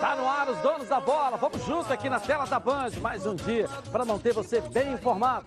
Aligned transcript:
Tá 0.00 0.16
no 0.16 0.26
ar 0.26 0.48
os 0.48 0.58
donos 0.58 0.88
da 0.88 0.98
bola. 0.98 1.36
Vamos 1.36 1.62
juntos 1.66 1.90
aqui 1.90 2.08
na 2.08 2.18
tela 2.18 2.46
da 2.46 2.58
Band. 2.58 2.92
Mais 3.02 3.26
um 3.26 3.34
dia 3.34 3.68
para 3.92 4.02
manter 4.02 4.32
você 4.32 4.62
bem 4.62 4.94
informado. 4.94 5.44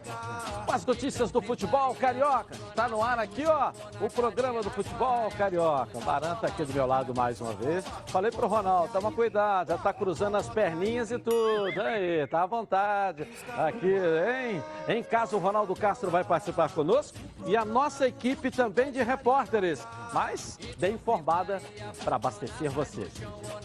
As 0.72 0.86
notícias 0.86 1.32
do 1.32 1.42
futebol 1.42 1.96
carioca. 1.96 2.54
Está 2.54 2.88
no 2.88 3.04
ar 3.04 3.18
aqui, 3.18 3.44
ó, 3.46 3.72
o 4.00 4.10
programa 4.10 4.62
do 4.62 4.70
futebol 4.70 5.30
carioca. 5.32 6.00
Baranta 6.00 6.46
aqui 6.48 6.64
do 6.64 6.74
meu 6.74 6.86
lado 6.86 7.14
mais 7.16 7.42
uma 7.42 7.54
vez. 7.54 7.84
Falei 8.08 8.32
pro 8.32 8.48
Ronaldo, 8.48 8.92
toma 8.94 9.12
cuidado, 9.12 9.70
já 9.70 9.78
tá 9.78 9.92
cruzando 9.92 10.38
as 10.38 10.48
perninhas 10.48 11.10
e 11.10 11.18
tudo. 11.18 11.82
Aí, 11.82 12.28
tá 12.28 12.44
à 12.44 12.46
vontade. 12.46 13.28
Aqui, 13.58 13.88
hein? 13.88 14.64
Em 14.88 15.04
casa 15.04 15.36
o 15.36 15.40
Ronaldo 15.40 15.76
Castro 15.76 16.12
vai 16.12 16.24
participar 16.24 16.70
conosco 16.70 17.18
e 17.48 17.58
a 17.58 17.66
nossa 17.66 18.08
equipe 18.08 18.52
também 18.52 18.92
de 18.92 19.02
repórteres, 19.02 19.86
mas 20.14 20.60
bem 20.78 20.94
informada 20.94 21.62
para 22.04 22.16
abastecer 22.16 22.70
vocês. 22.70 23.12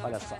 Olha 0.02 0.18
só. 0.18 0.36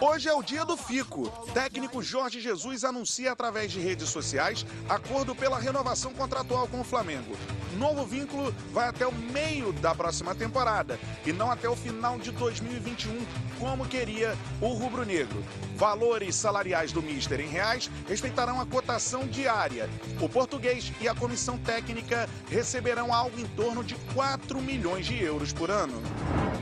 Hoje 0.00 0.28
é 0.28 0.34
o 0.34 0.42
dia 0.42 0.64
do 0.64 0.76
Fico. 0.76 1.28
Técnico 1.52 2.02
Jorge 2.02 2.40
Jesus 2.40 2.84
anuncia 2.84 3.32
através 3.32 3.70
de 3.70 3.80
redes 3.82 4.08
sociais 4.08 4.64
acordo 4.88 5.34
pela 5.34 5.58
renovação 5.58 6.12
contratual 6.14 6.68
com 6.68 6.80
o 6.80 6.84
Flamengo. 6.84 7.36
Novo 7.76 8.04
vínculo 8.04 8.54
vai 8.70 8.88
até 8.88 9.06
o 9.06 9.12
meio 9.12 9.72
da 9.72 9.94
próxima 9.94 10.34
temporada 10.34 10.98
e 11.24 11.32
não 11.32 11.50
até 11.50 11.68
o 11.68 11.76
final 11.76 12.18
de 12.18 12.30
2021, 12.30 13.26
como 13.58 13.86
queria 13.86 14.36
o 14.60 14.68
rubro-negro. 14.68 15.42
Valores 15.76 16.36
salariais 16.36 16.92
do 16.92 17.02
Mister 17.02 17.40
em 17.40 17.48
reais 17.48 17.90
respeitarão 18.08 18.60
a 18.60 18.66
cotação 18.66 19.26
diária. 19.26 19.88
O 20.20 20.28
português 20.28 20.92
e 21.00 21.08
a 21.08 21.14
comissão 21.14 21.58
técnica 21.58 22.28
receberão 22.50 23.12
algo 23.12 23.40
em 23.40 23.46
torno 23.46 23.82
de 23.82 23.94
4 24.14 24.60
milhões 24.60 25.06
de 25.06 25.22
euros 25.22 25.52
por 25.52 25.70
ano. 25.70 26.00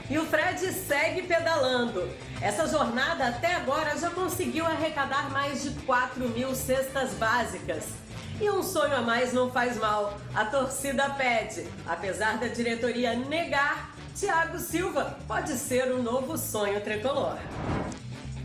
E 0.09 0.19
o 0.19 0.27
Fred 0.27 0.73
segue 0.73 1.23
pedalando. 1.23 2.09
Essa 2.41 2.67
jornada 2.67 3.29
até 3.29 3.55
agora 3.55 3.97
já 3.99 4.11
conseguiu 4.11 4.65
arrecadar 4.65 5.31
mais 5.31 5.63
de 5.63 5.71
4 5.83 6.29
mil 6.31 6.55
cestas 6.55 7.10
básicas. 7.15 7.85
E 8.41 8.51
um 8.51 8.63
sonho 8.63 8.97
a 8.97 9.03
mais 9.03 9.33
não 9.33 9.51
faz 9.51 9.77
mal. 9.77 10.19
A 10.35 10.45
torcida 10.45 11.11
pede. 11.11 11.67
Apesar 11.87 12.39
da 12.39 12.49
diretoria 12.49 13.15
negar, 13.15 13.95
Thiago 14.15 14.59
Silva 14.59 15.19
pode 15.27 15.53
ser 15.53 15.91
o 15.93 15.99
um 15.99 16.03
novo 16.03 16.37
sonho 16.39 16.81
tricolor 16.81 17.37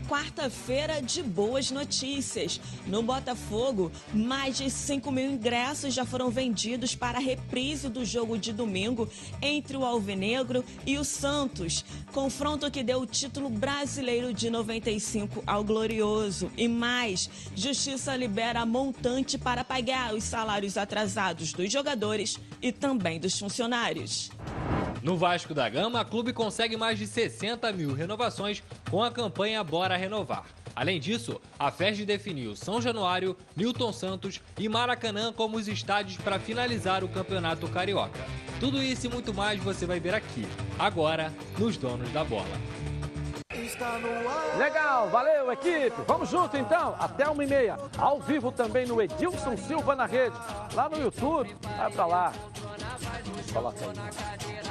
quarta-feira 0.08 1.00
de 1.02 1.22
boas 1.22 1.70
notícias. 1.70 2.60
No 2.86 3.02
Botafogo, 3.02 3.90
mais 4.12 4.56
de 4.56 4.70
5 4.70 5.10
mil 5.10 5.30
ingressos 5.32 5.94
já 5.94 6.04
foram 6.04 6.30
vendidos 6.30 6.94
para 6.94 7.18
a 7.18 7.20
reprise 7.20 7.88
do 7.88 8.04
jogo 8.04 8.38
de 8.38 8.52
domingo 8.52 9.08
entre 9.42 9.76
o 9.76 9.84
Alvinegro 9.84 10.64
e 10.86 10.98
o 10.98 11.04
Santos. 11.04 11.84
Confronto 12.12 12.70
que 12.70 12.82
deu 12.82 13.00
o 13.00 13.06
título 13.06 13.50
brasileiro 13.50 14.32
de 14.32 14.48
95 14.48 15.42
ao 15.46 15.64
Glorioso. 15.64 16.50
E 16.56 16.68
mais, 16.68 17.28
Justiça 17.54 18.16
libera 18.16 18.64
montante 18.64 19.36
para 19.36 19.64
pagar 19.64 20.14
os 20.14 20.24
salários 20.24 20.76
atrasados 20.76 21.52
dos 21.52 21.70
jogadores 21.70 22.38
e 22.62 22.72
também 22.72 23.18
dos 23.18 23.38
funcionários. 23.38 24.30
No 25.06 25.16
Vasco 25.16 25.54
da 25.54 25.68
Gama, 25.68 26.00
a 26.00 26.04
clube 26.04 26.32
consegue 26.32 26.76
mais 26.76 26.98
de 26.98 27.06
60 27.06 27.70
mil 27.70 27.94
renovações 27.94 28.60
com 28.90 29.04
a 29.04 29.08
campanha 29.08 29.62
Bora 29.62 29.96
Renovar. 29.96 30.42
Além 30.74 30.98
disso, 30.98 31.40
a 31.56 31.70
FERJ 31.70 32.04
definiu 32.04 32.56
São 32.56 32.82
Januário, 32.82 33.36
Newton 33.54 33.92
Santos 33.92 34.40
e 34.58 34.68
Maracanã 34.68 35.32
como 35.32 35.58
os 35.58 35.68
estádios 35.68 36.16
para 36.16 36.40
finalizar 36.40 37.04
o 37.04 37.08
Campeonato 37.08 37.68
Carioca. 37.68 38.18
Tudo 38.58 38.82
isso 38.82 39.06
e 39.06 39.08
muito 39.08 39.32
mais 39.32 39.60
você 39.60 39.86
vai 39.86 40.00
ver 40.00 40.12
aqui, 40.12 40.44
agora, 40.76 41.32
nos 41.56 41.76
Donos 41.76 42.10
da 42.10 42.24
Bola. 42.24 42.56
Legal, 44.58 45.08
valeu 45.08 45.52
equipe. 45.52 46.02
Vamos 46.04 46.28
junto 46.28 46.56
então, 46.56 46.96
até 46.98 47.28
uma 47.28 47.44
e 47.44 47.46
meia. 47.46 47.76
Ao 47.96 48.20
vivo 48.20 48.50
também 48.50 48.84
no 48.86 49.00
Edilson 49.00 49.56
Silva 49.56 49.94
na 49.94 50.04
rede. 50.04 50.36
Lá 50.74 50.88
no 50.88 51.00
YouTube, 51.00 51.54
vai 51.62 51.92
pra 51.92 52.06
lá. 52.06 52.32
Coloca 53.52 53.78
aí. 53.84 54.45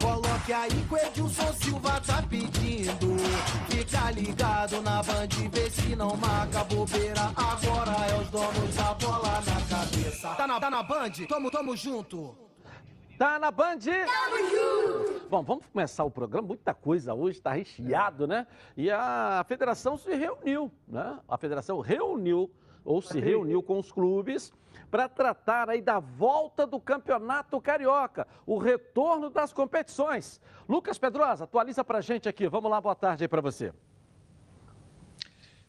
coloque 0.00 0.52
aí 0.52 0.70
que 0.70 0.94
o 0.94 0.98
Edilson 0.98 1.52
Silva 1.52 2.00
tá 2.00 2.22
pedindo. 2.28 3.16
Fica 3.68 4.10
ligado 4.10 4.82
na 4.82 5.02
band, 5.02 5.28
vê 5.52 5.70
se 5.70 5.96
não 5.96 6.16
marca 6.16 6.64
bobeira. 6.64 7.32
Agora 7.36 8.06
é 8.06 8.20
os 8.20 8.30
donos 8.30 8.74
da 8.74 8.94
bola 8.94 9.40
na 9.40 9.76
cabeça. 9.76 10.34
Tá 10.34 10.46
na, 10.46 10.60
tá 10.60 10.70
na 10.70 10.82
band? 10.82 11.10
Tamo, 11.28 11.50
tamo 11.50 11.76
junto. 11.76 12.46
Tá 13.18 13.38
na 13.38 13.50
Band? 13.50 13.78
Tamo 13.78 14.50
junto! 14.50 15.28
Bom, 15.30 15.42
vamos 15.42 15.64
começar 15.72 16.04
o 16.04 16.10
programa. 16.10 16.48
Muita 16.48 16.74
coisa 16.74 17.14
hoje, 17.14 17.38
está 17.38 17.50
recheado, 17.50 18.26
né? 18.26 18.46
E 18.76 18.90
a 18.90 19.42
federação 19.48 19.96
se 19.96 20.14
reuniu, 20.14 20.70
né? 20.86 21.18
A 21.26 21.38
federação 21.38 21.80
reuniu, 21.80 22.50
ou 22.84 23.00
se 23.00 23.18
reuniu 23.18 23.62
com 23.62 23.78
os 23.78 23.90
clubes 23.90 24.52
para 24.90 25.08
tratar 25.08 25.68
aí 25.68 25.80
da 25.82 25.98
volta 25.98 26.66
do 26.66 26.80
Campeonato 26.80 27.60
Carioca, 27.60 28.26
o 28.46 28.58
retorno 28.58 29.30
das 29.30 29.52
competições. 29.52 30.40
Lucas 30.68 30.98
Pedrosa, 30.98 31.44
atualiza 31.44 31.84
para 31.84 31.98
a 31.98 32.00
gente 32.00 32.28
aqui. 32.28 32.48
Vamos 32.48 32.70
lá, 32.70 32.80
boa 32.80 32.94
tarde 32.94 33.24
aí 33.24 33.28
para 33.28 33.40
você. 33.40 33.72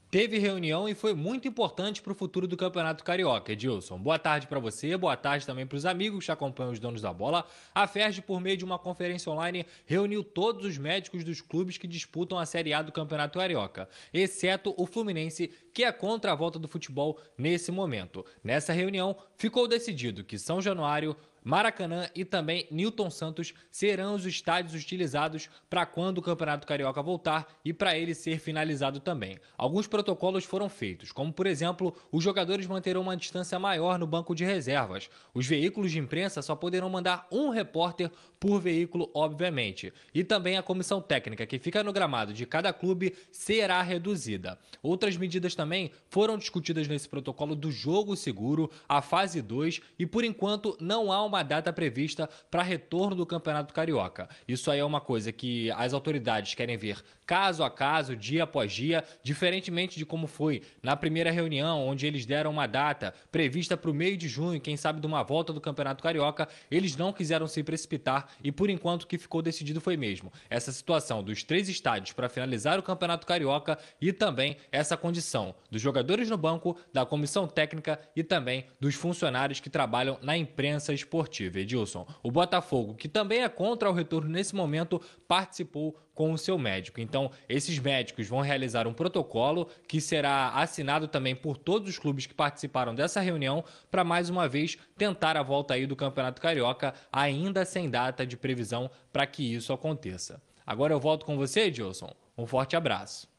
Teve 0.09 0.39
reunião 0.39 0.87
e 0.87 0.95
foi 0.95 1.13
muito 1.13 1.49
importante 1.49 2.01
para 2.01 2.13
o 2.13 2.15
futuro 2.15 2.47
do 2.47 2.55
Campeonato 2.55 3.03
Carioca, 3.03 3.51
Edilson. 3.51 3.99
Boa 3.99 4.17
tarde 4.17 4.47
para 4.47 4.57
você, 4.57 4.95
boa 4.95 5.17
tarde 5.17 5.45
também 5.45 5.67
para 5.67 5.75
os 5.75 5.85
amigos 5.85 6.23
que 6.23 6.31
acompanham 6.31 6.71
os 6.71 6.79
donos 6.79 7.01
da 7.01 7.11
bola. 7.11 7.45
A 7.75 7.85
FERJ, 7.85 8.21
por 8.21 8.39
meio 8.39 8.55
de 8.55 8.63
uma 8.63 8.79
conferência 8.79 9.29
online, 9.29 9.65
reuniu 9.85 10.23
todos 10.23 10.65
os 10.65 10.77
médicos 10.77 11.25
dos 11.25 11.41
clubes 11.41 11.77
que 11.77 11.85
disputam 11.85 12.39
a 12.39 12.45
Série 12.45 12.73
A 12.73 12.81
do 12.81 12.93
Campeonato 12.93 13.37
Carioca, 13.37 13.89
exceto 14.13 14.73
o 14.77 14.85
Fluminense, 14.85 15.51
que 15.73 15.83
é 15.83 15.91
contra 15.91 16.31
a 16.31 16.35
volta 16.35 16.57
do 16.57 16.69
futebol 16.69 17.19
nesse 17.37 17.69
momento. 17.69 18.25
Nessa 18.41 18.71
reunião, 18.71 19.13
ficou 19.35 19.67
decidido 19.67 20.23
que 20.23 20.39
São 20.39 20.61
Januário, 20.61 21.17
Maracanã 21.47 22.09
e 22.13 22.25
também 22.25 22.67
Newton 22.69 23.09
Santos 23.09 23.53
serão 23.71 24.15
os 24.15 24.25
estádios 24.25 24.73
utilizados 24.73 25.49
para 25.69 25.85
quando 25.85 26.17
o 26.17 26.21
Campeonato 26.21 26.67
Carioca 26.67 27.01
voltar 27.01 27.47
e 27.63 27.71
para 27.71 27.97
ele 27.97 28.13
ser 28.13 28.37
finalizado 28.37 28.99
também. 28.99 29.39
Alguns 29.57 29.87
protocolos 29.87 30.43
foram 30.43 30.67
feitos, 30.67 31.13
como 31.13 31.31
por 31.31 31.47
exemplo, 31.47 31.95
os 32.11 32.21
jogadores 32.21 32.67
manterão 32.67 32.99
uma 32.99 33.15
distância 33.15 33.57
maior 33.57 33.97
no 33.97 34.05
banco 34.05 34.35
de 34.35 34.43
reservas. 34.43 35.09
Os 35.33 35.47
veículos 35.47 35.89
de 35.89 35.99
imprensa 35.99 36.41
só 36.41 36.53
poderão 36.53 36.89
mandar 36.89 37.25
um 37.31 37.47
repórter 37.47 38.11
por 38.39 38.59
veículo, 38.59 39.09
obviamente. 39.13 39.93
E 40.13 40.23
também 40.25 40.57
a 40.57 40.63
comissão 40.63 41.01
técnica 41.01 41.45
que 41.45 41.57
fica 41.57 41.83
no 41.83 41.93
gramado 41.93 42.33
de 42.33 42.45
cada 42.45 42.73
clube 42.73 43.15
será 43.31 43.81
reduzida. 43.81 44.59
Outras 44.83 45.17
medidas 45.17 45.55
também 45.55 45.91
foram 46.09 46.37
discutidas 46.37 46.87
nesse 46.87 47.07
protocolo 47.07 47.55
do 47.55 47.71
jogo 47.71 48.15
seguro, 48.15 48.69
a 48.87 49.01
fase 49.01 49.41
2, 49.41 49.81
e 49.97 50.05
por 50.05 50.23
enquanto 50.23 50.77
não 50.79 51.11
há 51.11 51.23
uma 51.23 51.36
uma 51.37 51.43
data 51.43 51.71
prevista 51.71 52.29
para 52.49 52.63
retorno 52.63 53.15
do 53.15 53.25
Campeonato 53.25 53.73
Carioca. 53.73 54.27
Isso 54.47 54.71
aí 54.71 54.79
é 54.79 54.83
uma 54.85 54.99
coisa 54.99 55.31
que 55.31 55.71
as 55.71 55.93
autoridades 55.93 56.55
querem 56.55 56.77
ver 56.77 57.03
caso 57.27 57.61
a 57.61 57.69
caso, 57.69 58.15
dia 58.15 58.45
após 58.45 58.71
dia, 58.71 59.03
diferentemente 59.21 59.97
de 59.97 60.05
como 60.05 60.25
foi 60.25 60.61
na 60.81 60.95
primeira 60.95 61.29
reunião, 61.29 61.85
onde 61.85 62.07
eles 62.07 62.25
deram 62.25 62.49
uma 62.49 62.65
data 62.65 63.13
prevista 63.29 63.75
para 63.75 63.91
o 63.91 63.93
meio 63.93 64.15
de 64.15 64.29
junho, 64.29 64.61
quem 64.61 64.77
sabe 64.77 65.01
de 65.01 65.05
uma 65.05 65.21
volta 65.23 65.51
do 65.51 65.59
Campeonato 65.59 66.01
Carioca, 66.01 66.47
eles 66.71 66.95
não 66.95 67.11
quiseram 67.11 67.45
se 67.45 67.61
precipitar 67.61 68.29
e 68.41 68.49
por 68.49 68.69
enquanto 68.69 69.03
o 69.03 69.07
que 69.07 69.17
ficou 69.17 69.41
decidido 69.41 69.81
foi 69.81 69.97
mesmo 69.97 70.31
essa 70.49 70.71
situação 70.71 71.21
dos 71.21 71.43
três 71.43 71.67
estádios 71.67 72.13
para 72.13 72.29
finalizar 72.29 72.79
o 72.79 72.83
Campeonato 72.83 73.27
Carioca 73.27 73.77
e 73.99 74.13
também 74.13 74.55
essa 74.71 74.95
condição 74.95 75.53
dos 75.69 75.81
jogadores 75.81 76.29
no 76.29 76.37
banco, 76.37 76.77
da 76.93 77.05
comissão 77.05 77.45
técnica 77.45 77.99
e 78.15 78.23
também 78.23 78.65
dos 78.79 78.95
funcionários 78.95 79.59
que 79.59 79.69
trabalham 79.69 80.17
na 80.21 80.37
imprensa 80.37 80.93
esportiva. 80.93 81.59
Edilson, 81.59 82.07
o 82.23 82.31
Botafogo, 82.31 82.95
que 82.95 83.09
também 83.09 83.43
é 83.43 83.49
contra 83.49 83.89
o 83.89 83.93
retorno 83.93 84.29
nesse 84.29 84.55
momento, 84.55 85.01
participou 85.27 85.99
com 86.17 86.33
o 86.33 86.37
seu 86.37 86.57
médico. 86.57 86.99
Então, 86.99 87.29
esses 87.47 87.77
médicos 87.77 88.27
vão 88.27 88.41
realizar 88.41 88.87
um 88.87 88.93
protocolo 88.93 89.67
que 89.87 90.01
será 90.01 90.49
assinado 90.49 91.07
também 91.07 91.35
por 91.35 91.55
todos 91.57 91.91
os 91.91 91.99
clubes 91.99 92.25
que 92.25 92.33
participaram 92.33 92.95
dessa 92.95 93.21
reunião 93.21 93.63
para 93.91 94.03
mais 94.03 94.27
uma 94.27 94.49
vez 94.49 94.79
tentar 94.97 95.37
a 95.37 95.43
volta 95.43 95.75
aí 95.75 95.85
do 95.85 95.95
Campeonato 95.95 96.41
Carioca, 96.41 96.95
ainda 97.13 97.63
sem 97.65 97.87
data 97.87 98.25
de 98.25 98.35
previsão 98.35 98.89
para 99.13 99.27
que 99.27 99.53
isso 99.53 99.71
aconteça. 99.71 100.41
Agora 100.65 100.91
eu 100.91 100.99
volto 100.99 101.23
com 101.23 101.37
você, 101.37 101.65
Edilson. 101.65 102.11
Um 102.35 102.47
forte 102.47 102.75
abraço. 102.75 103.29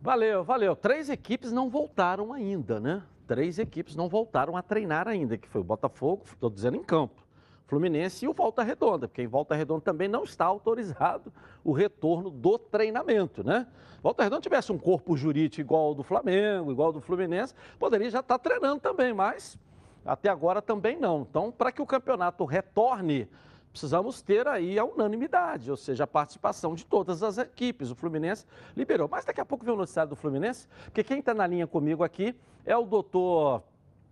Valeu, 0.00 0.42
valeu. 0.42 0.74
Três 0.74 1.10
equipes 1.10 1.52
não 1.52 1.68
voltaram 1.68 2.32
ainda, 2.32 2.80
né? 2.80 3.02
Três 3.26 3.58
equipes 3.58 3.94
não 3.94 4.08
voltaram 4.08 4.56
a 4.56 4.62
treinar 4.62 5.06
ainda, 5.06 5.36
que 5.36 5.46
foi 5.46 5.60
o 5.60 5.64
Botafogo, 5.64 6.24
estou 6.24 6.48
dizendo 6.48 6.78
em 6.78 6.82
campo. 6.82 7.21
Fluminense 7.72 8.26
e 8.26 8.28
o 8.28 8.34
Volta 8.34 8.62
Redonda, 8.62 9.08
porque 9.08 9.22
em 9.22 9.26
Volta 9.26 9.54
Redonda 9.54 9.80
também 9.80 10.06
não 10.06 10.24
está 10.24 10.44
autorizado 10.44 11.32
o 11.64 11.72
retorno 11.72 12.28
do 12.28 12.58
treinamento, 12.58 13.42
né? 13.42 13.66
Volta 14.02 14.22
Redonda 14.22 14.42
tivesse 14.42 14.70
um 14.70 14.76
corpo 14.76 15.16
jurídico 15.16 15.62
igual 15.62 15.86
ao 15.86 15.94
do 15.94 16.02
Flamengo, 16.02 16.70
igual 16.70 16.88
ao 16.88 16.92
do 16.92 17.00
Fluminense, 17.00 17.54
poderia 17.78 18.10
já 18.10 18.20
estar 18.20 18.38
treinando 18.38 18.78
também, 18.78 19.14
mas 19.14 19.58
até 20.04 20.28
agora 20.28 20.60
também 20.60 20.98
não. 20.98 21.22
Então, 21.22 21.50
para 21.50 21.72
que 21.72 21.80
o 21.80 21.86
campeonato 21.86 22.44
retorne, 22.44 23.26
precisamos 23.70 24.20
ter 24.20 24.46
aí 24.46 24.78
a 24.78 24.84
unanimidade, 24.84 25.70
ou 25.70 25.76
seja, 25.78 26.04
a 26.04 26.06
participação 26.06 26.74
de 26.74 26.84
todas 26.84 27.22
as 27.22 27.38
equipes. 27.38 27.90
O 27.90 27.94
Fluminense 27.96 28.44
liberou. 28.76 29.08
Mas 29.10 29.24
daqui 29.24 29.40
a 29.40 29.46
pouco 29.46 29.64
vem 29.64 29.72
o 29.72 29.78
noticiário 29.78 30.10
do 30.10 30.16
Fluminense, 30.16 30.68
porque 30.84 31.02
quem 31.02 31.20
está 31.20 31.32
na 31.32 31.46
linha 31.46 31.66
comigo 31.66 32.04
aqui 32.04 32.34
é 32.66 32.76
o 32.76 32.84
doutor 32.84 33.62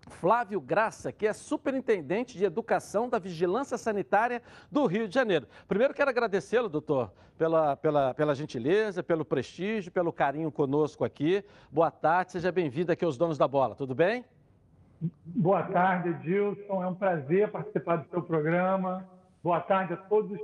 Flávio 0.09 0.61
Graça, 0.61 1.13
que 1.13 1.27
é 1.27 1.33
superintendente 1.33 2.37
de 2.37 2.45
educação 2.45 3.09
da 3.09 3.19
Vigilância 3.19 3.79
Sanitária 3.79 4.43
do 4.71 4.87
Rio 4.87 5.09
de 5.09 5.15
Janeiro. 5.15 5.47
Primeiro 5.69 5.95
quero 5.95 6.11
agradecê-lo, 6.11 6.69
doutor, 6.69 7.13
pela, 7.37 7.77
pela, 7.77 8.15
pela 8.15 8.35
gentileza, 8.35 9.03
pelo 9.03 9.25
prestígio, 9.25 9.93
pelo 9.93 10.13
carinho 10.13 10.51
conosco 10.51 11.05
aqui. 11.05 11.45
Boa 11.71 11.91
tarde, 11.91 12.33
seja 12.33 12.51
bem-vindo 12.51 12.93
aqui 12.93 13.05
aos 13.05 13.17
Donos 13.17 13.39
da 13.39 13.49
Bola, 13.49 13.75
tudo 13.75 13.95
bem? 13.95 14.25
Boa 15.25 15.63
tarde, 15.63 16.11
Edilson. 16.11 16.83
É 16.83 16.87
um 16.87 16.95
prazer 16.95 17.51
participar 17.51 17.97
do 17.97 18.11
seu 18.11 18.23
programa. 18.23 19.09
Boa 19.43 19.61
tarde 19.61 19.95
a 19.95 19.97
todos 19.97 20.33
os 20.33 20.41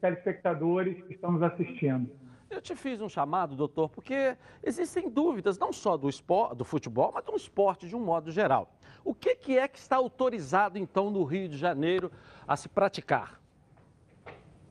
telespectadores 0.00 1.00
que 1.04 1.14
estão 1.14 1.30
nos 1.30 1.42
assistindo. 1.42 2.10
Eu 2.50 2.60
te 2.60 2.74
fiz 2.74 3.00
um 3.00 3.08
chamado, 3.08 3.56
doutor, 3.56 3.88
porque 3.88 4.36
existem 4.62 5.08
dúvidas, 5.08 5.58
não 5.58 5.72
só 5.72 5.96
do, 5.96 6.08
esporte, 6.08 6.56
do 6.56 6.64
futebol, 6.64 7.10
mas 7.14 7.24
do 7.24 7.34
esporte 7.34 7.88
de 7.88 7.96
um 7.96 8.00
modo 8.00 8.30
geral. 8.30 8.68
O 9.04 9.14
que, 9.14 9.34
que 9.34 9.58
é 9.58 9.66
que 9.66 9.78
está 9.78 9.96
autorizado, 9.96 10.78
então, 10.78 11.10
no 11.10 11.24
Rio 11.24 11.48
de 11.48 11.56
Janeiro 11.56 12.10
a 12.46 12.56
se 12.56 12.68
praticar? 12.68 13.40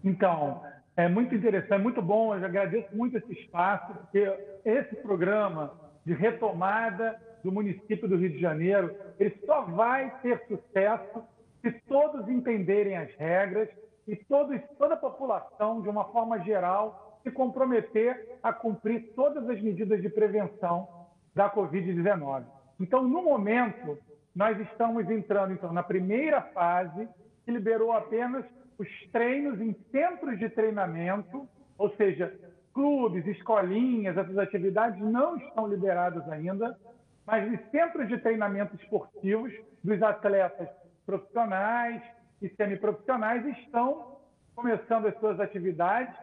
Então, 0.03 0.63
é 0.95 1.07
muito 1.07 1.35
interessante, 1.35 1.73
é 1.73 1.77
muito 1.77 2.01
bom, 2.01 2.35
eu 2.35 2.43
agradeço 2.43 2.95
muito 2.95 3.17
esse 3.17 3.33
espaço, 3.33 3.93
porque 3.93 4.33
esse 4.65 4.95
programa 4.97 5.73
de 6.05 6.13
retomada 6.13 7.19
do 7.43 7.51
município 7.51 8.07
do 8.07 8.17
Rio 8.17 8.29
de 8.29 8.39
Janeiro, 8.39 8.95
ele 9.19 9.35
só 9.45 9.61
vai 9.61 10.11
ter 10.21 10.43
sucesso 10.47 11.23
se 11.61 11.71
todos 11.87 12.27
entenderem 12.27 12.97
as 12.97 13.13
regras 13.15 13.69
e 14.07 14.15
todos, 14.15 14.59
toda 14.77 14.95
a 14.95 14.97
população, 14.97 15.81
de 15.81 15.89
uma 15.89 16.05
forma 16.05 16.39
geral, 16.39 17.19
se 17.23 17.31
comprometer 17.31 18.39
a 18.41 18.51
cumprir 18.51 19.13
todas 19.15 19.47
as 19.47 19.61
medidas 19.61 20.01
de 20.01 20.09
prevenção 20.09 20.87
da 21.35 21.49
Covid-19. 21.49 22.43
Então, 22.79 23.03
no 23.03 23.21
momento, 23.21 23.97
nós 24.35 24.59
estamos 24.59 25.09
entrando 25.09 25.53
então, 25.53 25.73
na 25.73 25.83
primeira 25.83 26.41
fase, 26.41 27.07
que 27.43 27.51
liberou 27.51 27.91
apenas 27.91 28.45
os 28.77 28.87
treinos 29.11 29.59
em 29.59 29.73
centros 29.91 30.39
de 30.39 30.49
treinamento, 30.49 31.47
ou 31.77 31.89
seja, 31.95 32.33
clubes, 32.73 33.25
escolinhas, 33.27 34.17
essas 34.17 34.37
atividades 34.37 34.99
não 35.01 35.35
estão 35.37 35.67
liberadas 35.67 36.27
ainda, 36.29 36.77
mas 37.25 37.51
os 37.51 37.69
centros 37.69 38.07
de 38.07 38.17
treinamento 38.17 38.75
esportivos 38.75 39.53
dos 39.83 40.01
atletas 40.01 40.69
profissionais 41.05 42.01
e 42.41 42.49
semiprofissionais 42.49 43.45
estão 43.57 44.17
começando 44.55 45.07
as 45.07 45.17
suas 45.19 45.39
atividades 45.39 46.15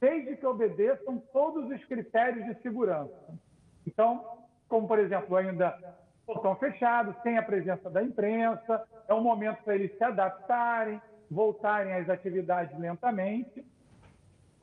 desde 0.00 0.36
que 0.36 0.46
obedeçam 0.46 1.22
todos 1.32 1.70
os 1.70 1.84
critérios 1.84 2.44
de 2.46 2.62
segurança. 2.62 3.38
Então, 3.86 4.24
como 4.68 4.86
por 4.86 4.98
exemplo, 4.98 5.36
ainda 5.36 5.76
portão 6.26 6.54
fechado, 6.56 7.14
sem 7.22 7.36
a 7.36 7.42
presença 7.42 7.90
da 7.90 8.02
imprensa, 8.02 8.84
é 9.08 9.14
um 9.14 9.22
momento 9.22 9.62
para 9.64 9.74
eles 9.74 9.96
se 9.96 10.04
adaptarem, 10.04 11.00
voltarem 11.30 11.92
às 11.94 12.08
atividades 12.08 12.78
lentamente. 12.78 13.64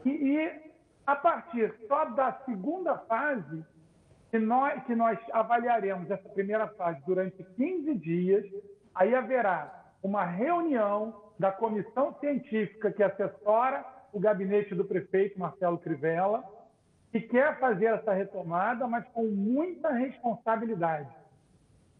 E, 0.05 0.09
e 0.09 0.71
a 1.05 1.15
partir 1.15 1.73
só 1.87 2.05
da 2.05 2.33
segunda 2.45 2.97
fase, 2.97 3.65
que 4.29 4.39
nós, 4.39 4.83
que 4.83 4.95
nós 4.95 5.17
avaliaremos 5.31 6.09
essa 6.11 6.29
primeira 6.29 6.67
fase 6.69 7.01
durante 7.05 7.43
15 7.55 7.95
dias, 7.95 8.45
aí 8.93 9.15
haverá 9.15 9.85
uma 10.03 10.25
reunião 10.25 11.15
da 11.39 11.51
comissão 11.51 12.13
científica 12.19 12.91
que 12.91 13.03
assessora 13.03 13.85
o 14.11 14.19
gabinete 14.19 14.75
do 14.75 14.85
prefeito 14.85 15.39
Marcelo 15.39 15.77
Crivella, 15.77 16.43
que 17.11 17.21
quer 17.21 17.59
fazer 17.59 17.85
essa 17.85 18.13
retomada, 18.13 18.87
mas 18.87 19.07
com 19.09 19.25
muita 19.25 19.89
responsabilidade. 19.91 21.09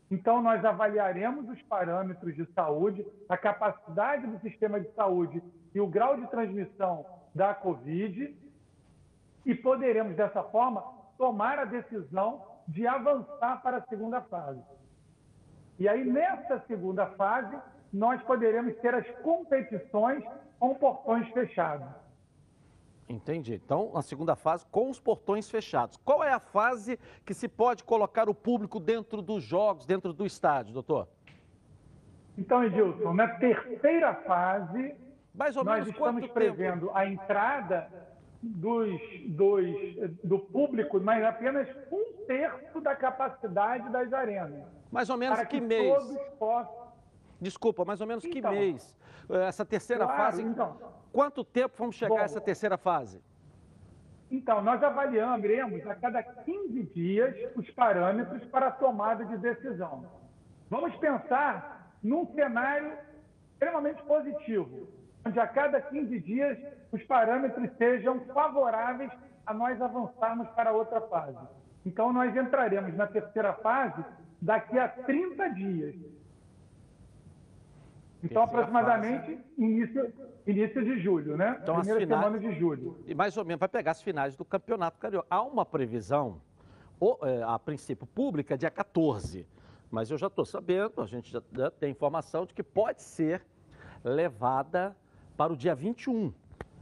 Então, 0.09 0.41
nós 0.41 0.63
avaliaremos 0.63 1.49
os 1.49 1.61
parâmetros 1.63 2.35
de 2.35 2.45
saúde, 2.53 3.05
a 3.27 3.37
capacidade 3.37 4.25
do 4.25 4.39
sistema 4.39 4.79
de 4.79 4.89
saúde 4.93 5.43
e 5.73 5.81
o 5.81 5.87
grau 5.87 6.15
de 6.15 6.27
transmissão 6.27 7.05
da 7.35 7.53
Covid, 7.53 8.35
e 9.45 9.55
poderemos, 9.55 10.15
dessa 10.15 10.43
forma, 10.43 10.81
tomar 11.17 11.59
a 11.59 11.65
decisão 11.65 12.45
de 12.67 12.87
avançar 12.87 13.61
para 13.61 13.77
a 13.77 13.85
segunda 13.87 14.21
fase. 14.21 14.61
E 15.79 15.87
aí, 15.87 16.03
nessa 16.03 16.59
segunda 16.67 17.05
fase, 17.11 17.57
nós 17.93 18.21
poderemos 18.23 18.75
ter 18.77 18.93
as 18.93 19.07
competições 19.21 20.23
com 20.59 20.73
portões 20.75 21.27
fechados. 21.29 21.87
Entendi. 23.09 23.55
Então, 23.55 23.91
a 23.95 24.01
segunda 24.01 24.35
fase 24.35 24.65
com 24.69 24.89
os 24.89 24.99
portões 24.99 25.49
fechados. 25.49 25.97
Qual 26.03 26.23
é 26.23 26.31
a 26.31 26.39
fase 26.39 26.99
que 27.25 27.33
se 27.33 27.47
pode 27.47 27.83
colocar 27.83 28.27
o 28.27 28.35
público 28.35 28.79
dentro 28.79 29.21
dos 29.21 29.43
jogos, 29.43 29.85
dentro 29.85 30.11
do 30.11 30.25
estádio, 30.25 30.73
doutor? 30.73 31.07
Então, 32.37 32.63
Edilson, 32.63 33.13
na 33.13 33.27
terceira 33.29 34.13
fase, 34.13 34.93
Mais 35.33 35.55
ou 35.55 35.63
nós 35.63 35.87
estamos 35.87 36.27
prevendo 36.27 36.87
tempo? 36.87 36.97
a 36.97 37.07
entrada 37.07 37.89
dos, 38.41 38.99
dos, 39.27 39.65
do 40.23 40.37
público, 40.37 40.99
mas 40.99 41.23
apenas 41.23 41.67
um 41.91 42.25
terço 42.27 42.81
da 42.81 42.95
capacidade 42.95 43.89
das 43.89 44.11
arenas. 44.11 44.63
Mais 44.91 45.09
ou 45.09 45.17
menos 45.17 45.39
que, 45.39 45.47
que 45.47 45.61
mês? 45.61 45.93
Todos 45.93 46.17
possam... 46.37 46.87
Desculpa, 47.39 47.85
mais 47.85 48.01
ou 48.01 48.07
menos 48.07 48.25
então, 48.25 48.51
que 48.51 48.57
mês? 48.57 48.95
Essa 49.29 49.65
terceira 49.65 50.05
claro, 50.05 50.23
fase. 50.23 50.41
Então, 50.43 50.77
Quanto 51.17 51.43
tempo 51.43 51.73
vamos 51.79 51.95
chegar 51.95 52.13
Bom, 52.13 52.21
a 52.21 52.25
essa 52.25 52.39
terceira 52.39 52.77
fase? 52.77 53.19
Então, 54.29 54.61
nós 54.61 54.83
avaliaremos 54.83 55.83
a 55.87 55.95
cada 55.95 56.21
15 56.21 56.83
dias 56.93 57.35
os 57.55 57.67
parâmetros 57.71 58.45
para 58.49 58.67
a 58.67 58.71
tomada 58.71 59.25
de 59.25 59.35
decisão. 59.37 60.05
Vamos 60.69 60.95
pensar 60.97 61.91
num 62.03 62.31
cenário 62.35 62.93
extremamente 63.51 64.03
positivo, 64.03 64.89
onde 65.25 65.39
a 65.39 65.47
cada 65.47 65.81
15 65.81 66.19
dias 66.19 66.55
os 66.91 67.01
parâmetros 67.05 67.67
sejam 67.79 68.19
favoráveis 68.25 69.11
a 69.43 69.55
nós 69.55 69.81
avançarmos 69.81 70.47
para 70.49 70.71
outra 70.71 71.01
fase. 71.01 71.47
Então, 71.83 72.13
nós 72.13 72.37
entraremos 72.37 72.95
na 72.95 73.07
terceira 73.07 73.53
fase 73.53 74.05
daqui 74.39 74.77
a 74.77 74.87
30 74.87 75.49
dias. 75.49 75.95
Então, 78.31 78.43
aproximadamente 78.43 79.37
início, 79.57 80.13
início 80.45 80.83
de 80.83 80.99
julho, 80.99 81.37
né? 81.37 81.57
Então, 81.61 81.75
Primeira 81.75 81.99
finais, 82.01 82.23
semana 82.23 82.39
de 82.39 82.59
julho. 82.59 82.97
E 83.05 83.15
mais 83.15 83.37
ou 83.37 83.45
menos 83.45 83.59
vai 83.59 83.69
pegar 83.69 83.91
as 83.91 84.01
finais 84.01 84.35
do 84.35 84.43
Campeonato 84.43 84.99
Carioca. 84.99 85.27
Há 85.29 85.41
uma 85.41 85.65
previsão, 85.65 86.41
é, 87.23 87.43
a 87.43 87.57
princípio 87.57 88.05
pública, 88.05 88.57
dia 88.57 88.69
14. 88.69 89.47
Mas 89.89 90.11
eu 90.11 90.17
já 90.17 90.27
estou 90.27 90.45
sabendo, 90.45 91.01
a 91.01 91.05
gente 91.05 91.31
já, 91.31 91.41
já 91.53 91.71
tem 91.71 91.91
informação 91.91 92.45
de 92.45 92.53
que 92.53 92.61
pode 92.61 93.01
ser 93.01 93.41
levada 94.03 94.95
para 95.37 95.53
o 95.53 95.55
dia 95.55 95.73
21. 95.73 96.33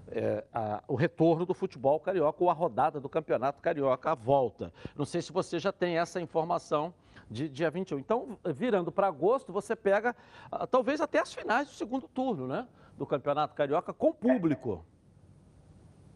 É, 0.07 0.43
a, 0.53 0.83
o 0.87 0.95
retorno 0.95 1.45
do 1.45 1.53
futebol 1.53 1.99
carioca 1.99 2.43
ou 2.43 2.49
a 2.49 2.53
rodada 2.53 2.99
do 2.99 3.09
campeonato 3.09 3.61
carioca, 3.61 4.11
a 4.11 4.15
volta. 4.15 4.71
Não 4.95 5.05
sei 5.05 5.21
se 5.21 5.31
você 5.31 5.59
já 5.59 5.71
tem 5.71 5.97
essa 5.97 6.19
informação 6.21 6.93
de 7.29 7.49
dia 7.49 7.69
21. 7.69 7.99
Então, 7.99 8.37
virando 8.45 8.91
para 8.91 9.07
agosto, 9.07 9.51
você 9.51 9.75
pega 9.75 10.15
ah, 10.51 10.67
talvez 10.67 11.01
até 11.01 11.19
as 11.19 11.33
finais 11.33 11.67
do 11.67 11.73
segundo 11.73 12.07
turno, 12.07 12.47
né? 12.47 12.67
Do 12.97 13.05
Campeonato 13.05 13.55
Carioca 13.55 13.93
com 13.93 14.13
público. 14.13 14.85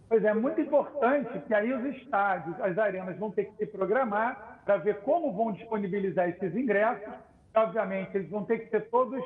Pois 0.08 0.24
é, 0.24 0.34
muito 0.34 0.60
importante 0.60 1.40
que 1.48 1.54
aí 1.54 1.72
os 1.72 1.96
estádios, 1.96 2.60
as 2.62 2.78
arenas 2.78 3.16
vão 3.18 3.30
ter 3.30 3.46
que 3.46 3.58
se 3.58 3.68
programar 3.68 4.62
para 4.66 4.78
ver 4.78 5.02
como 5.02 5.32
vão 5.32 5.52
disponibilizar 5.52 6.28
esses 6.30 6.56
ingressos. 6.56 7.14
Obviamente, 7.56 8.16
eles 8.16 8.30
vão 8.30 8.44
ter 8.44 8.60
que 8.60 8.70
ser 8.70 8.90
todos 8.90 9.24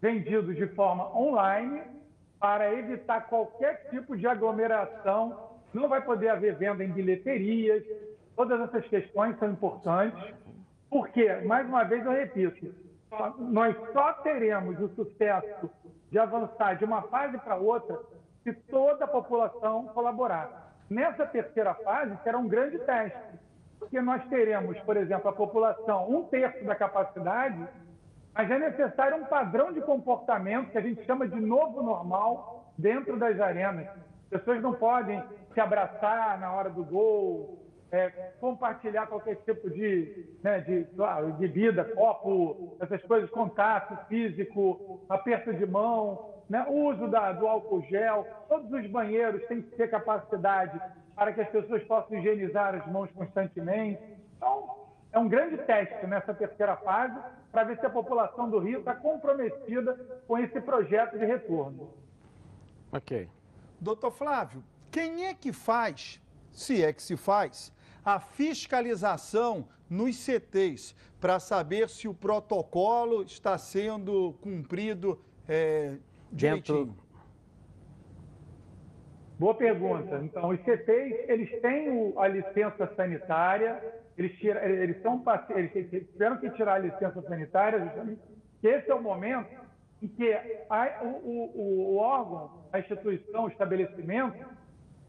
vendidos 0.00 0.54
de 0.54 0.66
forma 0.68 1.16
online 1.16 1.82
para 2.38 2.72
evitar 2.74 3.22
qualquer 3.28 3.88
tipo 3.88 4.14
de 4.14 4.26
aglomeração. 4.26 5.56
Não 5.72 5.88
vai 5.88 6.02
poder 6.02 6.28
haver 6.28 6.54
venda 6.54 6.84
em 6.84 6.92
bilheterias. 6.92 7.82
Todas 8.36 8.60
essas 8.60 8.86
questões 8.88 9.38
são 9.38 9.50
importantes. 9.50 10.34
Porque, 10.96 11.30
mais 11.44 11.68
uma 11.68 11.84
vez 11.84 12.02
eu 12.06 12.12
repito, 12.12 12.74
nós 13.38 13.76
só 13.92 14.14
teremos 14.14 14.80
o 14.80 14.88
sucesso 14.94 15.70
de 16.10 16.18
avançar 16.18 16.78
de 16.78 16.86
uma 16.86 17.02
fase 17.02 17.36
para 17.36 17.54
outra 17.56 18.00
se 18.42 18.54
toda 18.54 19.04
a 19.04 19.08
população 19.08 19.88
colaborar. 19.88 20.74
Nessa 20.88 21.26
terceira 21.26 21.74
fase 21.74 22.16
será 22.24 22.38
um 22.38 22.48
grande 22.48 22.78
teste, 22.78 23.20
porque 23.78 24.00
nós 24.00 24.24
teremos, 24.30 24.78
por 24.80 24.96
exemplo, 24.96 25.28
a 25.28 25.34
população 25.34 26.08
um 26.08 26.22
terço 26.28 26.64
da 26.64 26.74
capacidade 26.74 27.68
mas 28.32 28.50
é 28.50 28.58
necessário 28.58 29.16
um 29.16 29.24
padrão 29.24 29.72
de 29.72 29.80
comportamento 29.80 30.70
que 30.70 30.76
a 30.76 30.82
gente 30.82 31.04
chama 31.04 31.26
de 31.26 31.40
novo 31.40 31.82
normal 31.82 32.70
dentro 32.76 33.18
das 33.18 33.40
arenas. 33.40 33.86
As 34.32 34.40
pessoas 34.40 34.62
não 34.62 34.74
podem 34.74 35.22
se 35.54 35.60
abraçar 35.60 36.38
na 36.38 36.52
hora 36.52 36.68
do 36.68 36.84
gol, 36.84 37.65
é, 37.92 38.08
compartilhar 38.40 39.06
qualquer 39.06 39.36
tipo 39.36 39.70
de, 39.70 40.26
né, 40.42 40.60
de 40.60 40.84
claro, 40.96 41.32
bebida, 41.34 41.84
copo, 41.84 42.76
essas 42.80 43.02
coisas, 43.02 43.30
contato 43.30 43.96
físico, 44.08 45.00
aperto 45.08 45.52
de 45.54 45.66
mão, 45.66 46.34
né, 46.48 46.66
uso 46.68 47.08
da, 47.08 47.32
do 47.32 47.46
álcool 47.46 47.82
gel. 47.82 48.26
Todos 48.48 48.70
os 48.72 48.86
banheiros 48.90 49.44
têm 49.46 49.62
que 49.62 49.76
ter 49.76 49.88
capacidade 49.88 50.80
para 51.14 51.32
que 51.32 51.40
as 51.40 51.48
pessoas 51.48 51.82
possam 51.84 52.18
higienizar 52.18 52.74
as 52.74 52.86
mãos 52.86 53.10
constantemente. 53.12 54.02
Então, 54.36 54.86
é 55.12 55.18
um 55.18 55.28
grande 55.28 55.56
teste 55.58 56.06
nessa 56.06 56.34
terceira 56.34 56.76
fase 56.76 57.18
para 57.50 57.64
ver 57.64 57.78
se 57.78 57.86
a 57.86 57.90
população 57.90 58.50
do 58.50 58.58
Rio 58.58 58.80
está 58.80 58.94
comprometida 58.94 59.94
com 60.26 60.38
esse 60.38 60.60
projeto 60.60 61.18
de 61.18 61.24
retorno. 61.24 61.88
Ok. 62.92 63.28
Doutor 63.80 64.10
Flávio, 64.10 64.62
quem 64.90 65.26
é 65.26 65.34
que 65.34 65.52
faz, 65.52 66.20
se 66.52 66.84
é 66.84 66.92
que 66.92 67.02
se 67.02 67.16
faz, 67.16 67.72
a 68.06 68.20
fiscalização 68.20 69.66
nos 69.90 70.16
CTs 70.16 70.94
para 71.20 71.40
saber 71.40 71.88
se 71.88 72.06
o 72.06 72.14
protocolo 72.14 73.24
está 73.24 73.58
sendo 73.58 74.34
cumprido 74.40 75.20
é, 75.48 75.96
direitinho? 76.30 76.86
Dentro... 76.86 77.06
Boa 79.36 79.54
pergunta. 79.54 80.20
Então, 80.22 80.50
os 80.50 80.60
CTs, 80.60 81.28
eles 81.28 81.60
têm 81.60 81.90
o, 81.90 82.18
a 82.20 82.28
licença 82.28 82.86
sanitária, 82.94 83.82
eles, 84.16 84.38
tira, 84.38 84.64
eles, 84.64 85.02
são, 85.02 85.22
eles 85.50 85.90
tiveram 86.12 86.38
que 86.38 86.48
tirar 86.50 86.74
a 86.74 86.78
licença 86.78 87.20
sanitária, 87.22 87.84
justamente, 87.84 88.20
que 88.60 88.68
esse 88.68 88.88
é 88.88 88.94
o 88.94 89.02
momento 89.02 89.50
em 90.00 90.06
que 90.06 90.32
a, 90.70 91.02
o, 91.02 91.08
o, 91.08 91.94
o 91.94 91.96
órgão, 91.96 92.62
a 92.72 92.78
instituição, 92.78 93.44
o 93.44 93.48
estabelecimento, 93.48 94.46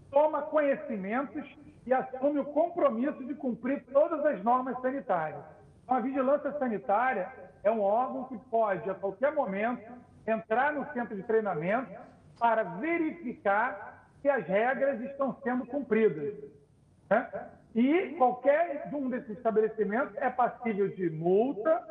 toma 0.09 0.41
conhecimentos 0.41 1.45
e 1.87 1.93
assume 1.93 2.39
o 2.39 2.45
compromisso 2.45 3.23
de 3.23 3.33
cumprir 3.33 3.83
todas 3.93 4.23
as 4.25 4.43
normas 4.43 4.79
sanitárias. 4.81 5.41
Então, 5.83 5.95
a 5.95 6.01
vigilância 6.01 6.51
sanitária 6.59 7.31
é 7.63 7.71
um 7.71 7.81
órgão 7.81 8.25
que 8.25 8.37
pode, 8.49 8.89
a 8.89 8.93
qualquer 8.93 9.33
momento, 9.33 9.89
entrar 10.27 10.73
no 10.73 10.85
centro 10.91 11.15
de 11.15 11.23
treinamento 11.23 11.89
para 12.37 12.63
verificar 12.63 14.05
se 14.21 14.29
as 14.29 14.45
regras 14.45 14.99
estão 14.99 15.37
sendo 15.41 15.65
cumpridas. 15.65 16.35
Né? 17.09 17.49
E 17.73 18.15
qualquer 18.17 18.89
um 18.93 19.09
desses 19.09 19.37
estabelecimentos 19.37 20.13
é 20.17 20.29
passível 20.29 20.89
de 20.89 21.09
multa, 21.09 21.81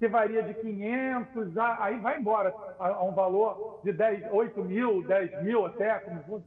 que 0.00 0.08
varia 0.08 0.42
de 0.42 0.54
500, 0.54 1.56
a, 1.58 1.84
aí 1.84 1.98
vai 2.00 2.18
embora 2.18 2.52
a, 2.80 2.88
a, 2.88 3.04
um 3.04 3.12
valor 3.12 3.80
de 3.84 3.92
10, 3.92 4.32
8 4.32 4.64
mil, 4.64 5.06
10 5.06 5.44
mil 5.44 5.64
até, 5.64 5.96
como 6.00 6.42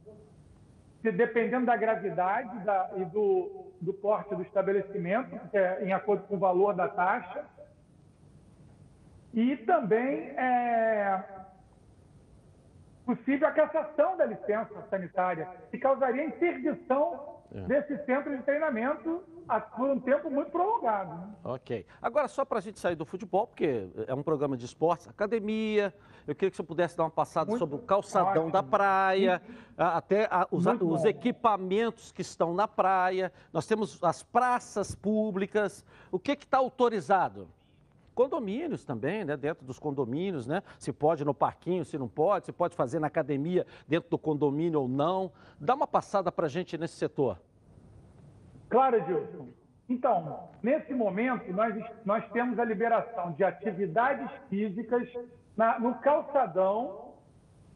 se, 1.04 1.12
dependendo 1.12 1.66
da 1.66 1.76
gravidade 1.76 2.58
da, 2.60 2.90
e 2.96 3.04
do, 3.04 3.66
do 3.78 3.92
porte 3.92 4.34
do 4.34 4.40
estabelecimento, 4.40 5.38
é, 5.52 5.84
em 5.84 5.92
acordo 5.92 6.22
com 6.26 6.36
o 6.36 6.38
valor 6.38 6.74
da 6.74 6.88
taxa. 6.88 7.44
E 9.34 9.54
também 9.58 10.30
é 10.30 11.22
possível 13.04 13.46
a 13.46 13.52
cassação 13.52 14.16
da 14.16 14.24
licença 14.24 14.80
sanitária, 14.88 15.46
que 15.70 15.76
causaria 15.76 16.24
interdição 16.24 17.42
é. 17.54 17.60
desse 17.64 18.02
centro 18.06 18.34
de 18.34 18.42
treinamento 18.42 19.22
por 19.76 19.90
um 19.90 20.00
tempo 20.00 20.30
muito 20.30 20.50
prolongado. 20.50 21.14
Né? 21.14 21.34
Ok. 21.44 21.84
Agora, 22.00 22.28
só 22.28 22.46
para 22.46 22.58
a 22.58 22.62
gente 22.62 22.80
sair 22.80 22.96
do 22.96 23.04
futebol, 23.04 23.46
porque 23.46 23.90
é 24.06 24.14
um 24.14 24.22
programa 24.22 24.56
de 24.56 24.64
esportes, 24.64 25.06
academia, 25.06 25.92
eu 26.26 26.34
queria 26.34 26.50
que 26.50 26.56
você 26.56 26.62
pudesse 26.62 26.96
dar 26.96 27.04
uma 27.04 27.10
passada 27.10 27.50
muito 27.50 27.58
sobre 27.58 27.76
o 27.76 27.78
calçadão 27.80 28.44
ótimo. 28.44 28.50
da 28.50 28.62
praia, 28.62 29.42
até 29.76 30.24
a, 30.30 30.46
os, 30.50 30.64
os 30.66 31.04
equipamentos 31.04 32.12
que 32.12 32.22
estão 32.22 32.54
na 32.54 32.66
praia. 32.66 33.30
Nós 33.52 33.66
temos 33.66 34.02
as 34.02 34.22
praças 34.22 34.94
públicas. 34.94 35.84
O 36.10 36.18
que 36.18 36.32
está 36.32 36.58
autorizado? 36.58 37.46
Condomínios 38.14 38.84
também, 38.84 39.24
né? 39.24 39.36
Dentro 39.36 39.66
dos 39.66 39.78
condomínios, 39.78 40.46
né? 40.46 40.62
Se 40.78 40.92
pode 40.92 41.24
no 41.24 41.34
parquinho, 41.34 41.84
se 41.84 41.98
não 41.98 42.08
pode, 42.08 42.46
se 42.46 42.52
pode 42.52 42.74
fazer 42.74 43.00
na 43.00 43.08
academia 43.08 43.66
dentro 43.86 44.08
do 44.08 44.16
condomínio 44.16 44.80
ou 44.82 44.88
não. 44.88 45.30
Dá 45.60 45.74
uma 45.74 45.86
passada 45.86 46.32
para 46.32 46.46
a 46.46 46.48
gente 46.48 46.78
nesse 46.78 46.94
setor. 46.94 47.38
Claro, 48.70 48.96
Edilson. 48.96 49.48
Então, 49.88 50.48
nesse 50.62 50.94
momento, 50.94 51.52
nós, 51.52 51.74
nós 52.04 52.26
temos 52.30 52.58
a 52.58 52.64
liberação 52.64 53.32
de 53.32 53.44
atividades 53.44 54.30
físicas 54.48 55.06
na, 55.56 55.78
no 55.78 55.94
calçadão 55.96 57.14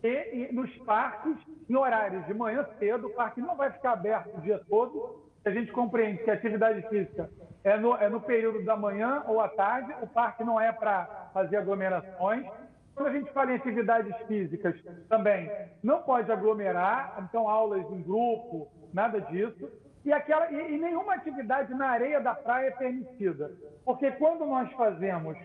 e, 0.02 0.49
e, 0.49 0.52
nos 0.52 0.75
parques 0.78 1.37
em 1.68 1.76
horários 1.76 2.25
de 2.26 2.35
manhã 2.35 2.66
cedo. 2.78 3.08
O 3.08 3.14
parque 3.14 3.40
não 3.40 3.56
vai 3.56 3.70
ficar 3.73 3.92
aberto 3.92 4.37
o 4.37 4.40
dia 4.40 4.61
todo. 4.68 5.23
A 5.44 5.50
gente 5.50 5.73
compreende 5.73 6.23
que 6.23 6.30
a 6.30 6.35
atividade 6.35 6.87
física 6.88 7.30
é 7.64 7.76
no, 7.76 7.94
é 7.97 8.08
no 8.08 8.20
período 8.20 8.64
da 8.64 8.76
manhã 8.76 9.23
ou 9.26 9.40
à 9.40 9.49
tarde, 9.49 9.94
o 10.02 10.06
parque 10.06 10.44
não 10.44 10.61
é 10.61 10.73
para 10.73 11.30
fazer 11.32 11.56
aglomerações. 11.56 12.47
Quando 12.94 13.08
a 13.08 13.12
gente 13.12 13.32
fala 13.32 13.52
em 13.52 13.56
atividades 13.56 14.14
físicas 14.26 14.75
também, 15.08 15.50
não 15.82 16.02
pode 16.02 16.30
aglomerar, 16.32 17.16
então 17.23 17.49
aulas 17.49 17.85
em 17.92 18.02
grupo, 18.02 18.68
nada 18.92 19.20
disso. 19.20 19.70
E, 20.04 20.12
aquela, 20.12 20.50
e, 20.50 20.75
e 20.75 20.78
nenhuma 20.78 21.14
atividade 21.14 21.73
na 21.75 21.88
areia 21.88 22.20
da 22.20 22.35
praia 22.35 22.68
é 22.68 22.70
permitida. 22.73 23.52
Porque 23.85 24.11
quando 24.12 24.44
nós 24.47 24.73
fazemos 24.73 25.38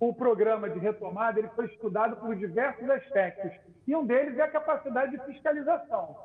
o 0.00 0.14
programa 0.14 0.70
de 0.70 0.78
retomada, 0.78 1.38
ele 1.38 1.48
foi 1.48 1.66
estudado 1.66 2.16
por 2.16 2.34
diversos 2.34 2.88
aspectos. 2.88 3.52
E 3.86 3.94
um 3.94 4.06
deles 4.06 4.38
é 4.38 4.42
a 4.42 4.50
capacidade 4.50 5.12
de 5.12 5.22
fiscalização. 5.26 6.16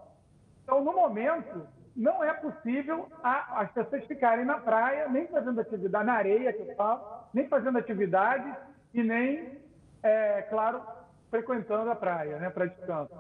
Então, 0.64 0.82
no 0.82 0.94
momento, 0.94 1.68
não 1.94 2.24
é 2.24 2.34
possível 2.34 3.08
a, 3.22 3.62
as 3.62 3.72
pessoas 3.74 4.06
ficarem 4.06 4.46
na 4.46 4.60
praia, 4.60 5.10
nem 5.10 5.28
fazendo 5.28 5.60
atividade, 5.60 6.06
na 6.06 6.14
areia 6.14 6.54
que 6.54 6.62
eu 6.62 6.76
falo, 6.76 7.04
nem 7.34 7.50
fazendo 7.50 7.78
atividade 7.78 8.56
e 8.94 9.04
nem, 9.04 9.60
é, 10.02 10.44
claro, 10.44 10.82
frequentando 11.30 11.92
a 11.92 11.96
praia, 11.96 12.38
né, 12.38 12.50
para 12.50 12.68
descanso. 12.68 13.14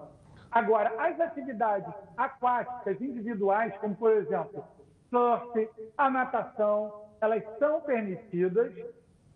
Agora, 0.49 0.93
as 0.97 1.19
atividades 1.19 1.93
aquáticas 2.15 3.01
individuais, 3.01 3.75
como 3.79 3.93
por 3.93 4.11
exemplo, 4.11 4.63
surf, 5.09 5.69
a 5.97 6.09
natação, 6.09 7.09
elas 7.19 7.43
são 7.59 7.81
permitidas 7.81 8.73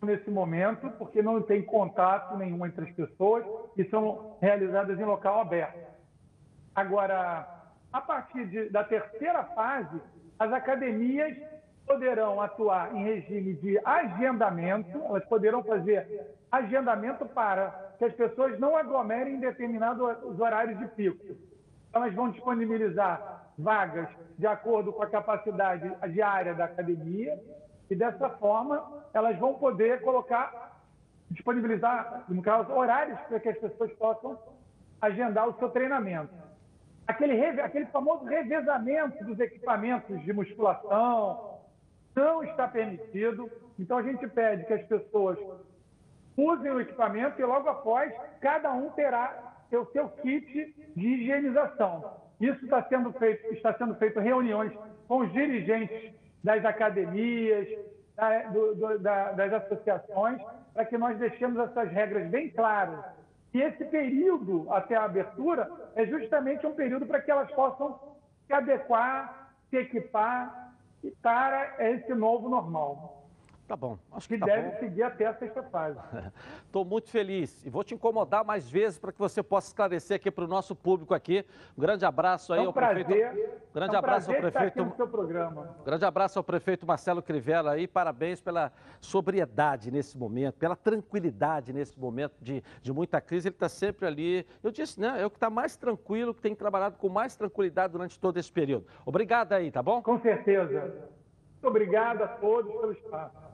nesse 0.01 0.29
momento, 0.29 0.89
porque 0.91 1.21
não 1.21 1.41
tem 1.41 1.61
contato 1.61 2.37
nenhum 2.37 2.65
entre 2.65 2.85
as 2.85 2.91
pessoas 2.91 3.45
e 3.75 3.83
são 3.85 4.37
realizadas 4.41 4.99
em 4.99 5.03
local 5.03 5.41
aberto. 5.41 5.77
Agora, 6.73 7.47
a 7.91 8.01
partir 8.01 8.45
de, 8.47 8.69
da 8.69 8.83
terceira 8.83 9.43
fase, 9.43 10.01
as 10.37 10.53
academias 10.53 11.35
poderão 11.85 12.39
atuar 12.39 12.95
em 12.95 13.03
regime 13.03 13.55
de 13.55 13.79
agendamento, 13.83 15.03
elas 15.03 15.25
poderão 15.25 15.63
fazer 15.63 16.37
agendamento 16.51 17.25
para 17.25 17.93
que 17.97 18.05
as 18.05 18.13
pessoas 18.13 18.57
não 18.59 18.77
aglomerem 18.77 19.35
em 19.35 19.39
determinados 19.39 20.39
horários 20.39 20.77
de 20.79 20.87
pico. 20.89 21.25
Então, 21.89 22.03
elas 22.03 22.13
vão 22.13 22.29
disponibilizar 22.29 23.51
vagas 23.57 24.07
de 24.37 24.47
acordo 24.47 24.93
com 24.93 25.03
a 25.03 25.07
capacidade 25.09 25.91
diária 26.13 26.53
da 26.53 26.65
academia 26.65 27.37
e, 27.89 27.95
dessa 27.95 28.29
forma, 28.31 29.03
elas 29.13 29.37
vão 29.37 29.55
poder 29.55 30.01
colocar, 30.01 30.81
disponibilizar, 31.31 32.25
no 32.29 32.41
caso, 32.41 32.71
horários 32.71 33.19
para 33.21 33.39
que 33.39 33.49
as 33.49 33.57
pessoas 33.57 33.91
possam 33.93 34.37
agendar 35.01 35.47
o 35.47 35.57
seu 35.57 35.69
treinamento 35.69 36.49
aquele, 37.09 37.41
aquele 37.61 37.85
famoso 37.87 38.23
revezamento 38.25 39.23
dos 39.25 39.39
equipamentos 39.39 40.21
de 40.21 40.31
musculação 40.31 41.57
não 42.15 42.43
está 42.43 42.67
permitido. 42.67 43.49
Então 43.79 43.97
a 43.97 44.03
gente 44.03 44.27
pede 44.27 44.65
que 44.65 44.73
as 44.73 44.85
pessoas 44.85 45.39
usem 46.37 46.71
o 46.71 46.79
equipamento 46.79 47.41
e 47.41 47.45
logo 47.45 47.67
após 47.67 48.13
cada 48.39 48.71
um 48.73 48.91
terá 48.91 49.55
o 49.71 49.85
seu 49.91 50.07
kit 50.09 50.75
de 50.95 51.07
higienização. 51.07 52.13
Isso 52.39 52.63
está 52.63 52.83
sendo 52.83 53.11
feito, 53.13 53.53
está 53.53 53.73
sendo 53.73 53.95
feito 53.95 54.19
reuniões 54.19 54.71
com 55.07 55.19
os 55.19 55.33
dirigentes 55.33 56.13
das 56.43 56.63
academias, 56.65 57.67
da, 58.15 58.43
do, 58.43 58.75
do, 58.75 58.99
da, 58.99 59.31
das 59.33 59.53
associações, 59.53 60.41
para 60.73 60.85
que 60.85 60.97
nós 60.97 61.17
deixemos 61.17 61.59
essas 61.59 61.91
regras 61.91 62.27
bem 62.29 62.49
claras 62.49 63.03
e 63.53 63.61
esse 63.61 63.83
período 63.85 64.71
até 64.71 64.95
a 64.95 65.05
abertura 65.05 65.69
é 65.95 66.05
justamente 66.05 66.65
um 66.67 66.75
período 66.75 67.05
para 67.05 67.21
que 67.21 67.31
elas 67.31 67.49
possam 67.51 67.99
se 68.45 68.53
adequar, 68.53 69.51
se 69.69 69.77
equipar 69.77 70.73
para 71.21 71.75
esse 71.79 72.13
novo 72.13 72.47
normal. 72.47 73.18
Tá 73.69 73.75
bom, 73.75 73.99
acho 74.13 74.27
que 74.27 74.33
que 74.33 74.39
tá 74.39 74.47
deve 74.47 74.69
bom. 74.71 74.79
seguir 74.79 75.03
até 75.03 75.27
a 75.27 75.33
sexta 75.35 75.61
fase. 75.61 75.99
Estou 76.65 76.83
muito 76.83 77.07
feliz 77.11 77.63
e 77.63 77.69
vou 77.69 77.83
te 77.83 77.93
incomodar 77.93 78.43
mais 78.43 78.67
vezes 78.67 78.97
para 78.97 79.11
que 79.11 79.19
você 79.19 79.43
possa 79.43 79.67
esclarecer 79.67 80.15
aqui 80.15 80.31
para 80.31 80.43
o 80.43 80.47
nosso 80.47 80.75
público 80.75 81.13
aqui. 81.13 81.45
Um 81.77 81.81
grande 81.81 82.03
abraço 82.03 82.51
aí 82.51 82.61
É 82.61 82.63
um 82.63 82.67
ao 82.67 82.73
prazer. 82.73 83.05
prefeito. 83.05 83.59
Grande 83.71 83.93
é 83.93 83.95
um 83.95 83.99
abraço 83.99 84.31
ao 84.31 84.37
estar 84.37 84.51
prefeito. 84.51 84.83
no 84.83 84.95
seu 84.95 85.07
programa. 85.07 85.75
Grande 85.85 86.03
abraço 86.03 86.39
ao 86.39 86.43
prefeito 86.43 86.83
Marcelo 86.87 87.21
Crivella 87.21 87.73
aí, 87.73 87.87
parabéns 87.87 88.41
pela 88.41 88.71
sobriedade 88.99 89.91
nesse 89.91 90.17
momento, 90.17 90.55
pela 90.57 90.75
tranquilidade 90.75 91.71
nesse 91.71 91.99
momento 91.99 92.33
de, 92.41 92.63
de 92.81 92.91
muita 92.91 93.21
crise. 93.21 93.49
Ele 93.49 93.55
está 93.55 93.69
sempre 93.69 94.07
ali. 94.07 94.47
Eu 94.63 94.71
disse, 94.71 94.99
né? 94.99 95.21
É 95.21 95.25
o 95.27 95.29
que 95.29 95.37
está 95.37 95.51
mais 95.51 95.77
tranquilo, 95.77 96.33
que 96.33 96.41
tem 96.41 96.55
trabalhado 96.55 96.97
com 96.97 97.07
mais 97.07 97.35
tranquilidade 97.35 97.93
durante 97.93 98.19
todo 98.19 98.37
esse 98.37 98.51
período. 98.51 98.87
Obrigado 99.05 99.53
aí, 99.53 99.69
tá 99.69 99.83
bom? 99.83 100.01
Com 100.01 100.19
certeza. 100.19 100.81
Muito 100.81 101.67
obrigado 101.67 102.23
a 102.23 102.27
todos 102.29 102.71
pelo 102.71 102.93
espaço. 102.93 103.48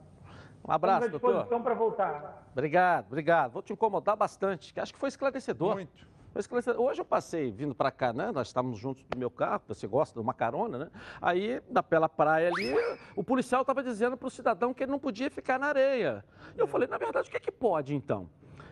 Um 0.67 0.72
abraço, 0.72 1.05
Estamos 1.05 1.24
à 1.24 1.27
doutor. 1.27 1.31
disposição 1.34 1.62
para 1.63 1.74
voltar. 1.75 2.48
Obrigado, 2.51 3.05
obrigado. 3.07 3.51
Vou 3.51 3.62
te 3.62 3.72
incomodar 3.72 4.15
bastante, 4.15 4.74
que 4.74 4.79
acho 4.79 4.93
que 4.93 5.00
foi 5.00 5.10
esclarecedor. 5.10 5.75
Muito. 5.75 6.07
Foi 6.34 6.39
esclarecedor. 6.39 6.81
Hoje 6.81 7.01
eu 7.01 7.05
passei 7.05 7.51
vindo 7.51 7.75
para 7.75 7.91
cá, 7.91 8.12
né? 8.12 8.31
Nós 8.31 8.48
estávamos 8.48 8.79
juntos 8.79 9.03
do 9.05 9.17
meu 9.17 9.29
carro, 9.29 9.62
você 9.67 9.88
gosta 9.88 10.15
de 10.15 10.19
uma 10.19 10.34
carona, 10.34 10.77
né? 10.77 10.91
Aí, 11.22 11.62
na 11.69 11.84
pela 11.84 12.10
praia 12.10 12.50
ali, 12.50 12.74
o 13.15 13.24
policial 13.24 13.62
estava 13.62 13.84
dizendo 13.84 14.17
para 14.17 14.27
o 14.27 14.31
cidadão 14.31 14.74
que 14.74 14.84
ele 14.84 14.91
não 14.91 15.00
podia 15.00 15.29
ficar 15.29 15.60
na 15.60 15.67
areia. 15.67 16.25
E 16.55 16.60
eu 16.60 16.67
falei, 16.67 16.88
na 16.88 16.98
verdade, 16.98 17.27
o 17.27 17.31
que 17.31 17.38
é 17.38 17.39
que 17.39 17.51
pode 17.51 17.93
então? 17.93 18.27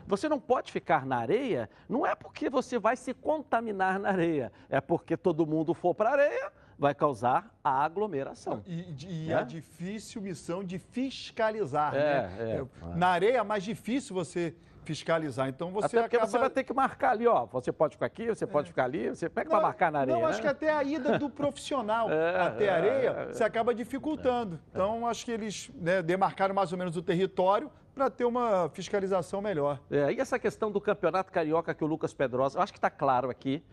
Você 0.06 0.28
não 0.28 0.40
pode 0.40 0.72
ficar 0.72 1.06
na 1.06 1.18
areia, 1.18 1.70
não 1.88 2.06
é 2.06 2.14
porque 2.16 2.50
você 2.50 2.78
vai 2.78 2.98
se 2.98 3.14
contaminar 3.14 4.00
na 4.00 4.10
areia, 4.10 4.52
é 4.68 4.82
porque 4.82 5.16
todo 5.16 5.46
mundo 5.46 5.74
for 5.74 5.96
para 5.96 6.10
a 6.10 6.14
areia, 6.14 6.52
vai 6.78 6.94
causar 6.94 7.54
a 7.64 7.84
aglomeração. 7.84 8.64
E, 8.66 8.96
e 9.08 9.32
É? 9.32 9.36
a 9.36 9.44
difícil 9.44 10.22
missão 10.22 10.64
de 10.64 10.78
fiscalizar, 10.80 11.96
É, 11.96 12.28
né? 12.28 12.40
é. 12.40 12.96
Na 12.96 13.08
areia 13.08 13.38
é 13.38 13.44
mais 13.44 13.64
difícil 13.64 14.14
você 14.16 14.56
fiscalizar, 14.84 15.48
então 15.48 15.72
você 15.72 15.86
Até 15.86 16.02
porque 16.02 16.16
acaba... 16.18 16.30
você 16.30 16.38
vai 16.38 16.50
ter 16.50 16.64
que 16.64 16.74
marcar 16.74 17.12
ali, 17.12 17.26
ó. 17.26 17.46
Você 17.46 17.72
pode 17.72 17.96
ficar 17.96 18.06
aqui, 18.06 18.28
você 18.28 18.46
pode 18.46 18.68
ficar 18.68 18.84
ali. 18.84 19.10
Você 19.10 19.30
como 19.30 19.40
é 19.40 19.44
que 19.44 19.50
vai 19.50 19.62
marcar 19.62 19.92
na 19.92 20.00
areia? 20.00 20.18
Não, 20.18 20.26
acho 20.26 20.38
né? 20.38 20.42
que 20.42 20.48
até 20.48 20.74
a 20.74 20.84
ida 20.84 21.18
do 21.18 21.30
profissional 21.30 22.10
É, 22.12 22.42
até 22.42 22.70
a 22.70 22.74
é, 22.74 22.76
areia, 22.76 23.10
é. 23.10 23.26
você 23.34 23.44
acaba 23.44 23.74
dificultando. 23.74 24.60
Então, 24.70 25.08
acho 25.08 25.26
que 25.26 25.32
eles 25.32 25.72
né, 25.76 26.02
demarcaram 26.02 26.54
mais 26.54 26.72
ou 26.72 26.78
menos 26.78 26.98
o 26.98 27.02
território 27.02 27.72
para 27.94 28.10
ter 28.10 28.26
uma 28.26 28.70
fiscalização 28.70 29.42
melhor. 29.42 29.80
É, 29.90 30.12
e 30.12 30.20
essa 30.20 30.40
questão 30.40 30.72
do 30.72 30.82
campeonato 30.82 31.32
carioca 31.32 31.74
que 31.74 31.84
o 31.84 31.88
Lucas 31.88 32.14
Pedrosa, 32.14 32.58
eu 32.58 32.62
acho 32.64 32.74
que 32.74 32.78
está 32.78 32.90
claro 32.90 33.30
aqui. 33.30 33.64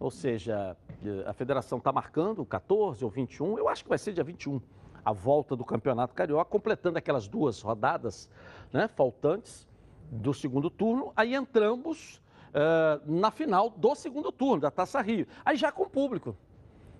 Ou 0.00 0.10
seja, 0.10 0.76
eh, 1.04 1.24
a 1.26 1.32
federação 1.32 1.78
está 1.78 1.90
marcando 1.90 2.44
14 2.44 3.04
ou 3.04 3.10
21, 3.10 3.58
eu 3.58 3.68
acho 3.68 3.82
que 3.82 3.88
vai 3.88 3.98
ser 3.98 4.12
dia 4.12 4.22
21, 4.22 4.60
a 5.04 5.12
volta 5.12 5.56
do 5.56 5.64
campeonato 5.64 6.14
carioca, 6.14 6.44
completando 6.44 6.98
aquelas 6.98 7.26
duas 7.26 7.60
rodadas 7.60 8.28
né, 8.72 8.86
faltantes 8.86 9.66
do 10.08 10.32
segundo 10.32 10.70
turno. 10.70 11.12
Aí 11.16 11.34
entramos 11.34 12.22
eh, 12.54 13.00
na 13.06 13.30
final 13.32 13.70
do 13.70 13.94
segundo 13.96 14.30
turno, 14.30 14.60
da 14.60 14.70
Taça 14.70 15.00
Rio. 15.00 15.26
Aí 15.44 15.56
já 15.56 15.72
com 15.72 15.88
público. 15.88 16.36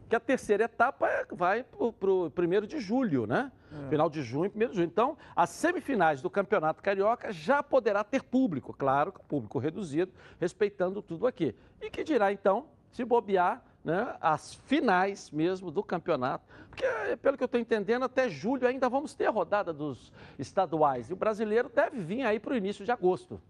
Que 0.08 0.16
a 0.16 0.20
terceira 0.20 0.64
etapa 0.64 1.06
é- 1.08 1.26
vai 1.30 1.62
para 1.62 2.10
o 2.10 2.30
primeiro 2.30 2.66
de 2.66 2.78
julho, 2.80 3.26
né? 3.26 3.52
Final 3.90 4.08
de 4.08 4.22
junho, 4.22 4.48
primeiro 4.48 4.72
de 4.72 4.78
julho. 4.78 4.88
Então, 4.90 5.16
as 5.36 5.50
semifinais 5.50 6.22
do 6.22 6.30
Campeonato 6.30 6.82
Carioca 6.82 7.30
já 7.30 7.62
poderá 7.62 8.02
ter 8.02 8.22
público, 8.22 8.72
claro, 8.72 9.12
público 9.28 9.58
reduzido, 9.58 10.10
respeitando 10.40 11.02
tudo 11.02 11.26
aqui. 11.26 11.54
E 11.80 11.90
que 11.90 12.02
dirá, 12.02 12.32
então, 12.32 12.66
se 12.90 13.04
bobear, 13.04 13.62
né, 13.84 14.16
as 14.20 14.54
finais 14.54 15.30
mesmo 15.30 15.70
do 15.70 15.82
campeonato. 15.82 16.44
Porque, 16.68 16.84
pelo 17.20 17.36
que 17.36 17.42
eu 17.42 17.46
estou 17.46 17.60
entendendo, 17.60 18.04
até 18.04 18.28
julho 18.28 18.66
ainda 18.66 18.88
vamos 18.88 19.14
ter 19.14 19.26
a 19.26 19.30
rodada 19.30 19.72
dos 19.72 20.10
estaduais. 20.38 21.10
E 21.10 21.12
o 21.12 21.16
brasileiro 21.16 21.68
deve 21.68 22.00
vir 22.00 22.22
aí 22.22 22.40
para 22.40 22.54
o 22.54 22.56
início 22.56 22.84
de 22.84 22.90
agosto. 22.90 23.40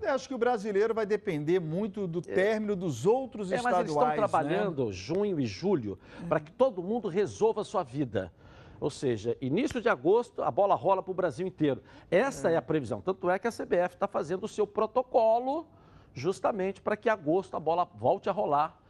Eu 0.00 0.14
acho 0.14 0.28
que 0.28 0.34
o 0.34 0.38
brasileiro 0.38 0.94
vai 0.94 1.04
depender 1.04 1.58
muito 1.60 2.06
do 2.06 2.22
término 2.22 2.76
dos 2.76 3.04
outros 3.04 3.50
É, 3.50 3.56
mas 3.56 3.58
estaduais. 3.58 3.80
eles 3.80 3.90
estão 3.90 4.08
né? 4.08 4.14
trabalhando 4.14 4.92
junho 4.92 5.40
e 5.40 5.46
julho 5.46 5.98
para 6.28 6.40
que 6.40 6.52
todo 6.52 6.82
mundo 6.82 7.08
resolva 7.08 7.62
a 7.62 7.64
sua 7.64 7.82
vida. 7.82 8.32
Ou 8.80 8.90
seja, 8.90 9.36
início 9.40 9.80
de 9.80 9.88
agosto, 9.88 10.42
a 10.42 10.50
bola 10.50 10.74
rola 10.76 11.02
para 11.02 11.10
o 11.10 11.14
Brasil 11.14 11.46
inteiro. 11.46 11.82
Essa 12.10 12.50
é. 12.50 12.56
a 12.56 12.62
previsão. 12.62 13.00
Tanto 13.00 13.28
é 13.28 13.38
que 13.38 13.48
a 13.48 13.52
CBF 13.52 13.94
está 13.94 14.06
fazendo 14.06 14.44
o 14.44 14.48
seu 14.48 14.66
protocolo 14.66 15.66
justamente 16.14 16.80
para 16.80 16.96
que 16.96 17.08
agosto 17.08 17.56
a 17.56 17.60
bola 17.60 17.84
volte 17.96 18.28
a 18.28 18.32
rolar, 18.32 18.80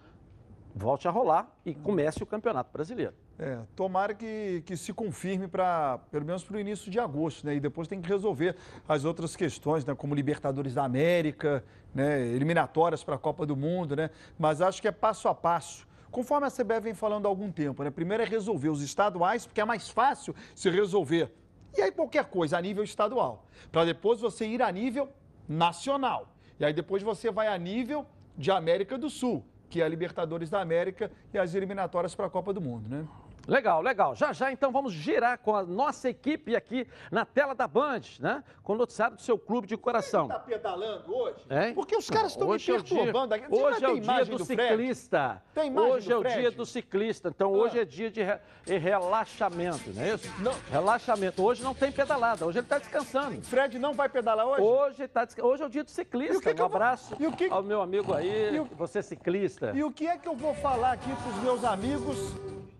volte 0.74 1.08
a 1.08 1.10
rolar 1.10 1.50
e 1.64 1.74
comece 1.74 2.22
o 2.22 2.26
Campeonato 2.26 2.70
Brasileiro. 2.72 3.14
É, 3.40 3.60
tomara 3.76 4.14
que, 4.14 4.64
que 4.66 4.76
se 4.76 4.92
confirme 4.92 5.46
para, 5.46 5.98
pelo 6.10 6.24
menos 6.24 6.42
para 6.42 6.56
o 6.56 6.60
início 6.60 6.90
de 6.90 6.98
agosto, 6.98 7.46
né? 7.46 7.54
E 7.54 7.60
depois 7.60 7.86
tem 7.86 8.00
que 8.02 8.08
resolver 8.08 8.56
as 8.88 9.04
outras 9.04 9.36
questões, 9.36 9.84
né? 9.84 9.94
Como 9.94 10.12
Libertadores 10.12 10.74
da 10.74 10.84
América, 10.84 11.64
né? 11.94 12.20
Eliminatórias 12.26 13.04
para 13.04 13.14
a 13.14 13.18
Copa 13.18 13.46
do 13.46 13.56
Mundo, 13.56 13.94
né? 13.94 14.10
Mas 14.36 14.60
acho 14.60 14.82
que 14.82 14.88
é 14.88 14.92
passo 14.92 15.28
a 15.28 15.34
passo. 15.34 15.86
Conforme 16.10 16.48
a 16.48 16.50
CBF 16.50 16.80
vem 16.80 16.94
falando 16.94 17.26
há 17.26 17.28
algum 17.28 17.52
tempo, 17.52 17.84
né? 17.84 17.90
Primeiro 17.90 18.24
é 18.24 18.26
resolver 18.26 18.70
os 18.70 18.82
estaduais, 18.82 19.46
porque 19.46 19.60
é 19.60 19.64
mais 19.64 19.88
fácil 19.88 20.34
se 20.52 20.68
resolver. 20.68 21.30
E 21.76 21.80
aí 21.80 21.92
qualquer 21.92 22.24
coisa 22.24 22.58
a 22.58 22.60
nível 22.60 22.82
estadual. 22.82 23.46
Para 23.70 23.84
depois 23.84 24.18
você 24.18 24.48
ir 24.48 24.60
a 24.62 24.72
nível 24.72 25.08
nacional. 25.48 26.34
E 26.58 26.64
aí 26.64 26.72
depois 26.72 27.04
você 27.04 27.30
vai 27.30 27.46
a 27.46 27.56
nível 27.56 28.04
de 28.36 28.50
América 28.50 28.98
do 28.98 29.08
Sul, 29.08 29.44
que 29.70 29.80
é 29.80 29.84
a 29.84 29.88
Libertadores 29.88 30.50
da 30.50 30.60
América 30.60 31.08
e 31.32 31.38
as 31.38 31.54
eliminatórias 31.54 32.16
para 32.16 32.26
a 32.26 32.30
Copa 32.30 32.52
do 32.52 32.60
Mundo, 32.60 32.88
né? 32.88 33.06
Legal, 33.48 33.80
legal. 33.80 34.14
Já 34.14 34.32
já 34.34 34.52
então 34.52 34.70
vamos 34.70 34.92
girar 34.92 35.38
com 35.38 35.56
a 35.56 35.62
nossa 35.62 36.10
equipe 36.10 36.54
aqui 36.54 36.86
na 37.10 37.24
tela 37.24 37.54
da 37.54 37.66
Band, 37.66 38.02
né? 38.20 38.44
Com 38.62 38.74
o 38.74 38.76
noticiário 38.76 39.16
do 39.16 39.22
seu 39.22 39.38
clube 39.38 39.66
de 39.66 39.74
coração. 39.74 40.28
Tá 40.28 40.38
pedalando 40.38 41.10
hoje? 41.14 41.38
Hein? 41.50 41.72
Porque 41.74 41.96
os 41.96 42.10
caras 42.10 42.32
estão 42.32 42.46
me 42.48 42.56
é 42.56 42.58
perturbando 42.58 43.34
aqui. 43.34 43.48
Você 43.48 43.62
Hoje 43.64 43.84
é 43.84 43.88
o 43.88 43.94
dia 43.94 44.02
imagem 44.04 44.36
do, 44.36 44.44
ciclista. 44.44 45.42
Tem 45.54 45.66
imagem 45.68 45.90
Hoje 45.92 46.12
é 46.12 46.16
o 46.18 46.22
dia 46.24 46.50
do 46.50 46.66
ciclista. 46.66 47.28
Então 47.30 47.50
hoje 47.52 47.80
é 47.80 47.84
dia 47.86 48.10
de 48.10 48.22
re- 48.22 48.38
relaxamento, 48.66 49.90
não 49.94 50.02
é 50.02 50.14
isso? 50.14 50.30
Não. 50.42 50.52
Relaxamento. 50.70 51.42
Hoje 51.42 51.62
não 51.62 51.74
tem 51.74 51.90
pedalada, 51.90 52.44
hoje 52.44 52.58
ele 52.58 52.66
está 52.66 52.78
descansando. 52.78 53.40
Fred 53.42 53.78
não 53.78 53.94
vai 53.94 54.10
pedalar 54.10 54.46
hoje? 54.46 54.60
Hoje, 54.62 55.08
tá 55.08 55.24
desca- 55.24 55.44
hoje 55.44 55.62
é 55.62 55.66
o 55.66 55.70
dia 55.70 55.82
do 55.84 55.90
ciclista. 55.90 56.34
Que 56.42 56.50
um 56.50 56.52
que 56.52 56.58
vou- 56.58 56.66
abraço 56.66 57.16
e 57.18 57.26
o 57.26 57.32
que- 57.32 57.48
ao 57.48 57.62
meu 57.62 57.80
amigo 57.80 58.12
aí, 58.12 58.60
o- 58.60 58.64
você 58.76 59.02
ciclista. 59.02 59.72
E 59.74 59.82
o 59.82 59.90
que 59.90 60.06
é 60.06 60.18
que 60.18 60.28
eu 60.28 60.34
vou 60.36 60.52
falar 60.54 60.92
aqui 60.92 61.10
para 61.16 61.30
os 61.30 61.42
meus 61.42 61.64
amigos 61.64 62.18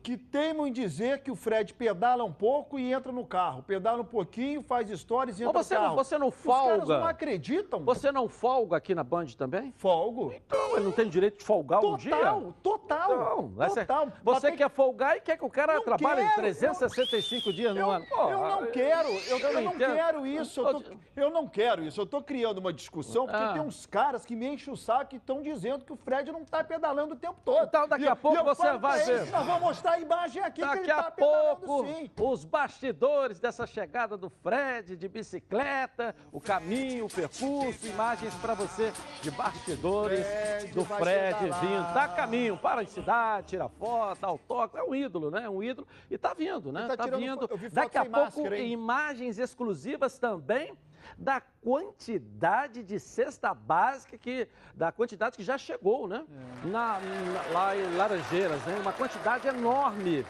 que 0.03 0.16
teimam 0.16 0.66
em 0.66 0.72
dizer 0.72 1.22
que 1.22 1.31
o 1.31 1.35
Fred 1.37 1.74
pedala 1.74 2.24
um 2.24 2.33
pouco 2.33 2.79
e 2.79 2.92
entra 2.92 3.11
no 3.12 3.27
carro? 3.27 3.62
Pedala 3.62 4.03
um 4.03 4.05
pouquinho, 4.05 4.62
faz 4.62 4.88
stories 4.90 5.38
e 5.40 5.44
entra 5.44 5.62
você 5.62 5.74
no 5.74 5.81
não- 5.81 5.87
carro. 5.88 5.96
você 6.05 6.18
não 6.18 6.29
Os 6.29 6.35
caras 6.37 6.79
folga? 6.79 6.98
não 6.98 7.07
acreditam. 7.07 7.85
Você 7.85 8.12
não 8.12 8.29
folga 8.29 8.77
aqui 8.77 8.94
na 8.94 9.05
Band 9.05 9.27
também? 9.37 9.72
Folgo. 9.77 10.33
Então, 10.33 10.77
ele 10.77 10.85
não 10.85 10.92
tem 10.92 11.09
direito 11.09 11.38
de 11.38 11.44
folgar 11.44 11.85
um 11.85 11.96
dia? 11.96 12.11
Total, 12.16 12.55
total, 12.62 13.16
Não, 13.18 13.48
você, 13.48 13.81
total. 13.85 14.09
Você 14.22 14.48
tem- 14.48 14.57
quer 14.57 14.70
folgar 14.70 15.16
e 15.16 15.20
quer 15.20 15.37
que 15.37 15.44
o 15.44 15.51
cara 15.51 15.74
Não 15.74 15.85
trabalhe 15.85 16.22
quero, 16.22 16.35
365 16.37 17.53
dias 17.53 17.74
no 17.74 17.81
Eu, 17.81 17.90
ano. 17.90 18.07
Pô, 18.09 18.31
eu 18.31 18.38
não 18.40 18.66
quero, 18.70 19.09
eu, 19.09 19.38
eu 19.38 19.53
não 19.53 19.61
não 19.62 19.74
entendo. 19.74 19.94
quero 19.94 20.27
isso, 20.27 20.61
eu, 20.61 20.81
tô- 20.83 20.92
eu 21.16 21.31
não 21.31 21.46
quero 21.48 21.85
isso. 21.85 22.01
Eu 22.01 22.07
tô 22.07 22.22
criando 22.22 22.59
uma 22.59 22.72
discussão 22.72 23.27
porque 23.27 23.42
Ah. 23.42 23.53
tem 23.53 23.62
uns 23.62 23.87
caras 23.87 24.24
que 24.24 24.35
me 24.37 24.46
enchem 24.46 24.72
o 24.72 24.77
saco 24.77 25.14
e 25.14 25.18
estão 25.18 25.42
dizendo 25.42 25.85
que 25.85 25.92
o 25.92 25.96
Fred 25.96 26.31
não 26.33 26.44
tá 26.44 26.62
pedalando 26.62 27.14
o 27.14 27.16
tempo 27.16 27.37
todo. 27.44 27.64
Então, 27.66 27.88
daqui 27.88 28.07
a 28.07 28.11
eu- 28.11 28.16
pouco 28.16 28.37
eu 28.38 28.44
você 28.44 28.77
vai 28.79 29.03
ver. 29.05 29.16
eles, 29.18 29.31
Nós 29.31 29.46
vamos 29.46 29.68
mostrar 29.79 29.93
a 29.93 30.01
imagem 30.01 30.43
aqui 30.43 30.61
que 30.61 30.67
Daqui 30.67 30.79
ele 30.81 30.91
a 30.91 31.03
tá 31.05 31.11
pedalando 31.11 31.57
pouco, 31.57 31.87
sim. 31.87 32.11
os 32.19 32.45
bastidores 32.45 33.38
dessa 33.38 33.67
chegada 33.67 34.17
do 34.17 34.29
Fred 34.29 34.97
de 34.97 35.09
bicicleta, 35.09 36.14
o 36.33 36.41
caminho, 36.41 37.07
o 37.07 37.09
percurso, 37.09 37.87
imagens 37.87 38.35
para 38.35 38.55
você 38.55 38.93
de 39.23 39.31
bastidores 39.31 40.27
Fred 40.27 40.73
do 40.73 40.85
Fred 40.85 41.38
vindo. 41.45 41.93
Tá 41.95 42.05
a 42.05 42.09
caminho, 42.09 42.57
para 42.57 42.81
a 42.81 42.87
cidade, 42.87 43.49
tira 43.49 43.69
foto, 43.69 44.25
autógrafo. 44.25 44.79
É 44.79 44.83
um 44.83 44.95
ídolo, 44.95 45.31
né? 45.31 45.45
É 45.45 45.51
um 45.51 45.62
ídolo. 45.62 45.87
E 46.11 46.19
tá 46.19 46.35
vindo, 46.35 46.73
né? 46.73 46.87
Ele 46.87 46.97
tá 46.97 47.09
Tá 47.09 47.17
vindo. 47.17 47.49
Daqui 47.73 47.99
a 47.99 48.05
pouco, 48.05 48.21
máscara, 48.21 48.59
imagens 48.59 49.38
exclusivas 49.38 50.19
também 50.19 50.77
da 51.16 51.40
quantidade 51.40 52.83
de 52.83 52.99
cesta 53.01 53.55
básica 53.55 54.18
que 54.18 54.49
da 54.75 54.92
quantidade 54.92 55.37
que 55.37 55.42
já 55.42 55.57
chegou, 55.57 56.07
né? 56.09 56.25
É. 56.64 56.66
Na, 56.68 56.99
na- 57.01 57.53
lá 57.53 57.77
em 57.77 57.97
Laranjeiras, 57.97 58.62
né? 58.64 58.77
Uma 58.81 58.92
quantidade 58.92 59.47
enorme. 59.49 60.27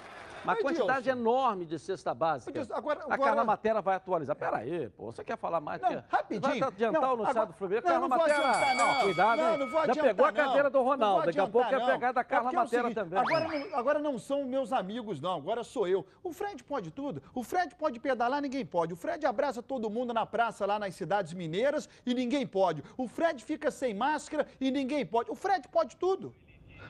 Uma 0.49 0.63
quantidade 0.63 1.03
Dilson, 1.05 1.19
enorme 1.21 1.67
de 1.67 1.79
cesta 1.79 2.15
básica. 2.15 2.53
Dilson, 2.53 2.75
agora- 2.75 3.01
A 3.01 3.05
agora- 3.15 3.19
Carla 3.31 3.45
Matera 3.45 3.83
vai 3.83 3.97
atualizar. 3.97 4.35
Pera 4.37 4.59
aí, 4.59 4.89
pô. 4.91 5.07
Você 5.13 5.23
quer 5.23 5.37
falar 5.37 5.61
mais? 5.61 5.81
Não, 5.83 5.89
Quer- 5.89 6.05
rapidinho. 6.09 6.59
Vai 6.59 6.69
adiantar 6.69 7.01
Não, 7.03 7.09
o 7.09 7.17
noticiário 7.17 7.31
agora- 7.31 7.47
do 7.47 7.53
Fluminense? 7.55 7.87
Não, 7.87 7.93
Carla 7.93 8.09
não 8.09 8.17
vou 8.17 8.27
Matera. 8.27 8.49
adiantar, 8.51 8.77
não. 8.77 9.01
cuidado, 9.03 9.39
Não, 9.39 9.59
não 9.59 9.67
vou 9.67 9.69
Já 9.69 9.83
adiantar, 9.83 10.05
pegou 10.15 10.25
a 10.27 10.33
não. 10.33 10.45
cadeira 10.45 10.71
do 10.71 10.79
Não 10.79 10.85
Ronaldo. 10.85 11.27
Daqui 11.27 11.41
a 11.41 11.47
pouco 11.49 11.69
quer 11.69 11.79
não. 11.79 11.87
pegar 11.87 12.13
da 12.13 12.21
É 12.21 12.25
Carla 12.25 12.51
é 12.51 12.55
Matera 12.55 12.83
seguinte, 12.83 12.95
também. 12.95 13.19
Agora 13.19 13.49
não, 13.49 13.79
agora 13.79 13.99
não 13.99 14.19
são 14.19 14.45
meus 14.45 14.73
amigos, 14.73 15.21
não. 15.21 15.37
Agora 15.37 15.63
sou 15.65 15.87
eu. 15.87 16.07
O 16.23 16.33
Fred 16.33 16.63
pode 16.65 16.91
tudo. 16.91 17.23
O 17.35 17.43
Fred 17.43 17.75
pode 17.75 17.99
pedalar, 18.01 18.41
ninguém 18.41 18.65
pode. 18.65 18.93
O 18.93 18.97
Fred 18.97 19.25
abraça 19.27 19.63
todo 19.63 19.91
mundo 19.91 20.13
na 20.15 20.25
praça 20.27 20.65
lá 20.67 20.79
nas 20.79 20.95
cidades 20.95 21.33
mineiras 21.35 21.89
e 22.07 22.15
ninguém 22.15 22.47
pode. 22.47 22.83
O 22.97 23.07
Fred 23.09 23.43
fica 23.45 23.71
sem 23.71 23.93
máscara 23.95 24.47
e 24.61 24.71
ninguém 24.71 25.05
pode. 25.05 25.31
O 25.31 25.35
Fred 25.35 25.67
pode 25.69 25.97
tudo. 25.97 26.35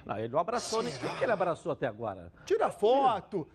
Não, 0.08 0.18
ele 0.18 0.28
não 0.28 0.38
abraçou 0.38 0.82
ninguém. 0.82 0.98
Quem 0.98 1.16
que 1.16 1.24
ele 1.24 1.32
abraçou 1.32 1.70
até 1.70 1.86
agora? 1.86 2.32
Tira 2.46 2.70
foto. 2.70 3.46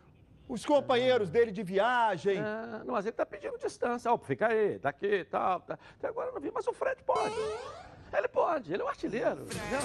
os 0.47 0.63
companheiros 0.63 1.31
dele 1.31 1.51
de 1.51 1.63
viagem. 1.63 2.37
É, 2.37 2.83
não, 2.85 2.93
mas 2.93 3.07
ele 3.07 3.13
tá 3.13 3.25
pedindo 3.25 3.57
distância. 3.57 4.13
Ó, 4.13 4.17
fica 4.19 4.47
aí, 4.47 4.77
tá 4.77 4.89
aqui 4.89 5.07
e 5.07 5.25
tal. 5.25 5.61
Tá. 5.61 5.79
Até 5.97 6.09
agora 6.09 6.29
eu 6.29 6.33
não 6.35 6.39
vi, 6.39 6.51
mas 6.53 6.67
o 6.67 6.73
Fred 6.73 7.01
pode. 7.03 7.33
Ele 8.15 8.27
pode, 8.27 8.71
ele 8.71 8.81
é 8.81 8.85
um 8.85 8.87
artilheiro, 8.87 9.41
entendeu? 9.41 9.79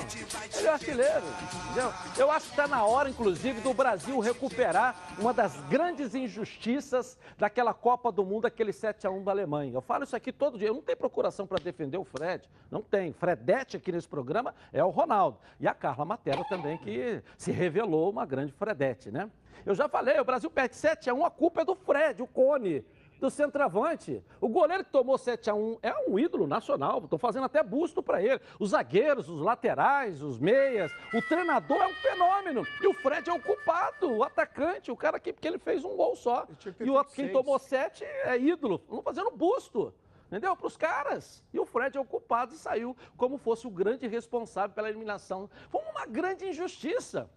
Ele 0.59 0.67
é 0.67 0.71
um 0.71 0.75
artilheiro, 0.75 1.25
entendeu? 1.65 1.93
Eu 2.17 2.31
acho 2.31 2.47
que 2.47 2.53
está 2.53 2.69
na 2.69 2.85
hora, 2.85 3.09
inclusive, 3.09 3.61
do 3.61 3.73
Brasil 3.73 4.19
recuperar 4.21 4.95
uma 5.19 5.33
das 5.33 5.57
grandes 5.63 6.15
injustiças 6.15 7.19
daquela 7.39 7.73
Copa 7.73 8.13
do 8.13 8.25
Mundo, 8.25 8.47
aquele 8.47 8.73
7x1 8.73 9.25
da 9.25 9.31
Alemanha. 9.31 9.73
Eu 9.73 9.81
falo 9.81 10.05
isso 10.05 10.15
aqui 10.15 10.31
todo 10.31 10.59
dia. 10.59 10.69
Eu 10.69 10.75
não 10.75 10.83
tenho 10.83 10.99
procuração 10.99 11.47
para 11.47 11.63
defender 11.63 11.97
o 11.97 12.05
Fred. 12.05 12.49
Não 12.71 12.83
tem. 12.83 13.13
Fredete 13.13 13.79
aqui 13.79 13.91
nesse 13.91 14.09
programa 14.09 14.55
é 14.73 14.85
o 14.85 14.91
Ronaldo. 14.91 15.39
E 15.59 15.67
a 15.67 15.73
Carla 15.73 16.05
Matera 16.05 16.45
também, 16.45 16.77
que 16.77 17.23
se 17.37 17.51
revelou 17.51 18.11
uma 18.11 18.27
grande 18.27 18.53
Fredete, 18.53 19.11
né? 19.11 19.31
Eu 19.65 19.75
já 19.75 19.89
falei, 19.89 20.19
o 20.21 20.25
Brasil 20.25 20.51
perde 20.51 20.75
7x1, 20.75 21.27
a 21.27 21.31
culpa 21.31 21.63
é 21.63 21.65
do 21.65 21.75
Fred, 21.75 22.23
o 22.23 22.27
Cone 22.27 22.85
do 23.21 23.31
centroavante. 23.31 24.23
O 24.41 24.49
goleiro 24.49 24.85
que 24.85 24.91
tomou 24.91 25.19
7 25.19 25.51
a 25.51 25.55
1 25.55 25.79
é 25.83 25.95
um 26.09 26.19
ídolo 26.19 26.47
nacional. 26.47 27.01
Estão 27.03 27.19
fazendo 27.19 27.45
até 27.45 27.63
busto 27.63 28.03
para 28.03 28.23
ele. 28.23 28.41
Os 28.59 28.71
zagueiros, 28.71 29.29
os 29.29 29.41
laterais, 29.41 30.23
os 30.23 30.39
meias. 30.39 30.93
O 31.13 31.21
treinador 31.23 31.79
é 31.79 31.87
um 31.87 31.95
fenômeno. 31.95 32.67
E 32.83 32.87
o 32.87 32.95
Fred 32.95 33.29
é 33.29 33.33
o 33.33 33.41
culpado, 33.41 34.11
o 34.11 34.23
atacante, 34.23 34.91
o 34.91 34.97
cara 34.97 35.19
que 35.19 35.33
porque 35.33 35.49
ele 35.49 35.59
fez 35.59 35.85
um 35.85 35.97
gol 35.97 36.17
só. 36.17 36.47
E 36.81 36.89
o 36.89 36.95
outro, 36.95 37.15
quem 37.15 37.31
tomou 37.31 37.59
7 37.59 38.05
é 38.05 38.39
ídolo. 38.39 38.77
Estão 38.77 39.03
fazendo 39.03 39.31
busto. 39.31 39.93
Entendeu? 40.29 40.55
Para 40.55 40.67
os 40.67 40.77
caras. 40.77 41.43
E 41.53 41.59
o 41.59 41.65
Fred 41.65 41.97
é 41.97 42.01
o 42.01 42.05
culpado 42.05 42.53
e 42.55 42.59
saiu 42.59 42.95
como 43.17 43.39
fosse 43.39 43.67
o 43.67 43.71
grande 43.71 44.07
responsável 44.07 44.75
pela 44.75 44.89
eliminação. 44.89 45.49
Foi 45.71 45.81
uma 45.91 46.05
grande 46.07 46.45
injustiça. 46.45 47.31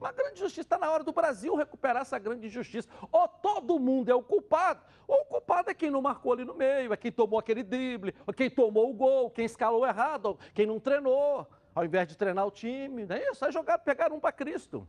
Uma 0.00 0.12
grande 0.12 0.34
injustiça. 0.34 0.60
Está 0.60 0.78
na 0.78 0.90
hora 0.90 1.02
do 1.02 1.12
Brasil 1.12 1.54
recuperar 1.54 2.02
essa 2.02 2.18
grande 2.18 2.46
injustiça. 2.46 2.88
Ou 3.10 3.28
todo 3.28 3.78
mundo 3.78 4.10
é 4.10 4.14
o 4.14 4.22
culpado, 4.22 4.80
ou 5.06 5.22
o 5.22 5.24
culpado 5.24 5.70
é 5.70 5.74
quem 5.74 5.90
não 5.90 6.00
marcou 6.02 6.32
ali 6.32 6.44
no 6.44 6.54
meio, 6.54 6.92
é 6.92 6.96
quem 6.96 7.10
tomou 7.10 7.38
aquele 7.38 7.62
drible, 7.62 8.14
ou 8.26 8.32
quem 8.32 8.48
tomou 8.48 8.90
o 8.90 8.94
gol, 8.94 9.30
quem 9.30 9.44
escalou 9.44 9.86
errado, 9.86 10.38
quem 10.54 10.66
não 10.66 10.78
treinou, 10.78 11.46
ao 11.74 11.84
invés 11.84 12.06
de 12.06 12.16
treinar 12.16 12.46
o 12.46 12.50
time. 12.50 13.06
É 13.08 13.30
isso? 13.30 13.44
Aí 13.44 13.52
jogar, 13.52 13.78
pegar 13.78 14.12
um 14.12 14.20
para 14.20 14.32
Cristo. 14.32 14.86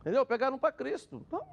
Entendeu? 0.00 0.24
Pegar 0.24 0.52
um 0.52 0.58
para 0.58 0.72
Cristo. 0.72 1.22
Então, 1.26 1.46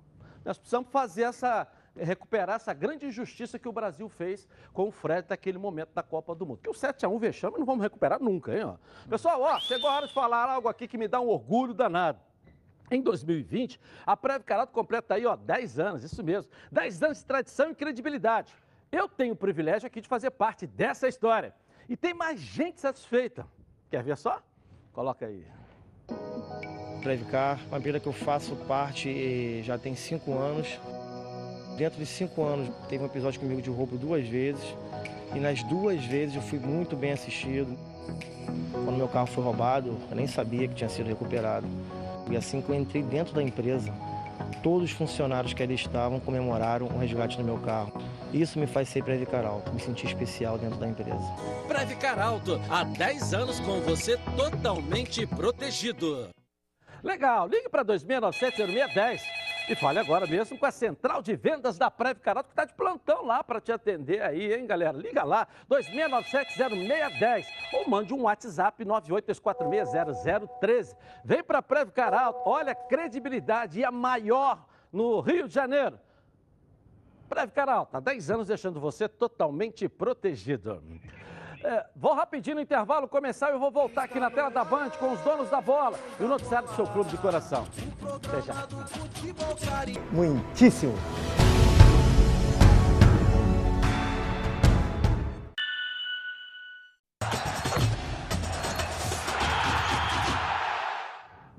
nós 0.45 0.57
precisamos 0.57 0.89
fazer 0.89 1.23
essa, 1.23 1.67
recuperar 1.95 2.55
essa 2.55 2.73
grande 2.73 3.05
injustiça 3.05 3.59
que 3.59 3.67
o 3.67 3.71
Brasil 3.71 4.07
fez 4.07 4.47
com 4.71 4.87
o 4.87 4.91
Fred 4.91 5.27
naquele 5.29 5.57
momento 5.57 5.89
da 5.93 6.01
Copa 6.01 6.33
do 6.33 6.45
Mundo. 6.45 6.59
Que 6.63 6.69
o 6.69 6.73
7x1 6.73 7.19
vexame 7.19 7.57
não 7.57 7.65
vamos 7.65 7.83
recuperar 7.83 8.21
nunca, 8.21 8.55
hein? 8.55 8.63
Ó. 8.63 8.77
Pessoal, 9.09 9.41
ó, 9.41 9.59
chegou 9.59 9.89
a 9.89 9.95
hora 9.97 10.07
de 10.07 10.13
falar 10.13 10.49
algo 10.49 10.69
aqui 10.69 10.87
que 10.87 10.97
me 10.97 11.07
dá 11.07 11.19
um 11.19 11.27
orgulho 11.27 11.73
danado. 11.73 12.19
Em 12.89 13.01
2020, 13.01 13.79
a 14.05 14.15
Prévio 14.15 14.45
Carato 14.45 14.71
completa 14.71 15.15
aí, 15.15 15.25
ó, 15.25 15.35
10 15.35 15.79
anos, 15.79 16.03
isso 16.03 16.23
mesmo. 16.23 16.49
10 16.71 17.03
anos 17.03 17.17
de 17.19 17.25
tradição 17.25 17.71
e 17.71 17.75
credibilidade. 17.75 18.53
Eu 18.91 19.09
tenho 19.09 19.33
o 19.33 19.35
privilégio 19.35 19.87
aqui 19.87 19.99
de 19.99 20.07
fazer 20.07 20.31
parte 20.31 20.65
dessa 20.65 21.07
história. 21.07 21.53
E 21.89 21.97
tem 21.97 22.13
mais 22.13 22.39
gente 22.39 22.79
satisfeita. 22.79 23.45
Quer 23.89 24.03
ver 24.03 24.17
só? 24.17 24.41
Coloca 24.93 25.25
aí. 25.25 25.45
Previcar, 27.03 27.59
uma 27.67 27.77
empresa 27.77 27.99
que 27.99 28.07
eu 28.07 28.13
faço 28.13 28.55
parte 28.67 29.61
já 29.63 29.77
tem 29.77 29.95
cinco 29.95 30.33
anos. 30.37 30.79
Dentro 31.77 31.99
de 31.99 32.05
cinco 32.05 32.43
anos, 32.43 32.73
teve 32.87 33.03
um 33.03 33.07
episódio 33.07 33.39
comigo 33.39 33.61
de 33.61 33.69
roubo 33.69 33.97
duas 33.97 34.27
vezes. 34.27 34.63
E 35.35 35.39
nas 35.39 35.61
duas 35.63 36.03
vezes 36.05 36.35
eu 36.35 36.41
fui 36.41 36.57
muito 36.57 36.95
bem 36.95 37.11
assistido. 37.11 37.77
Quando 38.71 38.97
meu 38.97 39.07
carro 39.09 39.27
foi 39.27 39.43
roubado, 39.43 39.97
eu 40.09 40.15
nem 40.15 40.25
sabia 40.25 40.67
que 40.67 40.73
tinha 40.73 40.89
sido 40.89 41.07
recuperado. 41.07 41.67
E 42.29 42.37
assim 42.37 42.61
que 42.61 42.69
eu 42.69 42.75
entrei 42.75 43.01
dentro 43.03 43.33
da 43.33 43.41
empresa, 43.41 43.93
todos 44.61 44.91
os 44.91 44.91
funcionários 44.91 45.53
que 45.53 45.63
ali 45.63 45.75
estavam 45.75 46.19
comemoraram 46.19 46.87
o 46.87 46.97
resgate 46.97 47.37
do 47.37 47.43
meu 47.43 47.57
carro. 47.57 47.93
Isso 48.33 48.59
me 48.59 48.67
faz 48.67 48.89
ser 48.89 49.03
Previcar 49.03 49.45
Alto, 49.45 49.71
me 49.73 49.79
sentir 49.79 50.07
especial 50.07 50.57
dentro 50.57 50.77
da 50.77 50.87
empresa. 50.87 51.33
Previcar 51.67 52.19
Alto, 52.19 52.59
há 52.69 52.83
10 52.83 53.33
anos 53.33 53.59
com 53.61 53.79
você 53.81 54.17
totalmente 54.35 55.25
protegido. 55.25 56.29
Legal, 57.03 57.47
ligue 57.47 57.69
para 57.69 57.85
2697-0610 57.85 59.46
e 59.69 59.75
fale 59.75 59.99
agora 59.99 60.25
mesmo 60.25 60.57
com 60.57 60.65
a 60.65 60.71
central 60.71 61.21
de 61.21 61.35
vendas 61.35 61.77
da 61.77 61.91
Preve 61.91 62.21
Carato, 62.21 62.47
que 62.47 62.53
está 62.53 62.63
de 62.65 62.73
plantão 62.73 63.25
lá 63.25 63.43
para 63.43 63.59
te 63.59 63.69
atender 63.71 64.21
aí, 64.21 64.53
hein, 64.53 64.65
galera? 64.65 64.97
Liga 64.97 65.23
lá, 65.23 65.47
2697-0610 65.69 67.45
ou 67.73 67.89
mande 67.89 68.13
um 68.13 68.21
WhatsApp 68.23 68.85
982460013. 68.85 70.95
Vem 71.23 71.43
para 71.43 71.59
a 71.59 71.61
Preve 71.61 71.91
Carato, 71.91 72.39
olha, 72.45 72.73
credibilidade 72.73 73.79
e 73.79 73.85
a 73.85 73.91
maior 73.91 74.65
no 74.91 75.19
Rio 75.19 75.47
de 75.47 75.53
Janeiro. 75.53 75.99
Preve 77.27 77.51
Caralto, 77.51 77.97
há 77.97 77.99
10 77.99 78.31
anos 78.31 78.47
deixando 78.47 78.79
você 78.79 79.09
totalmente 79.09 79.89
protegido. 79.89 80.81
É, 81.67 81.85
vou 81.93 82.13
rapidinho 82.13 82.55
no 82.55 82.61
intervalo 82.61 83.09
começar 83.09 83.49
e 83.49 83.51
eu 83.51 83.59
vou 83.59 83.69
voltar 83.69 84.03
aqui 84.03 84.17
na 84.21 84.31
tela 84.31 84.49
da 84.49 84.63
Band 84.63 84.91
com 84.91 85.11
os 85.11 85.19
donos 85.19 85.49
da 85.49 85.59
bola 85.59 85.99
e 86.17 86.23
o 86.23 86.27
noticiário 86.29 86.65
do 86.65 86.73
seu 86.73 86.87
clube 86.87 87.09
de 87.09 87.17
coração. 87.17 87.67
Até 88.23 88.41
já. 88.41 88.65
Muitíssimo. 90.13 90.93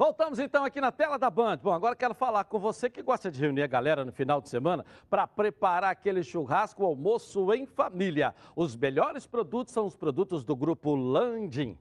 Voltamos 0.08 0.38
então 0.38 0.64
aqui 0.64 0.80
na 0.80 0.90
tela 0.90 1.18
da 1.18 1.28
Band. 1.28 1.58
Bom, 1.62 1.70
agora 1.70 1.94
quero 1.94 2.14
falar 2.14 2.42
com 2.44 2.58
você 2.58 2.88
que 2.88 3.02
gosta 3.02 3.30
de 3.30 3.38
reunir 3.38 3.62
a 3.62 3.66
galera 3.66 4.06
no 4.06 4.10
final 4.10 4.40
de 4.40 4.48
semana 4.48 4.82
para 5.10 5.26
preparar 5.26 5.90
aquele 5.90 6.22
churrasco, 6.22 6.82
almoço 6.82 7.52
em 7.52 7.66
família. 7.66 8.34
Os 8.56 8.74
melhores 8.74 9.26
produtos 9.26 9.74
são 9.74 9.86
os 9.86 9.94
produtos 9.94 10.42
do 10.42 10.56
grupo 10.56 10.94
Landim. 10.94 11.76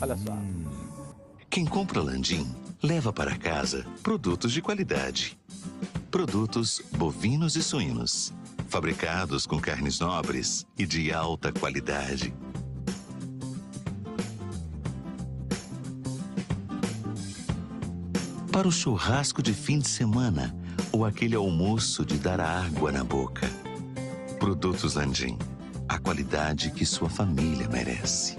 Olha 0.00 0.16
só. 0.16 0.32
Quem 1.50 1.66
compra 1.66 2.00
Landim 2.00 2.46
leva 2.80 3.12
para 3.12 3.36
casa 3.36 3.84
produtos 4.00 4.52
de 4.52 4.62
qualidade. 4.62 5.36
Produtos 6.08 6.80
bovinos 6.96 7.56
e 7.56 7.64
suínos, 7.64 8.32
fabricados 8.68 9.44
com 9.44 9.58
carnes 9.58 9.98
nobres 9.98 10.64
e 10.78 10.86
de 10.86 11.12
alta 11.12 11.52
qualidade. 11.52 12.32
Para 18.56 18.68
o 18.68 18.72
churrasco 18.72 19.42
de 19.42 19.52
fim 19.52 19.78
de 19.78 19.86
semana 19.86 20.56
ou 20.90 21.04
aquele 21.04 21.36
almoço 21.36 22.06
de 22.06 22.16
dar 22.16 22.40
água 22.40 22.90
na 22.90 23.04
boca. 23.04 23.46
Produtos 24.38 24.94
Landim, 24.94 25.36
a 25.86 25.98
qualidade 25.98 26.70
que 26.70 26.86
sua 26.86 27.10
família 27.10 27.68
merece. 27.68 28.38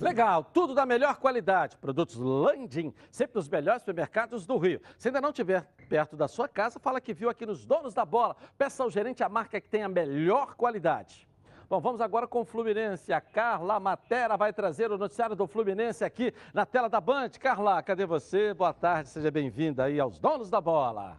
Legal, 0.00 0.42
tudo 0.42 0.74
da 0.74 0.86
melhor 0.86 1.16
qualidade. 1.16 1.76
Produtos 1.76 2.16
Landim, 2.16 2.94
sempre 3.10 3.36
nos 3.36 3.46
melhores 3.46 3.82
supermercados 3.82 4.46
do 4.46 4.56
Rio. 4.56 4.80
Se 4.96 5.08
ainda 5.08 5.20
não 5.20 5.28
estiver 5.28 5.68
perto 5.90 6.16
da 6.16 6.26
sua 6.26 6.48
casa, 6.48 6.80
fala 6.80 6.98
que 6.98 7.12
viu 7.12 7.28
aqui 7.28 7.44
nos 7.44 7.66
Donos 7.66 7.92
da 7.92 8.06
Bola. 8.06 8.34
Peça 8.56 8.82
ao 8.82 8.90
gerente 8.90 9.22
a 9.22 9.28
marca 9.28 9.60
que 9.60 9.68
tem 9.68 9.82
a 9.82 9.88
melhor 9.88 10.54
qualidade. 10.54 11.28
Bom, 11.70 11.78
vamos 11.78 12.00
agora 12.00 12.26
com 12.26 12.40
o 12.40 12.44
Fluminense. 12.44 13.12
A 13.12 13.20
Carla 13.20 13.78
Matera 13.78 14.36
vai 14.36 14.52
trazer 14.52 14.90
o 14.90 14.98
noticiário 14.98 15.36
do 15.36 15.46
Fluminense 15.46 16.04
aqui 16.04 16.34
na 16.52 16.66
tela 16.66 16.88
da 16.88 17.00
Band. 17.00 17.30
Carla, 17.38 17.80
cadê 17.80 18.04
você? 18.04 18.52
Boa 18.52 18.72
tarde, 18.72 19.08
seja 19.08 19.30
bem-vinda 19.30 19.84
aí 19.84 20.00
aos 20.00 20.18
Donos 20.18 20.50
da 20.50 20.60
Bola. 20.60 21.16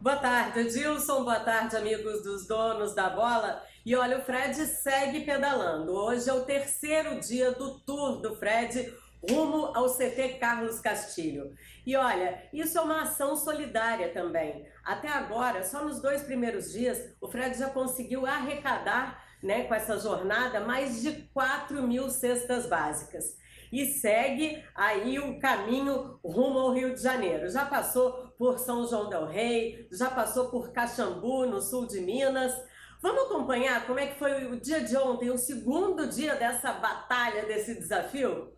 Boa 0.00 0.16
tarde, 0.16 0.58
Edilson. 0.58 1.22
Boa 1.22 1.38
tarde, 1.38 1.76
amigos 1.76 2.24
dos 2.24 2.46
donos 2.48 2.92
da 2.92 3.08
bola. 3.08 3.62
E 3.86 3.94
olha, 3.94 4.18
o 4.18 4.22
Fred 4.22 4.54
segue 4.66 5.20
pedalando. 5.20 5.92
Hoje 5.92 6.28
é 6.28 6.32
o 6.34 6.44
terceiro 6.44 7.20
dia 7.20 7.52
do 7.52 7.78
tour 7.86 8.20
do 8.20 8.34
Fred 8.34 8.92
rumo 9.30 9.72
ao 9.74 9.94
CT 9.94 10.38
Carlos 10.40 10.80
Castilho. 10.80 11.54
E 11.86 11.96
olha, 11.96 12.42
isso 12.52 12.78
é 12.78 12.80
uma 12.80 13.02
ação 13.02 13.36
solidária 13.36 14.12
também. 14.12 14.66
Até 14.84 15.08
agora, 15.08 15.62
só 15.62 15.84
nos 15.84 16.00
dois 16.00 16.22
primeiros 16.22 16.72
dias, 16.72 17.14
o 17.20 17.28
Fred 17.28 17.58
já 17.58 17.70
conseguiu 17.70 18.26
arrecadar, 18.26 19.22
né, 19.42 19.64
com 19.64 19.74
essa 19.74 19.98
jornada, 19.98 20.60
mais 20.60 21.02
de 21.02 21.12
4 21.34 21.86
mil 21.86 22.08
cestas 22.08 22.66
básicas. 22.66 23.36
E 23.70 23.86
segue 23.86 24.64
aí 24.74 25.18
o 25.18 25.38
caminho 25.40 26.18
rumo 26.24 26.58
ao 26.60 26.72
Rio 26.72 26.94
de 26.94 27.02
Janeiro. 27.02 27.50
Já 27.50 27.66
passou 27.66 28.32
por 28.38 28.58
São 28.58 28.86
João 28.86 29.08
Del 29.08 29.26
Rei, 29.26 29.88
já 29.92 30.10
passou 30.10 30.48
por 30.48 30.72
Caxambu, 30.72 31.46
no 31.46 31.60
sul 31.60 31.86
de 31.86 32.00
Minas. 32.00 32.54
Vamos 33.02 33.24
acompanhar 33.24 33.86
como 33.86 33.98
é 33.98 34.06
que 34.06 34.18
foi 34.18 34.46
o 34.46 34.60
dia 34.60 34.80
de 34.80 34.96
ontem, 34.96 35.28
o 35.28 35.36
segundo 35.36 36.06
dia 36.06 36.36
dessa 36.36 36.72
batalha, 36.72 37.44
desse 37.44 37.74
desafio? 37.74 38.54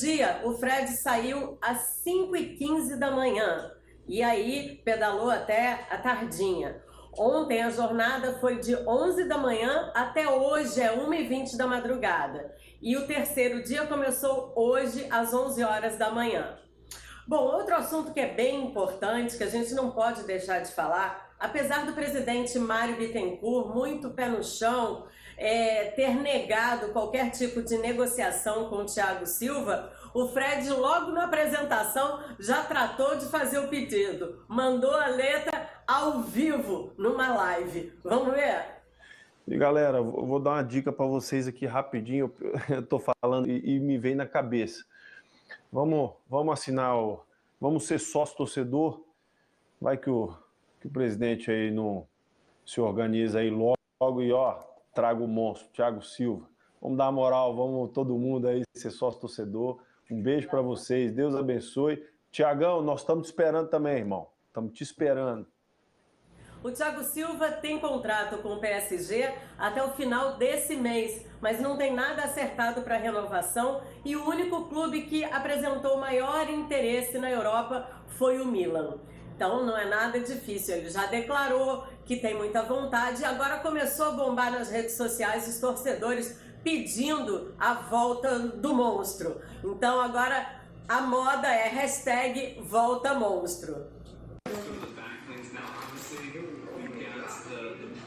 Dia, 0.00 0.40
o 0.44 0.52
Fred 0.54 0.88
saiu 1.02 1.58
às 1.60 2.02
5h15 2.06 2.98
da 2.98 3.10
manhã 3.10 3.72
e 4.06 4.22
aí 4.22 4.80
pedalou 4.84 5.30
até 5.30 5.86
a 5.90 5.98
tardinha. 5.98 6.82
Ontem 7.16 7.62
a 7.62 7.70
jornada 7.70 8.38
foi 8.38 8.58
de 8.58 8.76
11 8.76 9.24
da 9.24 9.36
manhã 9.36 9.90
até 9.94 10.28
hoje, 10.28 10.80
é 10.80 10.96
1h20 10.96 11.56
da 11.56 11.66
madrugada. 11.66 12.54
E 12.80 12.96
o 12.96 13.06
terceiro 13.06 13.62
dia 13.64 13.86
começou 13.86 14.52
hoje 14.54 15.06
às 15.10 15.34
11 15.34 15.62
horas 15.64 15.98
da 15.98 16.10
manhã. 16.10 16.56
Bom, 17.26 17.44
outro 17.44 17.74
assunto 17.74 18.12
que 18.12 18.20
é 18.20 18.32
bem 18.32 18.64
importante, 18.64 19.36
que 19.36 19.44
a 19.44 19.50
gente 19.50 19.74
não 19.74 19.90
pode 19.90 20.22
deixar 20.22 20.60
de 20.60 20.72
falar, 20.72 21.34
apesar 21.38 21.84
do 21.84 21.92
presidente 21.92 22.58
Mário 22.58 22.96
Bittencourt, 22.96 23.74
muito 23.74 24.10
pé 24.10 24.28
no 24.28 24.42
chão, 24.42 25.06
é, 25.38 25.92
ter 25.92 26.14
negado 26.16 26.92
qualquer 26.92 27.30
tipo 27.30 27.62
de 27.62 27.78
negociação 27.78 28.68
com 28.68 28.78
o 28.78 28.84
Thiago 28.84 29.24
Silva, 29.24 29.92
o 30.12 30.26
Fred, 30.26 30.68
logo 30.70 31.12
na 31.12 31.24
apresentação, 31.26 32.20
já 32.40 32.64
tratou 32.64 33.16
de 33.16 33.26
fazer 33.26 33.58
o 33.58 33.68
pedido. 33.68 34.44
Mandou 34.48 34.94
a 34.94 35.06
letra 35.06 35.70
ao 35.86 36.22
vivo 36.22 36.92
numa 36.98 37.32
live. 37.34 37.92
Vamos 38.02 38.34
ver? 38.34 38.78
E 39.46 39.56
galera, 39.56 40.02
vou 40.02 40.40
dar 40.40 40.50
uma 40.50 40.62
dica 40.62 40.92
para 40.92 41.06
vocês 41.06 41.46
aqui 41.46 41.66
rapidinho. 41.66 42.32
Eu 42.68 42.84
tô 42.84 42.98
falando 42.98 43.48
e, 43.48 43.76
e, 43.76 43.78
me 43.78 43.96
vem 43.96 44.16
na 44.16 44.26
cabeça. 44.26 44.84
Vamos, 45.72 46.12
vamos 46.28 46.52
assinar 46.52 46.96
o, 46.96 47.20
vamos 47.60 47.86
ser 47.86 48.00
sócio 48.00 48.36
torcedor. 48.36 49.00
Vai 49.80 49.96
que 49.96 50.10
o, 50.10 50.34
que 50.80 50.88
o 50.88 50.90
presidente 50.90 51.50
aí 51.50 51.70
não 51.70 52.06
se 52.66 52.80
organiza 52.80 53.38
aí 53.38 53.50
logo, 53.50 53.78
logo 54.00 54.20
e 54.20 54.32
ó, 54.32 54.58
traga 54.98 55.22
o 55.22 55.28
monstro, 55.28 55.68
Thiago 55.68 56.02
Silva. 56.02 56.50
Vamos 56.82 56.98
dar 56.98 57.04
uma 57.04 57.12
moral, 57.12 57.54
vamos 57.54 57.92
todo 57.92 58.18
mundo 58.18 58.48
aí 58.48 58.64
ser 58.74 58.90
sócio 58.90 59.20
torcedor. 59.20 59.80
Um 60.10 60.20
beijo 60.20 60.48
para 60.48 60.60
vocês, 60.60 61.12
Deus 61.12 61.36
abençoe. 61.36 62.04
Tiagão, 62.32 62.82
nós 62.82 63.02
estamos 63.02 63.28
te 63.28 63.30
esperando 63.30 63.68
também, 63.68 63.98
irmão. 63.98 64.26
Estamos 64.48 64.72
te 64.72 64.82
esperando. 64.82 65.46
O 66.64 66.72
Thiago 66.72 67.04
Silva 67.04 67.52
tem 67.52 67.78
contrato 67.78 68.38
com 68.38 68.54
o 68.54 68.60
PSG 68.60 69.32
até 69.56 69.80
o 69.84 69.90
final 69.90 70.36
desse 70.36 70.74
mês, 70.74 71.24
mas 71.40 71.60
não 71.60 71.76
tem 71.76 71.94
nada 71.94 72.24
acertado 72.24 72.82
para 72.82 72.96
renovação 72.96 73.80
e 74.04 74.16
o 74.16 74.28
único 74.28 74.64
clube 74.68 75.02
que 75.02 75.22
apresentou 75.22 75.96
maior 75.98 76.50
interesse 76.50 77.18
na 77.18 77.30
Europa 77.30 77.88
foi 78.08 78.40
o 78.40 78.44
Milan. 78.44 78.98
Então 79.38 79.64
não 79.64 79.78
é 79.78 79.84
nada 79.84 80.18
difícil, 80.18 80.74
ele 80.74 80.90
já 80.90 81.06
declarou 81.06 81.86
que 82.04 82.16
tem 82.16 82.34
muita 82.34 82.64
vontade 82.64 83.22
e 83.22 83.24
agora 83.24 83.58
começou 83.58 84.06
a 84.06 84.10
bombar 84.10 84.50
nas 84.50 84.68
redes 84.68 84.96
sociais 84.96 85.46
os 85.46 85.60
torcedores 85.60 86.40
pedindo 86.64 87.54
a 87.56 87.74
volta 87.74 88.36
do 88.36 88.74
monstro. 88.74 89.40
Então 89.62 90.00
agora 90.00 90.60
a 90.88 91.02
moda 91.02 91.46
é 91.46 91.68
hashtag 91.68 92.60
volta 92.62 93.14
monstro. 93.14 93.86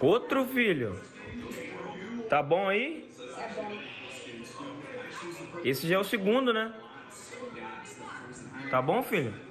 Outro 0.02 0.46
filho. 0.48 1.00
Tá 2.30 2.44
bom 2.44 2.68
aí? 2.68 3.10
Esse 5.64 5.88
já 5.88 5.96
é 5.96 5.98
o 5.98 6.04
segundo, 6.04 6.52
né? 6.52 6.74
Tá 8.70 8.82
bom, 8.82 9.02
filho? 9.02 9.51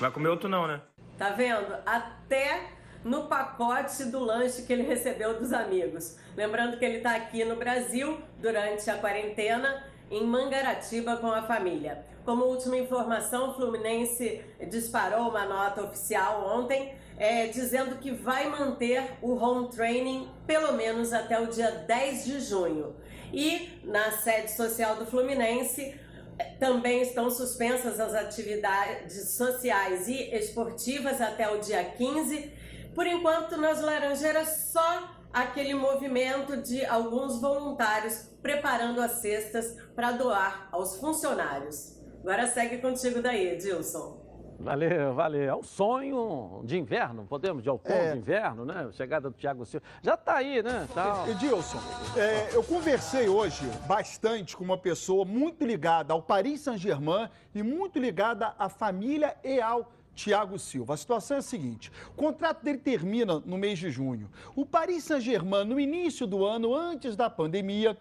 Vai 0.00 0.10
comer 0.10 0.28
outro 0.28 0.48
não, 0.48 0.66
né? 0.66 0.80
Tá 1.16 1.30
vendo? 1.30 1.74
Até 1.84 2.60
no 3.04 3.26
pacote 3.26 4.04
do 4.04 4.20
lanche 4.20 4.62
que 4.62 4.72
ele 4.72 4.82
recebeu 4.82 5.38
dos 5.38 5.52
amigos. 5.52 6.16
Lembrando 6.36 6.78
que 6.78 6.84
ele 6.84 6.98
está 6.98 7.16
aqui 7.16 7.44
no 7.44 7.56
Brasil 7.56 8.18
durante 8.40 8.88
a 8.90 8.98
quarentena 8.98 9.84
em 10.10 10.24
Mangaratiba 10.24 11.16
com 11.16 11.30
a 11.30 11.42
família. 11.42 12.04
Como 12.24 12.44
última 12.44 12.76
informação, 12.76 13.50
o 13.50 13.54
Fluminense 13.54 14.42
disparou 14.68 15.30
uma 15.30 15.44
nota 15.44 15.82
oficial 15.82 16.46
ontem 16.46 16.94
é, 17.16 17.46
dizendo 17.46 17.96
que 17.96 18.10
vai 18.10 18.48
manter 18.48 19.16
o 19.20 19.34
home 19.34 19.68
training 19.68 20.28
pelo 20.46 20.72
menos 20.74 21.12
até 21.12 21.40
o 21.40 21.46
dia 21.46 21.70
10 21.70 22.24
de 22.24 22.40
junho. 22.40 22.94
E 23.32 23.80
na 23.84 24.10
sede 24.12 24.50
social 24.52 24.96
do 24.96 25.06
Fluminense 25.06 25.98
também 26.58 27.02
estão 27.02 27.30
suspensas 27.30 27.98
as 28.00 28.14
atividades 28.14 29.30
sociais 29.30 30.08
e 30.08 30.34
esportivas 30.34 31.20
até 31.20 31.48
o 31.50 31.60
dia 31.60 31.84
15. 31.84 32.52
Por 32.94 33.06
enquanto, 33.06 33.56
nas 33.56 33.80
Laranjeiras, 33.80 34.70
só 34.72 35.14
aquele 35.32 35.74
movimento 35.74 36.56
de 36.56 36.84
alguns 36.84 37.40
voluntários 37.40 38.28
preparando 38.42 39.00
as 39.00 39.12
cestas 39.20 39.76
para 39.94 40.12
doar 40.12 40.68
aos 40.72 40.96
funcionários. 40.96 41.96
Agora 42.20 42.46
segue 42.46 42.78
contigo 42.78 43.22
daí, 43.22 43.54
Edilson. 43.54 44.27
Valeu, 44.58 45.14
valeu. 45.14 45.48
É 45.48 45.54
um 45.54 45.62
sonho 45.62 46.62
de 46.64 46.76
inverno, 46.76 47.24
podemos, 47.24 47.62
de 47.62 47.70
outono, 47.70 47.94
é. 47.94 48.12
de 48.12 48.18
inverno, 48.18 48.64
né? 48.64 48.88
Chegada 48.92 49.30
do 49.30 49.36
Thiago 49.36 49.64
Silva. 49.64 49.86
Já 50.02 50.14
está 50.14 50.34
aí, 50.34 50.60
né? 50.62 50.88
Tá... 50.92 51.24
Edilson, 51.28 51.78
é, 52.16 52.56
eu 52.56 52.64
conversei 52.64 53.28
hoje 53.28 53.64
bastante 53.86 54.56
com 54.56 54.64
uma 54.64 54.76
pessoa 54.76 55.24
muito 55.24 55.64
ligada 55.64 56.12
ao 56.12 56.20
Paris 56.20 56.62
Saint-Germain 56.62 57.28
e 57.54 57.62
muito 57.62 58.00
ligada 58.00 58.52
à 58.58 58.68
família 58.68 59.36
e 59.44 59.60
ao 59.60 59.92
Thiago 60.16 60.58
Silva. 60.58 60.94
A 60.94 60.96
situação 60.96 61.36
é 61.36 61.38
a 61.38 61.42
seguinte: 61.42 61.92
o 62.08 62.14
contrato 62.14 62.64
dele 62.64 62.78
termina 62.78 63.38
no 63.38 63.56
mês 63.56 63.78
de 63.78 63.90
junho. 63.90 64.28
O 64.56 64.66
Paris 64.66 65.04
Saint-Germain, 65.04 65.64
no 65.64 65.78
início 65.78 66.26
do 66.26 66.44
ano, 66.44 66.74
antes 66.74 67.14
da 67.14 67.30
pandemia, 67.30 67.96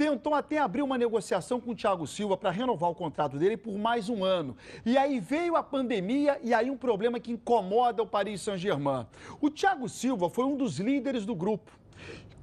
tentou 0.00 0.32
até 0.32 0.56
abrir 0.56 0.80
uma 0.80 0.96
negociação 0.96 1.60
com 1.60 1.72
o 1.72 1.74
Thiago 1.74 2.06
Silva 2.06 2.34
para 2.34 2.50
renovar 2.50 2.88
o 2.88 2.94
contrato 2.94 3.36
dele 3.36 3.54
por 3.54 3.76
mais 3.76 4.08
um 4.08 4.24
ano. 4.24 4.56
E 4.82 4.96
aí 4.96 5.20
veio 5.20 5.56
a 5.56 5.62
pandemia 5.62 6.40
e 6.42 6.54
aí 6.54 6.70
um 6.70 6.76
problema 6.76 7.20
que 7.20 7.30
incomoda 7.30 8.02
o 8.02 8.06
Paris 8.06 8.40
Saint-Germain. 8.40 9.06
O 9.42 9.50
Thiago 9.50 9.90
Silva 9.90 10.30
foi 10.30 10.46
um 10.46 10.56
dos 10.56 10.78
líderes 10.78 11.26
do 11.26 11.34
grupo. 11.34 11.70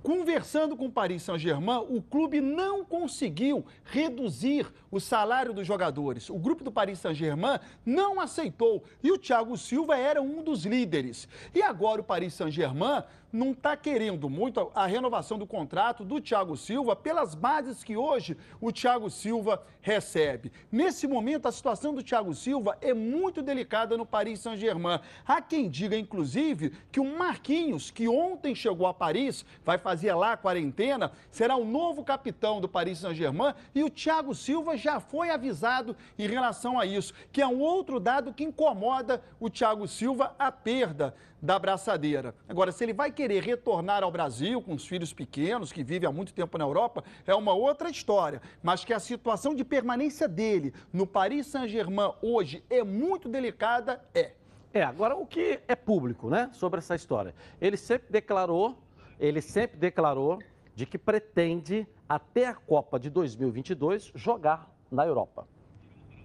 Conversando 0.04 0.78
com 0.78 0.86
o 0.86 0.92
Paris 0.92 1.24
Saint-Germain, 1.24 1.84
o 1.90 2.00
clube 2.00 2.40
não 2.40 2.86
conseguiu 2.86 3.66
reduzir 3.86 4.72
o 4.98 5.02
salário 5.02 5.54
dos 5.54 5.66
jogadores. 5.66 6.30
O 6.30 6.38
grupo 6.38 6.64
do 6.64 6.72
Paris 6.72 7.00
Saint-Germain 7.00 7.60
não 7.86 8.20
aceitou 8.20 8.84
e 9.02 9.12
o 9.12 9.18
Thiago 9.18 9.56
Silva 9.56 9.96
era 9.96 10.22
um 10.22 10.44
dos 10.44 10.66
líderes. 10.66 11.28
E 11.54 11.62
agora 11.62 12.02
o 12.02 12.04
Paris 12.04 12.34
Saint-Germain 12.34 13.04
não 13.32 13.52
está 13.52 13.76
querendo 13.76 14.30
muito 14.30 14.72
a 14.74 14.86
renovação 14.86 15.38
do 15.38 15.46
contrato 15.46 16.04
do 16.04 16.22
Thiago 16.22 16.56
Silva 16.56 16.96
pelas 16.96 17.36
bases 17.36 17.84
que 17.84 17.98
hoje 17.98 18.38
o 18.62 18.72
Thiago 18.72 19.10
Silva 19.10 19.62
recebe. 19.82 20.52
Nesse 20.72 21.08
momento, 21.08 21.48
a 21.48 21.52
situação 21.52 21.94
do 21.94 22.02
Thiago 22.02 22.34
Silva 22.34 22.78
é 22.82 22.94
muito 22.94 23.42
delicada 23.42 23.98
no 23.98 24.06
Paris 24.06 24.40
Saint-Germain. 24.40 25.00
Há 25.26 25.42
quem 25.42 25.70
diga, 25.70 25.98
inclusive, 25.98 26.72
que 26.92 27.00
o 27.00 27.18
Marquinhos, 27.18 27.92
que 27.92 28.08
ontem 28.08 28.56
chegou 28.56 28.88
a 28.88 28.94
Paris, 28.94 29.46
vai 29.64 29.78
fazer 29.78 30.14
lá 30.14 30.34
a 30.34 30.38
quarentena, 30.38 31.12
será 31.30 31.56
o 31.56 31.66
novo 31.66 32.04
capitão 32.04 32.62
do 32.62 32.68
Paris 32.68 33.00
Saint-Germain 33.00 33.54
e 33.76 33.84
o 33.84 33.90
Thiago 33.90 34.34
Silva 34.34 34.78
já 34.78 34.87
foi 35.00 35.30
avisado 35.30 35.96
em 36.18 36.28
relação 36.28 36.80
a 36.80 36.86
isso, 36.86 37.14
que 37.32 37.42
é 37.42 37.48
um 37.48 37.60
outro 37.60 38.00
dado 38.00 38.34
que 38.34 38.44
incomoda 38.44 39.22
o 39.40 39.50
Thiago 39.50 39.88
Silva, 39.88 40.34
a 40.40 40.52
perda 40.52 41.14
da 41.42 41.60
braçadeira. 41.60 42.34
Agora, 42.50 42.72
se 42.72 42.84
ele 42.84 42.94
vai 42.94 43.12
querer 43.12 43.44
retornar 43.44 44.04
ao 44.04 44.12
Brasil 44.12 44.62
com 44.62 44.74
os 44.74 44.88
filhos 44.88 45.14
pequenos, 45.14 45.72
que 45.72 45.84
vive 45.84 46.06
há 46.06 46.12
muito 46.12 46.34
tempo 46.34 46.58
na 46.58 46.64
Europa, 46.64 47.04
é 47.26 47.36
uma 47.36 47.54
outra 47.54 47.90
história. 47.90 48.42
Mas 48.64 48.84
que 48.84 48.94
a 48.94 49.00
situação 49.00 49.54
de 49.54 49.64
permanência 49.64 50.28
dele 50.28 50.74
no 50.92 51.06
Paris 51.06 51.48
Saint-Germain 51.48 52.14
hoje 52.22 52.64
é 52.70 52.84
muito 52.84 53.30
delicada, 53.30 54.04
é. 54.14 54.32
É, 54.74 54.84
agora 54.84 55.16
o 55.16 55.26
que 55.26 55.60
é 55.68 55.76
público, 55.76 56.30
né, 56.30 56.50
sobre 56.54 56.80
essa 56.80 56.96
história? 56.96 57.34
Ele 57.60 57.78
sempre 57.78 58.12
declarou, 58.12 58.78
ele 59.20 59.42
sempre 59.42 59.78
declarou 59.78 60.40
de 60.76 60.86
que 60.86 60.98
pretende 60.98 61.88
até 62.08 62.48
a 62.48 62.54
Copa 62.54 63.00
de 63.00 63.10
2022 63.10 64.12
jogar 64.14 64.72
na 64.92 65.06
Europa. 65.06 65.48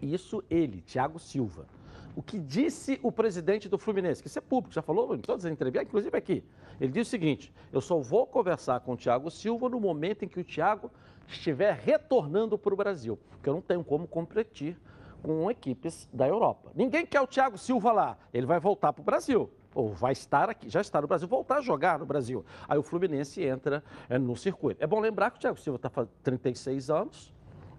Isso 0.01 0.43
ele, 0.51 0.83
Thiago 0.83 1.19
Silva 1.19 1.67
o 2.15 2.23
que 2.23 2.39
disse 2.39 3.01
o 3.03 3.11
presidente 3.11 3.69
do 3.69 3.79
Fluminense, 3.79 4.23
que 4.23 4.29
isso 4.29 4.39
é 4.39 4.43
público, 4.43 4.75
já 4.75 4.83
falou 4.83 5.15
em 5.15 5.19
todas 5.19 5.45
as 5.45 5.53
entrevistas, 5.53 5.89
inclusive 5.89 6.17
aqui. 6.17 6.45
Ele 6.81 6.93
disse 6.93 7.09
o 7.09 7.11
seguinte: 7.11 7.53
eu 7.73 7.81
só 7.81 7.99
vou 7.99 8.27
conversar 8.27 8.81
com 8.81 8.93
o 8.93 8.97
Thiago 8.97 9.31
Silva 9.31 9.69
no 9.69 9.81
momento 9.81 10.25
em 10.25 10.29
que 10.29 10.41
o 10.41 10.45
Thiago 10.45 10.91
estiver 11.27 11.75
retornando 11.75 12.59
para 12.59 12.75
o 12.75 12.77
Brasil, 12.77 13.19
porque 13.31 13.49
eu 13.49 13.55
não 13.55 13.63
tenho 13.63 13.83
como 13.83 14.07
competir 14.07 14.79
com 15.23 15.51
equipes 15.51 16.09
da 16.13 16.27
Europa. 16.27 16.71
Ninguém 16.75 17.07
quer 17.07 17.21
o 17.21 17.27
Thiago 17.27 17.57
Silva 17.57 17.93
lá, 17.93 18.19
ele 18.35 18.47
vai 18.47 18.59
voltar 18.59 18.93
para 18.93 19.03
o 19.03 19.05
Brasil. 19.05 19.51
Ou 19.75 19.95
vai 19.95 20.13
estar 20.13 20.51
aqui, 20.51 20.69
já 20.69 20.83
está 20.83 21.01
no 21.01 21.09
Brasil, 21.09 21.27
voltar 21.27 21.57
a 21.59 21.61
jogar 21.63 21.99
no 21.99 22.05
Brasil. 22.05 22.45
Aí 22.69 22.77
o 22.77 22.83
Fluminense 22.83 23.43
entra 23.43 23.83
é, 24.07 24.19
no 24.19 24.37
circuito. 24.37 24.85
É 24.85 24.87
bom 24.87 25.01
lembrar 25.01 25.31
que 25.31 25.39
o 25.39 25.41
Thiago 25.41 25.59
Silva 25.59 25.77
está 25.77 25.89
fazendo 25.89 26.13
36 26.23 26.91
anos, 26.91 27.32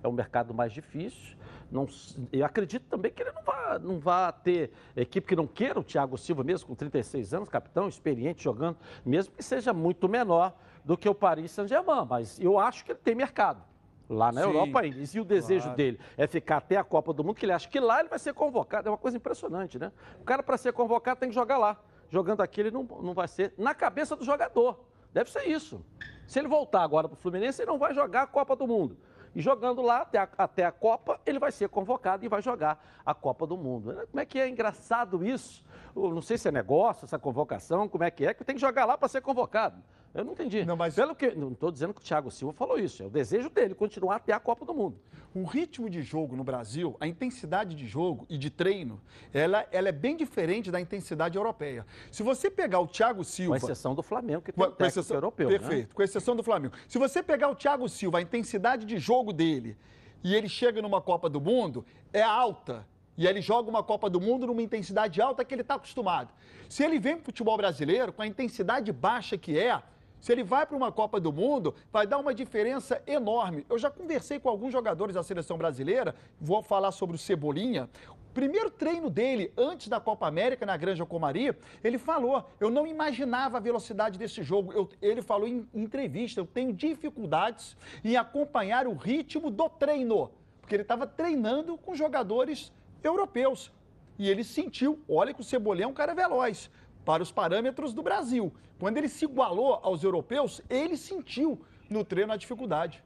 é 0.04 0.08
um 0.08 0.12
mercado 0.12 0.54
mais 0.54 0.72
difícil. 0.72 1.36
Não, 1.72 1.88
eu 2.32 2.46
acredito 2.46 2.86
também 2.88 3.12
que 3.12 3.24
ele 3.24 3.32
não 3.32 3.42
vai, 3.42 3.80
não 3.80 4.00
vai 4.00 4.32
ter 4.44 4.72
equipe 4.96 5.28
que 5.28 5.36
não 5.36 5.48
queira 5.48 5.80
o 5.80 5.84
Thiago 5.84 6.18
Silva, 6.18 6.44
mesmo 6.44 6.68
com 6.68 6.76
36 6.76 7.34
anos, 7.34 7.50
capitão, 7.50 7.88
experiente, 7.88 8.44
jogando, 8.44 8.78
mesmo 9.04 9.34
que 9.34 9.42
seja 9.42 9.74
muito 9.74 10.08
menor 10.08 10.54
do 10.86 10.96
que 10.96 11.10
o 11.10 11.16
Paris 11.16 11.50
Saint-Germain. 11.52 12.06
Mas 12.08 12.40
eu 12.40 12.60
acho 12.60 12.86
que 12.86 12.92
ele 12.92 13.00
tem 13.04 13.16
mercado. 13.16 13.64
Lá 14.10 14.32
na 14.32 14.42
Sim, 14.42 14.48
Europa 14.48 14.82
ainda. 14.82 14.98
E 15.00 15.20
o 15.20 15.26
desejo 15.26 15.64
claro. 15.64 15.78
dele 15.78 16.00
é 16.18 16.28
ficar 16.28 16.58
até 16.58 16.76
a 16.76 16.84
Copa 16.84 17.14
do 17.14 17.24
Mundo, 17.24 17.36
que 17.36 17.46
ele 17.46 17.54
acha 17.54 17.68
que 17.68 17.80
lá 17.80 18.02
ele 18.02 18.10
vai 18.10 18.20
ser 18.20 18.34
convocado. 18.34 18.90
É 18.90 18.92
uma 18.92 18.98
coisa 18.98 19.18
impressionante, 19.18 19.80
né? 19.80 19.92
O 20.20 20.24
cara, 20.24 20.44
para 20.44 20.58
ser 20.58 20.74
convocado, 20.74 21.22
tem 21.22 21.30
que 21.30 21.36
jogar 21.36 21.58
lá. 21.58 21.80
Jogando 22.10 22.42
aqui, 22.42 22.60
ele 22.60 22.70
não, 22.70 22.84
não 22.84 23.14
vai 23.14 23.28
ser 23.28 23.54
na 23.58 23.74
cabeça 23.74 24.16
do 24.16 24.24
jogador. 24.24 24.86
Deve 25.14 25.32
ser 25.32 25.48
isso. 25.48 25.84
Se 26.28 26.38
ele 26.38 26.48
voltar 26.48 26.84
agora 26.84 27.08
para 27.08 27.16
o 27.16 27.20
Fluminense, 27.20 27.62
ele 27.62 27.72
não 27.72 27.78
vai 27.78 27.94
jogar 27.94 28.24
a 28.24 28.28
Copa 28.28 28.56
do 28.56 28.68
Mundo. 28.68 28.98
E 29.36 29.42
jogando 29.42 29.82
lá 29.82 30.02
até 30.02 30.20
a, 30.20 30.28
até 30.38 30.66
a 30.66 30.72
Copa, 30.72 31.20
ele 31.26 31.40
vai 31.40 31.52
ser 31.52 31.70
convocado 31.70 32.24
e 32.24 32.28
vai 32.28 32.42
jogar 32.42 32.84
a 33.06 33.14
Copa 33.14 33.48
do 33.48 33.58
Mundo. 33.58 33.94
Como 34.10 34.20
é 34.20 34.26
que 34.26 34.40
é 34.40 34.48
engraçado 34.48 35.26
isso? 35.26 35.64
Eu 35.96 36.14
não 36.14 36.22
sei 36.22 36.38
se 36.38 36.48
é 36.48 36.52
negócio, 36.52 37.06
essa 37.06 37.20
convocação, 37.20 37.88
como 37.90 38.04
é 38.04 38.12
que 38.12 38.26
é, 38.26 38.34
que 38.34 38.44
tem 38.44 38.56
que 38.56 38.62
jogar 38.62 38.86
lá 38.86 38.98
para 38.98 39.08
ser 39.08 39.22
convocado. 39.22 39.82
Eu 40.14 40.24
não 40.24 40.34
entendi. 40.34 40.64
Não, 40.64 40.76
mas... 40.76 40.96
Pelo 40.96 41.16
que. 41.16 41.32
Não 41.32 41.52
estou 41.52 41.72
dizendo 41.72 41.94
que 41.94 42.00
o 42.00 42.04
Thiago 42.04 42.30
Silva 42.30 42.54
falou 42.54 42.78
isso. 42.78 43.02
É 43.02 43.06
o 43.06 43.10
desejo 43.10 43.50
dele 43.50 43.74
continuar 43.74 44.18
até 44.18 44.32
a 44.32 44.40
Copa 44.40 44.64
do 44.64 44.74
Mundo. 44.74 45.00
O 45.34 45.44
ritmo 45.44 45.90
de 45.90 46.04
jogo 46.04 46.36
no 46.36 46.44
Brasil, 46.44 46.96
a 47.00 47.08
intensidade 47.08 47.76
de 47.76 47.88
jogo 47.88 48.26
e 48.30 48.38
de 48.38 48.52
treino, 48.52 49.02
ela, 49.34 49.66
ela 49.72 49.90
é 49.90 49.92
bem 49.92 50.16
diferente 50.16 50.70
da 50.70 50.80
intensidade 50.80 51.36
europeia. 51.36 51.86
Se 52.12 52.22
você 52.22 52.52
pegar 52.52 52.80
o 52.80 52.88
Thiago 52.88 53.24
Silva. 53.24 53.60
Com 53.60 53.66
exceção 53.66 53.96
do 53.96 54.04
Flamengo, 54.04 54.44
que 54.44 54.52
tem 54.52 54.64
um 54.64 54.68
técnico 54.68 55.00
exceção, 55.00 55.18
europeu. 55.18 55.50
Perfeito, 55.50 55.88
né? 55.88 55.94
com 55.96 56.04
exceção 56.04 56.36
do 56.36 56.44
Flamengo. 56.44 56.76
Se 56.88 57.00
você 57.00 57.24
pegar 57.24 57.50
o 57.50 57.56
Thiago 57.56 57.90
Silva, 57.90 58.20
a 58.20 58.22
intensidade 58.22 58.86
de 58.86 59.00
jogo 59.00 59.34
dele, 59.34 59.76
e 60.24 60.36
ele 60.36 60.48
chega 60.48 60.82
numa 60.82 61.02
Copa 61.02 61.28
do 61.28 61.42
Mundo, 61.42 61.84
é 62.14 62.22
alta. 62.22 62.86
E 63.18 63.28
ele 63.28 63.42
joga 63.42 63.70
uma 63.70 63.84
Copa 63.84 64.10
do 64.10 64.22
Mundo 64.22 64.48
numa 64.48 64.62
intensidade 64.62 65.20
alta 65.22 65.44
que 65.44 65.54
ele 65.54 65.62
está 65.62 65.76
acostumado. 65.76 66.32
Se 66.70 66.84
ele 66.84 67.00
vem 67.00 67.16
para 67.16 67.24
o 67.24 67.26
futebol 67.26 67.58
brasileiro, 67.58 68.14
com 68.14 68.22
a 68.22 68.28
intensidade 68.28 68.92
baixa 68.92 69.38
que 69.38 69.58
é, 69.58 69.82
se 70.24 70.32
ele 70.32 70.42
vai 70.42 70.66
para 70.66 70.78
uma 70.78 70.90
Copa 70.90 71.20
do 71.20 71.34
Mundo, 71.34 71.76
vai 71.92 72.08
dar 72.08 72.18
uma 72.18 72.34
diferença 72.34 73.04
enorme. 73.06 73.66
Eu 73.70 73.78
já 73.78 73.92
conversei 73.92 74.40
com 74.40 74.48
alguns 74.48 74.72
jogadores 74.72 75.16
da 75.16 75.22
seleção 75.22 75.58
brasileira, 75.58 76.16
vou 76.40 76.64
falar 76.64 76.94
sobre 76.94 77.18
o 77.18 77.20
Cebolinha. 77.20 77.90
Primeiro 78.34 78.72
treino 78.72 79.10
dele, 79.10 79.52
antes 79.58 79.90
da 79.90 80.00
Copa 80.00 80.26
América, 80.26 80.66
na 80.66 80.78
Granja 80.78 81.06
Comari, 81.06 81.54
ele 81.84 81.98
falou: 81.98 82.50
eu 82.58 82.72
não 82.72 82.88
imaginava 82.88 83.58
a 83.58 83.60
velocidade 83.60 84.18
desse 84.18 84.42
jogo. 84.42 84.72
Eu, 84.72 84.88
ele 85.02 85.22
falou 85.22 85.46
em 85.46 85.68
entrevista: 85.74 86.40
eu 86.40 86.46
tenho 86.46 86.72
dificuldades 86.72 87.76
em 88.02 88.16
acompanhar 88.16 88.88
o 88.88 88.94
ritmo 88.94 89.52
do 89.52 89.68
treino, 89.68 90.32
porque 90.62 90.74
ele 90.74 90.84
estava 90.84 91.06
treinando 91.06 91.78
com 91.78 91.94
jogadores 91.94 92.72
europeus. 93.04 93.74
E 94.18 94.30
ele 94.30 94.46
sentiu: 94.46 95.02
olha 95.10 95.34
que 95.34 95.42
o 95.42 95.44
Cebolinha 95.44 95.84
é 95.84 95.90
um 95.90 95.94
cara 95.94 96.14
veloz 96.14 96.72
para 97.06 97.24
os 97.24 97.32
parâmetros 97.32 97.94
do 97.94 98.02
Brasil. 98.02 98.54
Quando 98.80 98.98
ele 98.98 99.10
se 99.10 99.26
igualou 99.26 99.80
aos 99.84 100.04
europeus, 100.04 100.62
ele 100.70 100.98
sentiu 100.98 101.64
no 101.90 102.04
treino 102.04 102.34
a 102.34 102.38
dificuldade. 102.38 103.04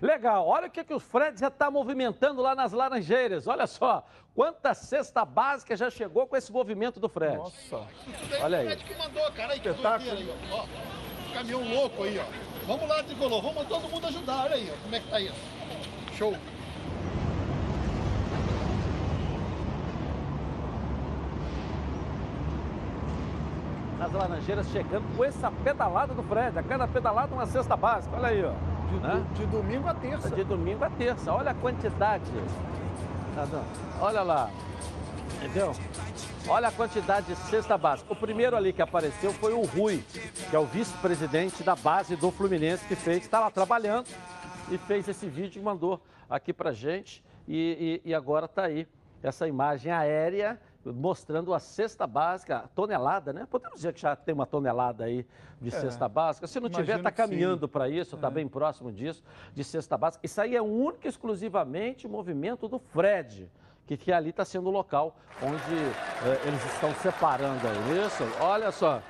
Legal, 0.00 0.46
olha 0.46 0.66
o 0.66 0.70
que, 0.70 0.82
que 0.82 0.94
o 0.94 1.00
Fred 1.00 1.38
já 1.38 1.48
está 1.48 1.70
movimentando 1.70 2.42
lá 2.42 2.54
nas 2.54 2.72
Laranjeiras. 2.72 3.46
Olha 3.46 3.66
só, 3.66 4.04
quanta 4.34 4.74
cesta 4.74 5.24
básica 5.24 5.76
já 5.76 5.90
chegou 5.90 6.26
com 6.26 6.36
esse 6.36 6.52
movimento 6.52 6.98
do 6.98 7.08
Fred. 7.08 7.36
Nossa. 7.36 7.86
Olha 8.42 8.58
aí. 8.58 8.66
O 8.66 8.70
Fred 8.70 8.84
que 8.84 8.94
mandou, 8.96 9.32
cara, 9.32 9.52
aí, 9.52 9.60
que 9.60 9.68
doideira 9.70 10.18
aí, 10.18 10.34
ó. 10.50 10.56
ó. 10.56 10.66
Caminhão 11.32 11.62
louco 11.74 12.02
aí, 12.02 12.18
ó. 12.18 12.24
Vamos 12.66 12.88
lá, 12.88 13.02
Tricolor, 13.02 13.42
vamos 13.42 13.66
todo 13.66 13.88
mundo 13.88 14.06
ajudar, 14.06 14.44
olha 14.44 14.54
aí, 14.56 14.70
ó. 14.72 14.82
Como 14.82 14.94
é 14.94 15.00
que 15.00 15.08
tá 15.08 15.20
isso? 15.20 15.34
Show. 16.16 16.34
Nas 24.04 24.12
Laranjeiras 24.12 24.66
chegando 24.68 25.16
com 25.16 25.24
essa 25.24 25.50
pedalada 25.50 26.12
do 26.12 26.22
Fred. 26.24 26.58
A 26.58 26.62
cada 26.62 26.86
pedalada 26.86 27.34
uma 27.34 27.46
cesta 27.46 27.74
básica. 27.74 28.14
Olha 28.14 28.28
aí, 28.28 28.44
ó. 28.44 28.52
De, 28.90 28.98
Né? 29.00 29.24
de 29.34 29.46
domingo 29.46 29.88
a 29.88 29.94
terça. 29.94 30.28
De 30.30 30.44
domingo 30.44 30.84
a 30.84 30.90
terça. 30.90 31.32
Olha 31.32 31.52
a 31.52 31.54
quantidade. 31.54 32.30
Tá? 33.34 33.46
Olha 34.02 34.20
lá. 34.22 34.50
Entendeu? 35.36 35.72
Olha 36.46 36.68
a 36.68 36.72
quantidade 36.72 37.26
de 37.28 37.34
cesta 37.36 37.78
básica. 37.78 38.12
O 38.12 38.16
primeiro 38.16 38.54
ali 38.54 38.74
que 38.74 38.82
apareceu 38.82 39.32
foi 39.32 39.54
o 39.54 39.62
Rui, 39.64 40.04
que 40.50 40.54
é 40.54 40.58
o 40.58 40.66
vice-presidente 40.66 41.62
da 41.62 41.74
base 41.74 42.14
do 42.14 42.30
Fluminense, 42.30 42.86
que 42.86 42.94
fez, 42.94 43.22
está 43.24 43.40
lá 43.40 43.50
trabalhando 43.50 44.06
e 44.70 44.76
fez 44.76 45.08
esse 45.08 45.26
vídeo 45.26 45.60
e 45.60 45.64
mandou 45.64 45.98
aqui 46.28 46.52
pra 46.52 46.72
gente. 46.72 47.24
E, 47.48 48.00
e- 48.04 48.10
e 48.10 48.14
agora 48.14 48.46
tá 48.46 48.64
aí 48.64 48.86
essa 49.22 49.48
imagem 49.48 49.90
aérea 49.90 50.60
mostrando 50.84 51.54
a 51.54 51.58
cesta 51.58 52.06
básica, 52.06 52.58
a 52.58 52.68
tonelada, 52.68 53.32
né? 53.32 53.46
Podemos 53.50 53.76
dizer 53.76 53.92
que 53.92 54.00
já 54.00 54.14
tem 54.14 54.34
uma 54.34 54.46
tonelada 54.46 55.04
aí 55.04 55.26
de 55.60 55.68
É, 55.68 55.80
cesta 55.80 56.08
básica. 56.08 56.46
Se 56.46 56.60
não 56.60 56.68
tiver, 56.68 56.98
está 56.98 57.10
caminhando 57.10 57.68
para 57.68 57.88
isso, 57.88 58.16
está 58.16 58.28
É. 58.28 58.30
bem 58.30 58.46
próximo 58.48 58.92
disso, 58.92 59.22
de 59.54 59.64
cesta 59.64 59.96
básica. 59.96 60.24
Isso 60.24 60.40
aí 60.40 60.54
é 60.54 60.62
único 60.62 61.06
e 61.06 61.08
exclusivamente 61.08 62.06
o 62.06 62.10
movimento 62.10 62.68
do 62.68 62.78
Fred, 62.78 63.50
que, 63.86 63.96
que 63.96 64.12
ali 64.12 64.30
está 64.30 64.44
sendo 64.44 64.68
o 64.68 64.72
local 64.72 65.16
onde 65.42 65.74
eh, 65.74 66.48
eles 66.48 66.64
estão 66.74 66.92
separando 66.96 67.60
aí. 67.66 68.06
Isso, 68.06 68.22
olha 68.40 68.70
só. 68.70 69.02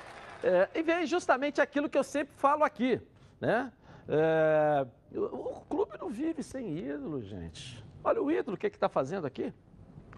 É, 0.43 0.69
e 0.75 0.81
vem 0.83 1.05
justamente 1.05 1.59
aquilo 1.59 1.89
que 1.89 1.97
eu 1.97 2.03
sempre 2.03 2.33
falo 2.37 2.63
aqui, 2.63 3.01
né? 3.39 3.71
É, 4.07 4.85
o 5.15 5.61
clube 5.67 5.97
não 5.99 6.09
vive 6.09 6.43
sem 6.43 6.77
ídolo, 6.77 7.21
gente. 7.21 7.83
Olha 8.03 8.21
o 8.21 8.31
ídolo, 8.31 8.55
o 8.55 8.57
que 8.59 8.67
está 8.67 8.87
fazendo 8.87 9.25
aqui? 9.25 9.51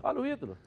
Olha 0.03 0.19
o 0.19 0.25
ídolo. 0.25 0.57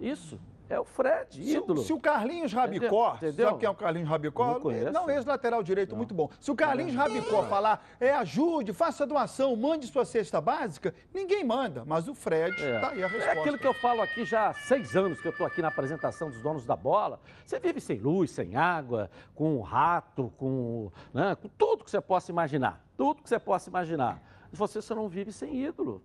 Isso, 0.00 0.38
é 0.68 0.78
o 0.80 0.84
Fred, 0.84 1.32
Se, 1.32 1.56
ídolo. 1.56 1.80
se 1.82 1.92
o 1.92 2.00
Carlinhos 2.00 2.52
Rabicó, 2.52 3.14
Entendeu? 3.16 3.46
sabe 3.48 3.58
quem 3.60 3.66
é 3.68 3.70
o 3.70 3.74
Carlinhos 3.74 4.08
Rabicó? 4.08 4.58
Não. 4.58 4.92
Não, 4.92 5.08
ex-lateral 5.10 5.62
direito, 5.62 5.94
muito 5.96 6.12
bom. 6.12 6.28
Se 6.40 6.50
o 6.50 6.56
Carlinhos 6.56 6.94
Rabicó 6.94 7.44
falar, 7.44 7.86
é, 8.00 8.12
ajude, 8.12 8.72
faça 8.72 9.06
doação, 9.06 9.54
mande 9.54 9.86
sua 9.86 10.04
cesta 10.04 10.40
básica, 10.40 10.92
ninguém 11.14 11.44
manda. 11.44 11.84
Mas 11.86 12.08
o 12.08 12.14
Fred, 12.14 12.60
É. 12.62 12.80
tá 12.80 12.90
aí 12.90 13.02
a 13.02 13.06
É 13.06 13.08
resposta. 13.08 13.40
aquilo 13.40 13.58
que 13.58 13.66
eu 13.66 13.74
falo 13.74 14.02
aqui 14.02 14.24
já 14.24 14.48
há 14.48 14.54
seis 14.54 14.96
anos 14.96 15.20
que 15.20 15.28
eu 15.28 15.32
estou 15.32 15.46
aqui 15.46 15.62
na 15.62 15.68
apresentação 15.68 16.30
dos 16.30 16.42
donos 16.42 16.66
da 16.66 16.74
bola. 16.74 17.20
Você 17.44 17.60
vive 17.60 17.80
sem 17.80 17.98
luz, 18.00 18.32
sem 18.32 18.56
água, 18.56 19.08
com 19.36 19.56
um 19.56 19.60
rato, 19.60 20.32
com, 20.36 20.90
né, 21.14 21.36
com 21.36 21.48
tudo 21.48 21.84
que 21.84 21.90
você 21.92 22.00
possa 22.00 22.32
imaginar. 22.32 22.84
Tudo 22.96 23.22
que 23.22 23.28
você 23.28 23.38
possa 23.38 23.70
imaginar. 23.70 24.20
Você 24.52 24.82
só 24.82 24.94
não 24.96 25.08
vive 25.08 25.30
sem 25.32 25.54
ídolo. 25.64 26.02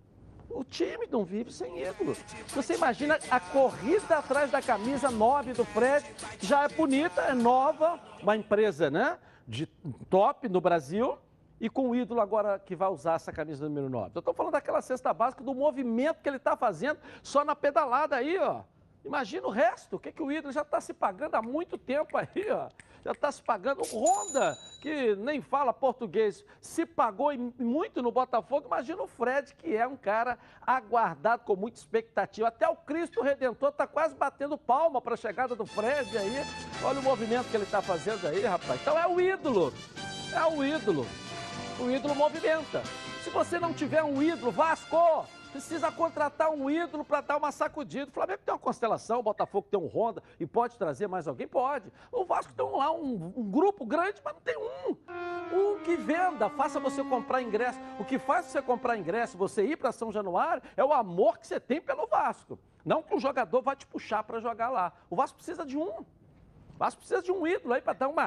O 0.54 0.64
time 0.64 1.06
não 1.10 1.24
vive 1.24 1.52
sem 1.52 1.82
ídolo. 1.82 2.16
Você 2.48 2.74
imagina 2.74 3.18
a 3.30 3.40
corrida 3.40 4.18
atrás 4.18 4.50
da 4.50 4.60
camisa 4.60 5.10
9 5.10 5.54
do 5.54 5.64
Fred, 5.64 6.04
já 6.40 6.64
é 6.64 6.68
bonita, 6.68 7.22
é 7.22 7.34
nova, 7.34 7.98
uma 8.22 8.36
empresa 8.36 8.90
né, 8.90 9.18
de 9.46 9.66
top 10.08 10.48
no 10.48 10.60
Brasil, 10.60 11.18
e 11.60 11.70
com 11.70 11.90
o 11.90 11.94
ídolo 11.94 12.20
agora 12.20 12.58
que 12.58 12.74
vai 12.74 12.88
usar 12.88 13.14
essa 13.14 13.32
camisa 13.32 13.68
número 13.68 13.88
9. 13.88 14.10
Eu 14.14 14.18
estou 14.18 14.34
falando 14.34 14.52
daquela 14.52 14.82
cesta 14.82 15.14
básica, 15.14 15.44
do 15.44 15.54
movimento 15.54 16.20
que 16.20 16.28
ele 16.28 16.36
está 16.36 16.56
fazendo 16.56 16.98
só 17.22 17.44
na 17.44 17.54
pedalada 17.54 18.16
aí, 18.16 18.36
ó. 18.38 18.62
Imagina 19.04 19.46
o 19.46 19.50
resto, 19.50 19.96
o 19.96 19.98
que, 19.98 20.12
que 20.12 20.22
o 20.22 20.30
ídolo 20.30 20.52
já 20.52 20.62
está 20.62 20.80
se 20.80 20.92
pagando 20.92 21.34
há 21.34 21.42
muito 21.42 21.78
tempo 21.78 22.16
aí, 22.18 22.50
ó. 22.50 22.68
Já 23.04 23.12
está 23.12 23.32
se 23.32 23.42
pagando. 23.42 23.82
Honda, 23.82 24.56
que 24.80 25.16
nem 25.16 25.40
fala 25.40 25.72
português, 25.72 26.44
se 26.60 26.86
pagou 26.86 27.32
muito 27.58 28.02
no 28.02 28.12
Botafogo. 28.12 28.66
Imagina 28.66 29.02
o 29.02 29.06
Fred, 29.06 29.54
que 29.54 29.76
é 29.76 29.86
um 29.86 29.96
cara 29.96 30.38
aguardado 30.64 31.42
com 31.44 31.56
muita 31.56 31.78
expectativa. 31.78 32.48
Até 32.48 32.68
o 32.68 32.76
Cristo 32.76 33.22
Redentor 33.22 33.70
está 33.70 33.86
quase 33.86 34.14
batendo 34.14 34.56
palma 34.56 35.00
para 35.00 35.14
a 35.14 35.16
chegada 35.16 35.56
do 35.56 35.66
Fred 35.66 36.16
aí. 36.16 36.44
Olha 36.84 37.00
o 37.00 37.02
movimento 37.02 37.48
que 37.50 37.56
ele 37.56 37.64
está 37.64 37.82
fazendo 37.82 38.26
aí, 38.26 38.42
rapaz. 38.44 38.80
Então 38.80 38.98
é 38.98 39.06
o 39.06 39.20
ídolo. 39.20 39.72
É 40.32 40.44
o 40.46 40.64
ídolo. 40.64 41.06
O 41.80 41.90
ídolo 41.90 42.14
movimenta. 42.14 42.82
Se 43.24 43.30
você 43.30 43.58
não 43.58 43.72
tiver 43.72 44.02
um 44.02 44.22
ídolo, 44.22 44.50
Vasco, 44.50 45.26
precisa 45.52 45.92
contratar 45.92 46.50
um 46.50 46.70
ídolo 46.70 47.04
para 47.04 47.20
dar 47.20 47.36
uma 47.36 47.52
sacudida. 47.52 48.10
O 48.10 48.12
Flamengo 48.12 48.40
tem 48.44 48.54
uma 48.54 48.58
constelação, 48.58 49.20
o 49.20 49.22
Botafogo 49.22 49.68
tem 49.70 49.78
um 49.78 49.86
Honda 49.86 50.22
e 50.40 50.46
pode 50.46 50.78
trazer 50.78 51.06
mais 51.06 51.28
alguém? 51.28 51.46
Pode. 51.46 51.92
O 52.10 52.24
Vasco 52.24 52.52
tem 52.54 52.64
lá 52.64 52.90
um, 52.90 53.32
um 53.36 53.50
grupo 53.50 53.84
grande, 53.84 54.20
mas 54.24 54.34
não 54.34 54.40
tem 54.40 54.56
um. 54.56 54.96
Um 55.52 55.78
que 55.80 55.96
venda, 55.96 56.48
faça 56.48 56.80
você 56.80 57.04
comprar 57.04 57.42
ingresso. 57.42 57.78
O 58.00 58.04
que 58.04 58.18
faz 58.18 58.46
você 58.46 58.62
comprar 58.62 58.96
ingresso, 58.96 59.36
você 59.36 59.62
ir 59.64 59.76
para 59.76 59.92
São 59.92 60.10
Januário, 60.10 60.62
é 60.76 60.82
o 60.82 60.92
amor 60.92 61.38
que 61.38 61.46
você 61.46 61.60
tem 61.60 61.80
pelo 61.80 62.06
Vasco. 62.06 62.58
Não 62.84 63.02
que 63.02 63.14
o 63.14 63.20
jogador 63.20 63.60
vai 63.60 63.76
te 63.76 63.86
puxar 63.86 64.24
para 64.24 64.40
jogar 64.40 64.70
lá. 64.70 64.92
O 65.10 65.14
Vasco 65.14 65.36
precisa 65.36 65.66
de 65.66 65.76
um. 65.76 66.00
O 66.00 66.06
Vasco 66.78 67.00
precisa 67.00 67.22
de 67.22 67.30
um 67.30 67.46
ídolo 67.46 67.74
aí 67.74 67.82
para 67.82 67.92
dar 67.92 68.08
uma, 68.08 68.24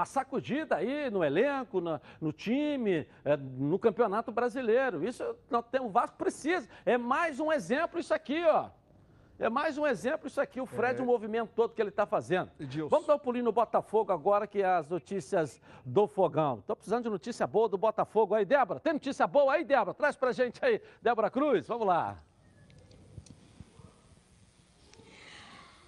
uma 0.00 0.06
sacudida 0.06 0.76
aí 0.76 1.10
no 1.10 1.22
elenco, 1.22 1.80
na- 1.80 2.00
no, 2.20 2.32
time, 2.32 3.06
é, 3.24 3.36
no 3.36 3.78
campeonato 3.78 4.32
brasileiro. 4.32 5.04
Isso 5.06 5.22
não 5.50 5.62
tem, 5.62 5.80
o 5.80 5.88
Vasco 5.90 6.16
precisa. 6.16 6.68
É 6.86 6.96
mais 6.96 7.38
um 7.38 7.52
exemplo 7.52 8.00
isso 8.00 8.12
aqui, 8.14 8.42
ó. 8.44 8.70
É 9.38 9.48
mais 9.48 9.78
um 9.78 9.86
exemplo 9.86 10.26
isso 10.26 10.38
aqui, 10.40 10.60
o 10.60 10.66
Fred, 10.66 11.00
É. 11.00 11.02
o 11.02 11.06
movimento 11.06 11.50
todo 11.54 11.72
que 11.74 11.80
ele 11.80 11.88
está 11.88 12.04
fazendo. 12.04 12.50
Edilson. 12.60 12.88
Vamos 12.90 13.06
dar 13.06 13.14
um 13.14 13.18
pulinho 13.18 13.44
no 13.46 13.52
Botafogo 13.52 14.12
agora, 14.12 14.46
que 14.46 14.60
é 14.60 14.66
as 14.66 14.86
notícias 14.88 15.60
do 15.84 16.06
Fogão. 16.06 16.58
Estou 16.58 16.76
precisando 16.76 17.04
de 17.04 17.10
notícia 17.10 17.46
boa 17.46 17.66
do 17.68 17.78
Botafogo 17.78 18.34
aí. 18.34 18.44
Débora, 18.44 18.80
tem 18.80 18.92
notícia 18.94 19.26
boa 19.26 19.54
aí, 19.54 19.64
Débora? 19.64 19.94
Traz 19.94 20.14
pra 20.16 20.32
gente 20.32 20.62
aí. 20.62 20.80
Débora 21.00 21.30
Cruz, 21.30 21.66
vamos 21.66 21.86
lá. 21.86 22.18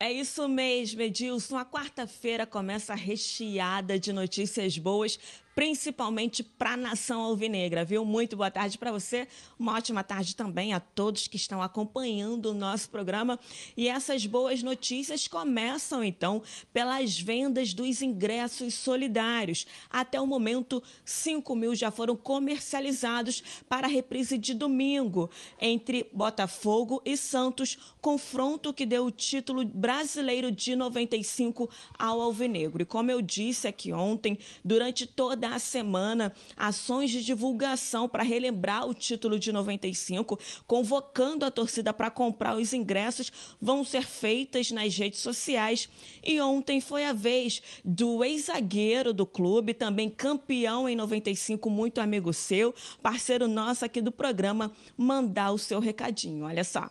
É 0.03 0.11
isso 0.11 0.49
mesmo, 0.49 1.01
Edilson. 1.01 1.57
A 1.57 1.65
quarta-feira 1.65 2.45
começa 2.45 2.93
recheada 2.93 4.01
de 4.01 4.13
notícias 4.13 4.77
boas 4.77 5.17
principalmente 5.55 6.43
para 6.43 6.73
a 6.73 6.77
nação 6.77 7.21
alvinegra, 7.21 7.85
viu? 7.85 8.05
Muito 8.05 8.37
boa 8.37 8.51
tarde 8.51 8.79
para 8.79 8.93
você, 8.93 9.29
uma 9.59 9.75
ótima 9.75 10.03
tarde 10.03 10.35
também 10.35 10.73
a 10.73 10.81
todos 10.81 11.29
que 11.29 11.37
estão 11.37 11.63
acompanhando 11.63 12.47
o 12.47 12.55
nosso 12.55 12.89
programa. 12.89 13.39
E 13.77 13.89
essas 13.89 14.25
boas 14.25 14.63
notícias 14.63 15.29
começam 15.29 16.03
então 16.03 16.43
pelas 16.73 17.19
vendas 17.19 17.75
dos 17.75 18.01
ingressos 18.01 18.75
solidários. 18.75 19.67
Até 19.91 20.21
o 20.21 20.27
momento, 20.27 20.83
5 21.05 21.55
mil 21.55 21.75
já 21.75 21.91
foram 21.91 22.17
comercializados 22.17 23.43
para 23.69 23.87
a 23.87 23.91
reprise 23.91 24.39
de 24.39 24.55
domingo 24.55 25.31
entre 25.61 26.09
Botafogo 26.13 27.03
e 27.05 27.17
Santos, 27.17 27.79
confronto 28.01 28.73
que 28.73 28.87
deu 28.87 29.07
o 29.07 29.11
título 29.11 29.65
brasileiro 29.65 30.51
de 30.51 30.75
95 30.75 31.69
ao 31.99 32.21
Alvinegro. 32.21 32.83
E 32.83 32.87
como 32.87 33.11
eu 33.11 33.21
disse 33.21 33.69
aqui 33.69 33.93
ontem, 33.93 34.39
durante 34.65 35.07
toda 35.07 35.42
a 35.49 35.59
semana, 35.59 36.33
ações 36.57 37.11
de 37.11 37.25
divulgação 37.25 38.09
para 38.09 38.23
relembrar 38.23 38.89
o 38.89 38.95
título 38.95 39.39
de 39.39 39.53
95, 39.53 40.39
convocando 40.67 41.45
a 41.45 41.51
torcida 41.51 41.93
para 41.93 42.11
comprar 42.11 42.57
os 42.57 42.73
ingressos, 42.73 43.33
vão 43.61 43.85
ser 43.85 44.05
feitas 44.05 44.71
nas 44.71 44.97
redes 44.97 45.21
sociais. 45.21 45.89
E 46.25 46.41
ontem 46.41 46.81
foi 46.81 47.05
a 47.05 47.13
vez 47.13 47.63
do 47.85 48.23
ex-zagueiro 48.25 49.13
do 49.13 49.27
clube, 49.27 49.75
também 49.75 50.09
campeão 50.09 50.89
em 50.89 50.97
95, 50.97 51.71
muito 51.71 52.01
amigo 52.01 52.33
seu, 52.33 52.75
parceiro 53.03 53.49
nosso 53.49 53.85
aqui 53.85 54.01
do 54.01 54.13
programa, 54.13 54.73
mandar 54.97 55.53
o 55.53 55.59
seu 55.59 55.81
recadinho. 55.81 56.45
Olha 56.45 56.65
só. 56.65 56.91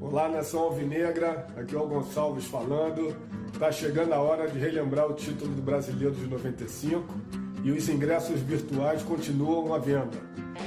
Olá, 0.00 0.28
nação 0.28 0.60
alvinegra, 0.60 1.46
aqui 1.56 1.74
é 1.74 1.78
o 1.78 1.86
Gonçalves 1.86 2.44
falando. 2.46 3.16
Tá 3.58 3.70
chegando 3.70 4.12
a 4.12 4.20
hora 4.20 4.48
de 4.48 4.58
relembrar 4.58 5.08
o 5.08 5.14
título 5.14 5.54
do 5.54 5.62
Brasileiro 5.62 6.14
de 6.14 6.26
95 6.26 7.47
e 7.68 7.70
os 7.70 7.86
ingressos 7.90 8.40
virtuais 8.40 9.02
continuam 9.02 9.74
à 9.74 9.78
venda. 9.78 10.16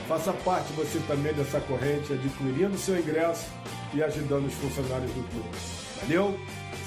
Faça 0.07 0.31
parte 0.31 0.71
você 0.73 0.99
também 1.07 1.33
dessa 1.33 1.59
corrente, 1.61 2.13
adquirindo 2.13 2.77
seu 2.77 2.95
ingresso 2.99 3.47
e 3.91 4.03
ajudando 4.03 4.45
os 4.45 4.53
funcionários 4.53 5.11
do 5.11 5.23
clube. 5.29 5.49
Valeu? 6.01 6.39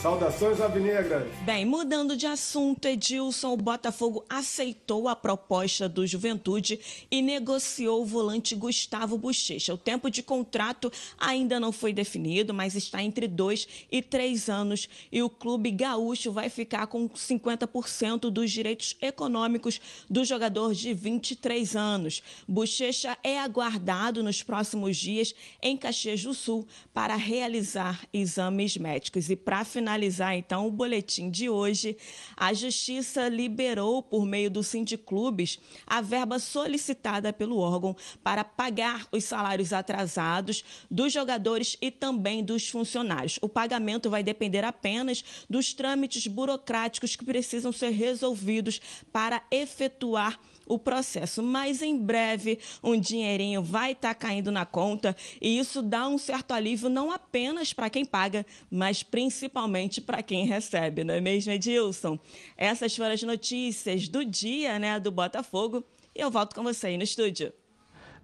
Saudações 0.04 0.60
alvinegras! 0.60 1.26
Bem, 1.46 1.64
mudando 1.64 2.14
de 2.14 2.26
assunto, 2.26 2.86
Edilson, 2.86 3.54
o 3.54 3.56
Botafogo 3.56 4.22
aceitou 4.28 5.08
a 5.08 5.16
proposta 5.16 5.88
do 5.88 6.06
Juventude 6.06 6.78
e 7.10 7.22
negociou 7.22 8.02
o 8.02 8.04
volante 8.04 8.54
Gustavo 8.54 9.16
Bochecha. 9.16 9.72
O 9.72 9.78
tempo 9.78 10.10
de 10.10 10.22
contrato 10.22 10.92
ainda 11.18 11.58
não 11.58 11.72
foi 11.72 11.90
definido, 11.94 12.52
mas 12.52 12.74
está 12.74 13.02
entre 13.02 13.26
dois 13.26 13.66
e 13.90 14.02
três 14.02 14.50
anos 14.50 14.90
e 15.10 15.22
o 15.22 15.30
clube 15.30 15.70
gaúcho 15.70 16.30
vai 16.30 16.50
ficar 16.50 16.86
com 16.86 17.08
50% 17.08 18.28
dos 18.28 18.50
direitos 18.50 18.94
econômicos 19.00 19.80
do 20.10 20.22
jogador 20.22 20.74
de 20.74 20.92
23 20.92 21.74
anos. 21.74 22.22
Bochecha 22.46 23.16
é 23.24 23.40
aguardado 23.40 24.22
nos 24.22 24.42
próximos 24.42 24.98
dias 24.98 25.34
em 25.62 25.78
Caxias 25.78 26.22
do 26.22 26.34
Sul 26.34 26.68
para 26.92 27.16
realizar 27.16 28.06
exames 28.12 28.76
médicos 28.76 29.30
e 29.30 29.34
para 29.36 29.64
finalizar 29.64 29.93
finalizar 29.94 30.34
então 30.34 30.66
o 30.66 30.70
boletim 30.70 31.30
de 31.30 31.48
hoje, 31.48 31.96
a 32.36 32.52
Justiça 32.52 33.28
liberou, 33.28 34.02
por 34.02 34.26
meio 34.26 34.50
do 34.50 34.62
Sindiclubes, 34.62 35.60
a 35.86 36.00
verba 36.00 36.38
solicitada 36.38 37.32
pelo 37.32 37.58
órgão 37.58 37.96
para 38.22 38.42
pagar 38.42 39.06
os 39.12 39.24
salários 39.24 39.72
atrasados 39.72 40.64
dos 40.90 41.12
jogadores 41.12 41.76
e 41.80 41.90
também 41.90 42.42
dos 42.42 42.68
funcionários. 42.68 43.38
O 43.40 43.48
pagamento 43.48 44.10
vai 44.10 44.22
depender 44.22 44.64
apenas 44.64 45.24
dos 45.48 45.72
trâmites 45.72 46.26
burocráticos 46.26 47.14
que 47.14 47.24
precisam 47.24 47.70
ser 47.70 47.90
resolvidos 47.90 48.80
para 49.12 49.42
efetuar 49.50 50.38
o 50.66 50.78
processo. 50.78 51.42
Mas 51.42 51.82
em 51.82 51.96
breve 51.96 52.58
um 52.82 52.98
dinheirinho 52.98 53.62
vai 53.62 53.92
estar 53.92 54.14
tá 54.14 54.14
caindo 54.14 54.50
na 54.50 54.64
conta 54.64 55.16
e 55.40 55.58
isso 55.58 55.82
dá 55.82 56.06
um 56.08 56.18
certo 56.18 56.52
alívio 56.52 56.88
não 56.88 57.10
apenas 57.10 57.72
para 57.72 57.90
quem 57.90 58.04
paga, 58.04 58.44
mas 58.70 59.02
principalmente 59.02 60.00
para 60.00 60.22
quem 60.22 60.46
recebe, 60.46 61.04
não 61.04 61.14
é 61.14 61.20
mesmo, 61.20 61.52
Edilson? 61.52 62.18
Essas 62.56 62.94
foram 62.96 63.12
as 63.12 63.22
notícias 63.22 64.08
do 64.08 64.24
dia, 64.24 64.78
né, 64.78 64.98
do 65.00 65.10
Botafogo. 65.10 65.84
E 66.14 66.20
eu 66.20 66.30
volto 66.30 66.54
com 66.54 66.62
você 66.62 66.88
aí 66.88 66.96
no 66.96 67.02
estúdio. 67.02 67.52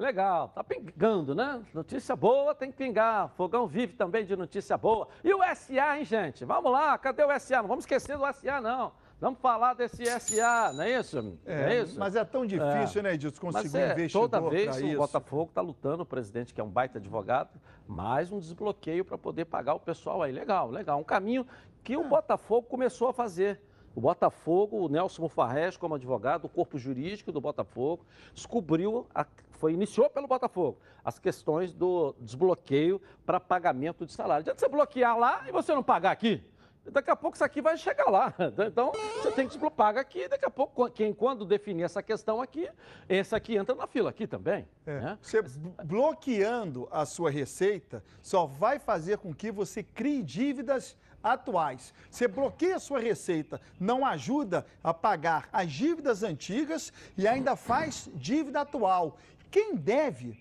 Legal, 0.01 0.49
tá 0.49 0.65
pingando, 0.65 1.35
né? 1.35 1.61
Notícia 1.75 2.17
boa 2.17 2.55
tem 2.55 2.71
que 2.71 2.79
pingar. 2.79 3.29
Fogão 3.37 3.67
vive 3.67 3.93
também 3.93 4.25
de 4.25 4.35
notícia 4.35 4.79
boa. 4.79 5.07
E 5.23 5.35
o 5.35 5.41
SA, 5.55 5.99
hein, 5.99 6.05
gente? 6.07 6.43
Vamos 6.43 6.73
lá, 6.73 6.97
cadê 6.97 7.23
o 7.23 7.39
SA? 7.39 7.61
Não 7.61 7.69
vamos 7.69 7.83
esquecer 7.85 8.17
do 8.17 8.25
SA, 8.33 8.63
não. 8.63 8.93
Vamos 9.21 9.39
falar 9.39 9.75
desse 9.75 10.03
SA, 10.19 10.73
não 10.73 10.83
é 10.83 10.99
isso? 10.99 11.39
É, 11.45 11.75
é 11.75 11.83
isso? 11.83 11.99
Mas 11.99 12.17
é 12.17 12.25
tão 12.25 12.47
difícil, 12.47 13.01
é. 13.01 13.03
né, 13.03 13.15
Edilson, 13.15 13.39
conseguir 13.39 13.77
um 13.77 13.91
investidor 13.93 14.31
Toda 14.31 14.49
vez 14.49 14.83
o 14.83 14.97
Botafogo 14.97 15.51
está 15.51 15.61
lutando, 15.61 16.05
o 16.05 16.07
presidente, 16.07 16.55
que 16.55 16.61
é 16.61 16.65
um 16.65 16.71
baita 16.71 16.99
advogado, 16.99 17.51
mais 17.87 18.33
um 18.33 18.39
desbloqueio 18.39 19.05
para 19.05 19.19
poder 19.19 19.45
pagar 19.45 19.75
o 19.75 19.81
pessoal 19.81 20.23
aí. 20.23 20.33
Legal, 20.33 20.71
legal. 20.71 20.99
Um 20.99 21.05
caminho 21.05 21.47
que 21.85 21.99
o 21.99 22.05
Botafogo 22.05 22.67
começou 22.67 23.09
a 23.09 23.13
fazer. 23.13 23.61
O 23.95 24.01
Botafogo, 24.01 24.87
o 24.87 24.89
Nelson 24.89 25.23
Mufarrez, 25.23 25.77
como 25.77 25.97
advogado, 25.97 26.47
o 26.47 26.49
corpo 26.49 26.79
jurídico 26.79 27.31
do 27.31 27.43
Botafogo, 27.43 28.07
descobriu, 28.33 29.07
a, 29.15 29.27
foi, 29.51 29.75
iniciou 29.75 30.09
pelo 30.09 30.29
Botafogo, 30.29 30.79
as 31.05 31.19
questões 31.19 31.75
do 31.75 32.15
desbloqueio 32.21 33.03
para 33.27 33.39
pagamento 33.39 34.07
de 34.07 34.13
salário. 34.13 34.41
Adianta 34.43 34.61
você 34.61 34.69
bloquear 34.69 35.19
lá 35.19 35.45
e 35.47 35.53
você 35.53 35.75
não 35.75 35.83
pagar 35.83 36.13
aqui? 36.13 36.43
Daqui 36.91 37.11
a 37.11 37.17
pouco 37.17 37.37
isso 37.37 37.45
aqui 37.45 37.61
vai 37.61 37.77
chegar 37.77 38.11
lá. 38.11 38.35
Então, 38.71 38.93
você 38.93 39.33
tem 39.33 39.49
que 39.49 39.59
pagar 39.71 40.01
aqui, 40.01 40.29
daqui 40.29 40.45
a 40.45 40.51
pouco, 40.51 40.89
quem 40.91 41.13
quando 41.13 41.45
definir 41.45 41.83
essa 41.83 42.03
questão 42.03 42.41
aqui, 42.41 42.69
esse 43.09 43.35
aqui 43.35 43.57
entra 43.57 43.75
na 43.75 43.87
fila 43.87 44.11
aqui 44.11 44.27
também. 44.27 44.69
É. 44.87 45.01
Né? 45.01 45.19
Você 45.21 45.43
bloqueando 45.85 46.87
a 46.91 47.05
sua 47.07 47.31
receita 47.31 48.03
só 48.23 48.47
vai 48.47 48.79
fazer 48.79 49.19
com 49.19 49.35
que 49.35 49.51
você 49.51 49.83
crie 49.83 50.23
dívidas 50.23 50.97
atuais. 51.23 51.93
Você 52.11 52.27
bloqueia 52.27 52.77
a 52.77 52.81
sua 52.81 53.01
receita, 53.01 53.61
não 53.79 54.05
ajuda 54.05 54.67
a 54.83 54.93
pagar 54.93 55.49
as 55.53 55.71
dívidas 55.71 56.23
antigas 56.23 56.93
e 57.17 57.27
ainda 57.27 57.57
faz 57.57 58.09
dívida 58.15 58.61
atual. 58.61 59.17
Quem 59.51 59.75
deve 59.75 60.39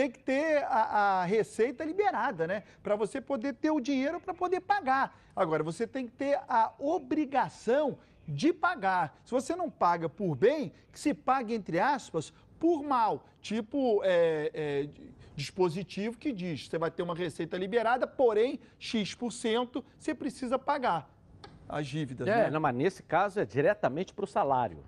tem 0.00 0.10
que 0.10 0.18
ter 0.18 0.64
a, 0.64 1.20
a 1.20 1.24
receita 1.24 1.84
liberada, 1.84 2.46
né? 2.46 2.62
Para 2.82 2.96
você 2.96 3.20
poder 3.20 3.52
ter 3.52 3.70
o 3.70 3.78
dinheiro 3.78 4.18
para 4.18 4.32
poder 4.32 4.60
pagar. 4.60 5.14
Agora, 5.36 5.62
você 5.62 5.86
tem 5.86 6.06
que 6.06 6.12
ter 6.12 6.40
a 6.48 6.72
obrigação 6.78 7.98
de 8.26 8.50
pagar. 8.50 9.20
Se 9.24 9.30
você 9.30 9.54
não 9.54 9.68
paga 9.68 10.08
por 10.08 10.34
bem, 10.34 10.72
que 10.90 10.98
se 10.98 11.12
pague, 11.12 11.52
entre 11.52 11.78
aspas, 11.78 12.32
por 12.58 12.82
mal. 12.82 13.26
Tipo 13.42 14.00
é, 14.02 14.50
é, 14.54 14.88
dispositivo 15.36 16.16
que 16.16 16.32
diz, 16.32 16.66
você 16.66 16.78
vai 16.78 16.90
ter 16.90 17.02
uma 17.02 17.14
receita 17.14 17.58
liberada, 17.58 18.06
porém, 18.06 18.58
X% 18.78 19.84
você 19.98 20.14
precisa 20.14 20.58
pagar 20.58 21.10
as 21.68 21.86
dívidas. 21.86 22.26
É, 22.26 22.44
né? 22.44 22.50
não, 22.50 22.60
mas 22.60 22.74
nesse 22.74 23.02
caso 23.02 23.38
é 23.38 23.44
diretamente 23.44 24.14
para 24.14 24.24
o 24.24 24.28
salário. 24.28 24.82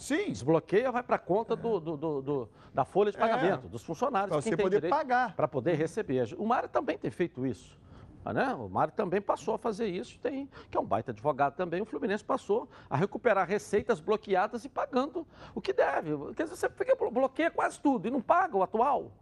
Sim. 0.00 0.28
Desbloqueia, 0.28 0.90
vai 0.90 1.02
para 1.02 1.16
a 1.16 1.18
conta 1.18 1.54
do, 1.54 1.78
do, 1.78 1.96
do, 1.96 2.22
do, 2.22 2.48
da 2.72 2.86
folha 2.86 3.12
de 3.12 3.18
é. 3.18 3.20
pagamento, 3.20 3.68
dos 3.68 3.84
funcionários. 3.84 4.30
Para 4.30 4.40
você 4.40 4.56
poder 4.56 4.88
pagar. 4.88 5.36
Para 5.36 5.46
poder 5.46 5.74
receber. 5.74 6.34
O 6.38 6.46
Mário 6.46 6.70
também 6.70 6.96
tem 6.96 7.10
feito 7.10 7.46
isso. 7.46 7.78
Né? 8.24 8.54
O 8.54 8.68
Mário 8.68 8.94
também 8.94 9.20
passou 9.20 9.54
a 9.54 9.58
fazer 9.58 9.86
isso, 9.86 10.18
tem, 10.20 10.48
que 10.70 10.76
é 10.76 10.80
um 10.80 10.84
baita 10.84 11.10
advogado 11.10 11.54
também. 11.54 11.82
O 11.82 11.84
Fluminense 11.84 12.24
passou 12.24 12.68
a 12.88 12.96
recuperar 12.96 13.46
receitas 13.46 14.00
bloqueadas 14.00 14.64
e 14.64 14.68
pagando 14.68 15.26
o 15.54 15.60
que 15.60 15.72
deve. 15.72 16.12
Quer 16.34 16.44
dizer, 16.44 16.56
você 16.56 16.68
fica, 16.70 16.96
bloqueia 17.10 17.50
quase 17.50 17.78
tudo 17.78 18.08
e 18.08 18.10
não 18.10 18.22
paga 18.22 18.56
o 18.56 18.62
atual. 18.62 19.12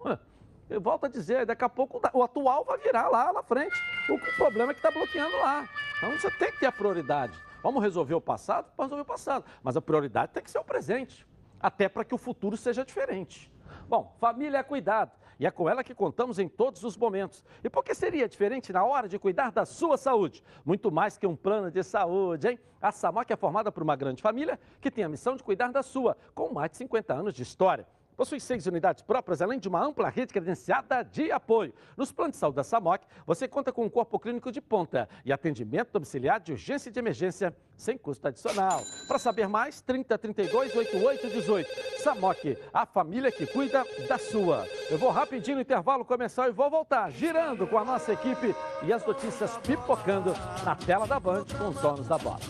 Eu 0.70 0.80
volto 0.80 1.06
a 1.06 1.08
dizer, 1.08 1.46
daqui 1.46 1.64
a 1.64 1.68
pouco 1.68 2.00
o 2.12 2.22
atual 2.22 2.64
vai 2.64 2.78
virar 2.78 3.08
lá 3.08 3.32
na 3.32 3.42
frente. 3.42 3.74
O 4.08 4.36
problema 4.36 4.72
é 4.72 4.74
que 4.74 4.80
está 4.80 4.90
bloqueando 4.90 5.36
lá. 5.38 5.68
Então 5.96 6.12
você 6.12 6.30
tem 6.32 6.52
que 6.52 6.60
ter 6.60 6.66
a 6.66 6.72
prioridade. 6.72 7.32
Vamos 7.62 7.82
resolver 7.82 8.14
o 8.14 8.20
passado? 8.20 8.72
Vamos 8.76 8.90
resolver 8.90 9.02
o 9.02 9.12
passado. 9.12 9.44
Mas 9.62 9.76
a 9.76 9.80
prioridade 9.80 10.32
tem 10.32 10.42
que 10.42 10.50
ser 10.50 10.58
o 10.58 10.64
presente, 10.64 11.26
até 11.60 11.88
para 11.88 12.04
que 12.04 12.14
o 12.14 12.18
futuro 12.18 12.56
seja 12.56 12.84
diferente. 12.84 13.52
Bom, 13.88 14.14
família 14.18 14.58
é 14.58 14.62
cuidado. 14.62 15.12
E 15.40 15.46
é 15.46 15.50
com 15.50 15.68
ela 15.68 15.84
que 15.84 15.94
contamos 15.94 16.38
em 16.38 16.48
todos 16.48 16.82
os 16.82 16.96
momentos. 16.96 17.44
E 17.62 17.70
por 17.70 17.84
que 17.84 17.94
seria 17.94 18.28
diferente 18.28 18.72
na 18.72 18.84
hora 18.84 19.08
de 19.08 19.18
cuidar 19.18 19.52
da 19.52 19.64
sua 19.64 19.96
saúde? 19.96 20.42
Muito 20.64 20.90
mais 20.90 21.16
que 21.16 21.26
um 21.26 21.36
plano 21.36 21.70
de 21.70 21.82
saúde, 21.84 22.48
hein? 22.48 22.58
A 22.82 22.90
Samoc 22.90 23.30
é 23.30 23.36
formada 23.36 23.70
por 23.70 23.82
uma 23.82 23.94
grande 23.94 24.20
família 24.20 24.58
que 24.80 24.90
tem 24.90 25.04
a 25.04 25.08
missão 25.08 25.36
de 25.36 25.42
cuidar 25.44 25.70
da 25.70 25.82
sua, 25.82 26.16
com 26.34 26.52
mais 26.52 26.72
de 26.72 26.78
50 26.78 27.14
anos 27.14 27.34
de 27.34 27.42
história. 27.42 27.86
Possui 28.18 28.40
seis 28.40 28.66
unidades 28.66 29.00
próprias, 29.00 29.40
além 29.40 29.60
de 29.60 29.68
uma 29.68 29.80
ampla 29.80 30.08
rede 30.08 30.32
credenciada 30.32 31.04
de 31.04 31.30
apoio. 31.30 31.72
Nos 31.96 32.10
planos 32.10 32.32
de 32.32 32.40
saúde 32.40 32.56
da 32.56 32.64
SAMOC, 32.64 33.06
você 33.24 33.46
conta 33.46 33.72
com 33.72 33.84
um 33.84 33.88
corpo 33.88 34.18
clínico 34.18 34.50
de 34.50 34.60
ponta 34.60 35.08
e 35.24 35.32
atendimento 35.32 35.92
domiciliar 35.92 36.40
de 36.40 36.50
urgência 36.50 36.88
e 36.88 36.92
de 36.92 36.98
emergência 36.98 37.54
sem 37.76 37.96
custo 37.96 38.26
adicional. 38.26 38.82
Para 39.06 39.20
saber 39.20 39.46
mais, 39.46 39.80
30 39.82 40.18
32 40.18 40.74
88 40.74 41.30
18. 41.30 41.70
SAMOC, 42.02 42.58
a 42.74 42.84
família 42.84 43.30
que 43.30 43.46
cuida 43.46 43.86
da 44.08 44.18
sua. 44.18 44.66
Eu 44.90 44.98
vou 44.98 45.10
rapidinho 45.10 45.58
no 45.58 45.62
intervalo 45.62 46.04
comercial 46.04 46.48
e 46.48 46.50
vou 46.50 46.68
voltar, 46.68 47.12
girando 47.12 47.68
com 47.68 47.78
a 47.78 47.84
nossa 47.84 48.12
equipe 48.12 48.52
e 48.82 48.92
as 48.92 49.06
notícias 49.06 49.56
pipocando 49.58 50.34
na 50.64 50.74
tela 50.74 51.06
da 51.06 51.20
Band 51.20 51.44
com 51.56 51.68
os 51.68 51.80
donos 51.80 52.08
da 52.08 52.18
bola. 52.18 52.40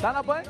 Tá 0.00 0.10
na 0.10 0.22
Band? 0.22 0.44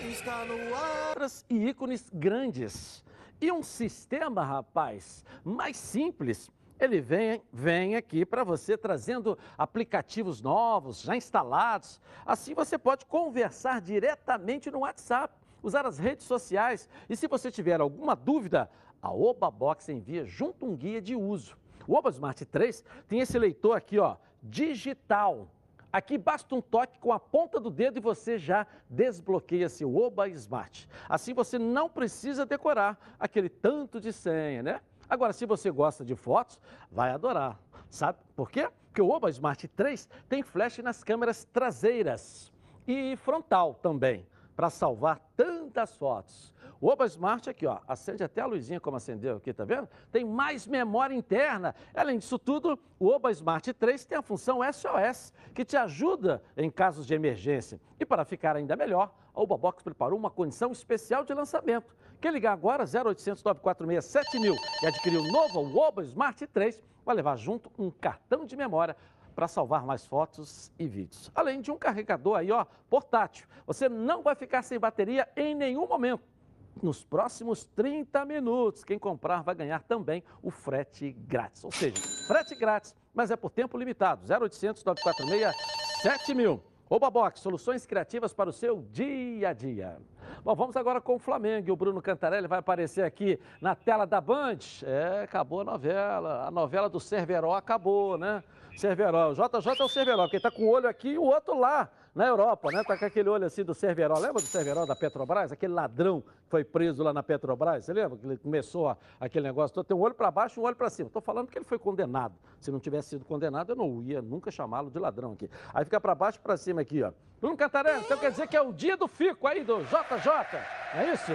Está 0.00 0.44
no 0.44 0.74
ar. 0.74 1.16
e 1.50 1.68
ícones 1.68 2.08
grandes. 2.12 3.04
E 3.40 3.50
um 3.50 3.62
sistema, 3.62 4.44
rapaz, 4.44 5.24
mais 5.44 5.76
simples. 5.76 6.50
Ele 6.78 7.00
vem, 7.00 7.42
vem 7.52 7.96
aqui 7.96 8.24
para 8.24 8.44
você 8.44 8.76
trazendo 8.76 9.36
aplicativos 9.56 10.40
novos, 10.40 11.02
já 11.02 11.16
instalados. 11.16 12.00
Assim 12.24 12.54
você 12.54 12.78
pode 12.78 13.06
conversar 13.06 13.80
diretamente 13.80 14.70
no 14.70 14.80
WhatsApp, 14.80 15.34
usar 15.62 15.84
as 15.84 15.98
redes 15.98 16.24
sociais. 16.26 16.88
E 17.08 17.16
se 17.16 17.26
você 17.26 17.50
tiver 17.50 17.80
alguma 17.80 18.14
dúvida, 18.14 18.70
a 19.02 19.12
Oba 19.12 19.50
Box 19.50 19.88
envia 19.88 20.24
junto 20.24 20.64
um 20.64 20.76
guia 20.76 21.02
de 21.02 21.16
uso. 21.16 21.56
O 21.88 21.94
Oba 21.94 22.10
Smart 22.10 22.44
3 22.44 22.84
tem 23.08 23.18
esse 23.18 23.36
leitor 23.36 23.76
aqui, 23.76 23.98
ó, 23.98 24.16
digital. 24.42 25.48
Aqui 25.92 26.18
basta 26.18 26.54
um 26.54 26.60
toque 26.60 26.98
com 26.98 27.12
a 27.12 27.18
ponta 27.18 27.58
do 27.58 27.70
dedo 27.70 27.96
e 27.96 28.00
você 28.00 28.38
já 28.38 28.66
desbloqueia 28.90 29.68
seu 29.68 29.94
Oba 29.96 30.28
Smart. 30.28 30.88
Assim 31.08 31.32
você 31.32 31.58
não 31.58 31.88
precisa 31.88 32.44
decorar 32.44 32.98
aquele 33.18 33.48
tanto 33.48 33.98
de 33.98 34.12
senha, 34.12 34.62
né? 34.62 34.80
Agora, 35.08 35.32
se 35.32 35.46
você 35.46 35.70
gosta 35.70 36.04
de 36.04 36.14
fotos, 36.14 36.60
vai 36.92 37.10
adorar. 37.10 37.58
Sabe 37.88 38.18
por 38.36 38.50
quê? 38.50 38.68
Porque 38.86 39.00
o 39.00 39.08
Oba 39.08 39.30
Smart 39.30 39.66
3 39.66 40.08
tem 40.28 40.42
flash 40.42 40.78
nas 40.78 41.02
câmeras 41.02 41.44
traseiras 41.44 42.52
e 42.86 43.16
frontal 43.16 43.74
também, 43.74 44.26
para 44.54 44.68
salvar 44.68 45.18
tantas 45.34 45.96
fotos. 45.96 46.54
O 46.80 46.88
Oba 46.88 47.06
Smart 47.06 47.50
aqui, 47.50 47.66
ó, 47.66 47.78
acende 47.88 48.22
até 48.22 48.40
a 48.40 48.46
luzinha 48.46 48.78
como 48.78 48.96
acendeu 48.96 49.36
aqui, 49.36 49.52
tá 49.52 49.64
vendo? 49.64 49.88
Tem 50.12 50.24
mais 50.24 50.64
memória 50.64 51.12
interna. 51.12 51.74
Além 51.92 52.18
disso 52.18 52.38
tudo, 52.38 52.78
o 53.00 53.08
Oba 53.08 53.32
Smart 53.32 53.72
3 53.72 54.04
tem 54.04 54.16
a 54.16 54.22
função 54.22 54.60
SOS, 54.72 55.32
que 55.52 55.64
te 55.64 55.76
ajuda 55.76 56.40
em 56.56 56.70
casos 56.70 57.04
de 57.04 57.14
emergência. 57.14 57.80
E 57.98 58.06
para 58.06 58.24
ficar 58.24 58.54
ainda 58.54 58.76
melhor, 58.76 59.12
a 59.34 59.40
Oba 59.40 59.56
Box 59.56 59.82
preparou 59.82 60.16
uma 60.16 60.30
condição 60.30 60.70
especial 60.70 61.24
de 61.24 61.34
lançamento. 61.34 61.96
Quem 62.20 62.30
ligar 62.30 62.52
agora, 62.52 62.84
0800 62.84 63.42
946 63.42 64.04
7000 64.04 64.54
e 64.82 64.86
adquirir 64.86 65.18
o 65.18 65.32
novo 65.32 65.76
Oba 65.76 66.04
Smart 66.04 66.46
3, 66.46 66.80
vai 67.04 67.16
levar 67.16 67.34
junto 67.36 67.72
um 67.76 67.90
cartão 67.90 68.44
de 68.44 68.56
memória 68.56 68.96
para 69.34 69.48
salvar 69.48 69.84
mais 69.84 70.06
fotos 70.06 70.70
e 70.78 70.86
vídeos. 70.86 71.28
Além 71.34 71.60
de 71.60 71.72
um 71.72 71.76
carregador 71.76 72.36
aí, 72.36 72.52
ó, 72.52 72.64
portátil. 72.88 73.48
Você 73.66 73.88
não 73.88 74.22
vai 74.22 74.36
ficar 74.36 74.62
sem 74.62 74.78
bateria 74.78 75.28
em 75.36 75.56
nenhum 75.56 75.86
momento 75.88 76.37
nos 76.82 77.04
próximos 77.04 77.64
30 77.64 78.24
minutos. 78.24 78.84
Quem 78.84 78.98
comprar 78.98 79.42
vai 79.42 79.54
ganhar 79.54 79.82
também 79.82 80.22
o 80.42 80.50
frete 80.50 81.12
grátis. 81.12 81.64
Ou 81.64 81.72
seja, 81.72 81.96
frete 82.26 82.54
grátis, 82.54 82.94
mas 83.14 83.30
é 83.30 83.36
por 83.36 83.50
tempo 83.50 83.76
limitado. 83.78 84.22
0800 84.30 84.84
946 84.84 85.56
7000. 86.02 86.62
Oba 86.90 87.10
Box, 87.10 87.40
soluções 87.40 87.84
criativas 87.84 88.32
para 88.32 88.48
o 88.48 88.52
seu 88.52 88.82
dia 88.90 89.50
a 89.50 89.52
dia. 89.52 89.98
Bom, 90.42 90.54
vamos 90.54 90.74
agora 90.74 91.00
com 91.00 91.16
o 91.16 91.18
Flamengo. 91.18 91.70
O 91.70 91.76
Bruno 91.76 92.00
Cantarelli 92.00 92.46
vai 92.46 92.60
aparecer 92.60 93.04
aqui 93.04 93.38
na 93.60 93.74
tela 93.74 94.06
da 94.06 94.20
Band. 94.20 94.58
É, 94.82 95.22
acabou 95.24 95.60
a 95.60 95.64
novela. 95.64 96.46
A 96.46 96.50
novela 96.50 96.88
do 96.88 96.98
Cerveró 96.98 97.54
acabou, 97.54 98.16
né? 98.16 98.42
Cerveró. 98.74 99.32
O 99.32 99.34
JJ 99.34 99.80
é 99.80 99.84
o 99.84 99.88
Cerveró, 99.88 100.22
porque 100.22 100.38
está 100.38 100.50
com 100.50 100.62
o 100.62 100.70
olho 100.70 100.88
aqui 100.88 101.10
e 101.10 101.18
o 101.18 101.24
outro 101.24 101.58
lá 101.58 101.90
na 102.18 102.26
Europa, 102.26 102.72
né? 102.72 102.82
Tá 102.82 102.98
com 102.98 103.04
aquele 103.04 103.28
olho 103.28 103.46
assim 103.46 103.62
do 103.62 103.72
Cerveró. 103.72 104.18
Lembra 104.18 104.42
do 104.42 104.48
Cerveró 104.48 104.84
da 104.84 104.96
Petrobras? 104.96 105.52
Aquele 105.52 105.72
ladrão 105.72 106.20
que 106.20 106.50
foi 106.50 106.64
preso 106.64 107.00
lá 107.00 107.12
na 107.12 107.22
Petrobras. 107.22 107.84
Você 107.84 107.92
lembra 107.92 108.18
que 108.18 108.26
ele 108.26 108.36
começou 108.36 108.96
aquele 109.20 109.46
negócio? 109.46 109.84
Tem 109.84 109.96
um 109.96 110.00
olho 110.00 110.14
para 110.14 110.28
baixo 110.28 110.58
e 110.58 110.60
um 110.60 110.66
olho 110.66 110.74
para 110.74 110.90
cima. 110.90 111.06
Estou 111.06 111.22
falando 111.22 111.46
que 111.46 111.56
ele 111.56 111.64
foi 111.64 111.78
condenado. 111.78 112.34
Se 112.58 112.72
não 112.72 112.80
tivesse 112.80 113.10
sido 113.10 113.24
condenado, 113.24 113.70
eu 113.70 113.76
não 113.76 114.02
ia 114.02 114.20
nunca 114.20 114.50
chamá-lo 114.50 114.90
de 114.90 114.98
ladrão 114.98 115.32
aqui. 115.32 115.48
Aí 115.72 115.84
fica 115.84 116.00
para 116.00 116.12
baixo 116.12 116.38
e 116.38 116.42
para 116.42 116.56
cima 116.56 116.80
aqui, 116.80 117.04
ó. 117.04 117.12
Bruno 117.40 117.56
Cantarelli, 117.56 118.00
então 118.00 118.18
quer 118.18 118.32
dizer 118.32 118.48
que 118.48 118.56
é 118.56 118.60
o 118.60 118.72
dia 118.72 118.96
do 118.96 119.06
fico 119.06 119.46
aí 119.46 119.62
do 119.62 119.78
JJ. 119.84 120.58
É 120.94 121.12
isso? 121.12 121.32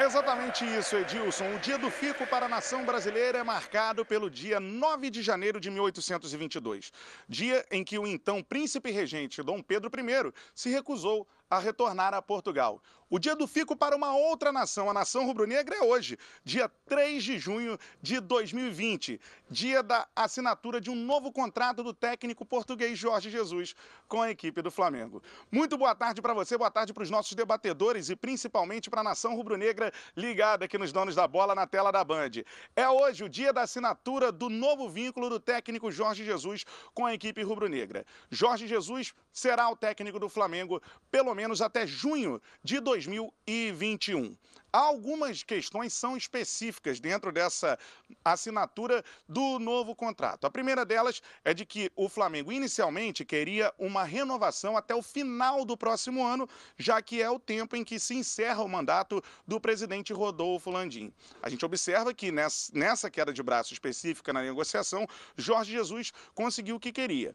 Exatamente 0.00 0.64
isso, 0.64 0.96
Edilson. 0.96 1.56
O 1.56 1.58
dia 1.58 1.76
do 1.76 1.90
fico 1.90 2.24
para 2.24 2.46
a 2.46 2.48
nação 2.48 2.84
brasileira 2.84 3.38
é 3.38 3.42
marcado 3.42 4.06
pelo 4.06 4.30
dia 4.30 4.60
9 4.60 5.10
de 5.10 5.22
janeiro 5.22 5.58
de 5.60 5.72
1822, 5.72 6.92
dia 7.28 7.66
em 7.68 7.82
que 7.82 7.98
o 7.98 8.06
então 8.06 8.40
príncipe 8.40 8.92
regente 8.92 9.42
Dom 9.42 9.60
Pedro 9.60 9.90
I 9.92 10.32
se 10.54 10.70
recusou 10.70 11.26
a 11.50 11.58
retornar 11.58 12.14
a 12.14 12.22
Portugal. 12.22 12.80
O 13.10 13.18
dia 13.18 13.34
do 13.34 13.46
fico 13.46 13.74
para 13.74 13.96
uma 13.96 14.14
outra 14.14 14.52
nação, 14.52 14.90
a 14.90 14.92
nação 14.92 15.24
rubro-negra, 15.24 15.76
é 15.76 15.82
hoje, 15.82 16.18
dia 16.44 16.70
3 16.86 17.24
de 17.24 17.38
junho 17.38 17.78
de 18.02 18.20
2020, 18.20 19.18
dia 19.50 19.82
da 19.82 20.06
assinatura 20.14 20.78
de 20.78 20.90
um 20.90 20.94
novo 20.94 21.32
contrato 21.32 21.82
do 21.82 21.94
técnico 21.94 22.44
português 22.44 22.98
Jorge 22.98 23.30
Jesus 23.30 23.74
com 24.06 24.20
a 24.20 24.30
equipe 24.30 24.60
do 24.60 24.70
Flamengo. 24.70 25.22
Muito 25.50 25.78
boa 25.78 25.94
tarde 25.94 26.20
para 26.20 26.34
você, 26.34 26.58
boa 26.58 26.70
tarde 26.70 26.92
para 26.92 27.02
os 27.02 27.08
nossos 27.08 27.32
debatedores 27.32 28.10
e 28.10 28.16
principalmente 28.16 28.90
para 28.90 29.00
a 29.00 29.04
nação 29.04 29.34
rubro-negra 29.34 29.90
ligada 30.14 30.66
aqui 30.66 30.76
nos 30.76 30.92
donos 30.92 31.14
da 31.14 31.26
bola 31.26 31.54
na 31.54 31.66
tela 31.66 31.90
da 31.90 32.04
Band. 32.04 32.42
É 32.76 32.86
hoje 32.90 33.24
o 33.24 33.28
dia 33.28 33.54
da 33.54 33.62
assinatura 33.62 34.30
do 34.30 34.50
novo 34.50 34.86
vínculo 34.86 35.30
do 35.30 35.40
técnico 35.40 35.90
Jorge 35.90 36.26
Jesus 36.26 36.66
com 36.92 37.06
a 37.06 37.14
equipe 37.14 37.42
rubro-negra. 37.42 38.04
Jorge 38.30 38.66
Jesus 38.66 39.14
será 39.32 39.70
o 39.70 39.76
técnico 39.76 40.18
do 40.18 40.28
Flamengo 40.28 40.82
pelo 41.10 41.34
menos 41.34 41.62
até 41.62 41.86
junho 41.86 42.38
de 42.62 42.80
2021. 43.06 44.36
Algumas 44.70 45.42
questões 45.42 45.94
são 45.94 46.14
específicas 46.14 47.00
dentro 47.00 47.32
dessa 47.32 47.78
assinatura 48.22 49.02
do 49.26 49.58
novo 49.58 49.94
contrato. 49.94 50.46
A 50.46 50.50
primeira 50.50 50.84
delas 50.84 51.22
é 51.42 51.54
de 51.54 51.64
que 51.64 51.90
o 51.96 52.06
Flamengo 52.06 52.52
inicialmente 52.52 53.24
queria 53.24 53.72
uma 53.78 54.04
renovação 54.04 54.76
até 54.76 54.94
o 54.94 55.02
final 55.02 55.64
do 55.64 55.74
próximo 55.74 56.22
ano, 56.24 56.46
já 56.76 57.00
que 57.00 57.22
é 57.22 57.30
o 57.30 57.38
tempo 57.38 57.76
em 57.76 57.84
que 57.84 57.98
se 57.98 58.14
encerra 58.14 58.62
o 58.62 58.68
mandato 58.68 59.22
do 59.46 59.58
presidente 59.58 60.12
Rodolfo 60.12 60.70
Landim. 60.70 61.14
A 61.42 61.48
gente 61.48 61.64
observa 61.64 62.12
que 62.12 62.30
nessa 62.30 63.10
queda 63.10 63.32
de 63.32 63.42
braço 63.42 63.72
específica 63.72 64.34
na 64.34 64.42
negociação, 64.42 65.06
Jorge 65.34 65.72
Jesus 65.72 66.12
conseguiu 66.34 66.76
o 66.76 66.80
que 66.80 66.92
queria 66.92 67.34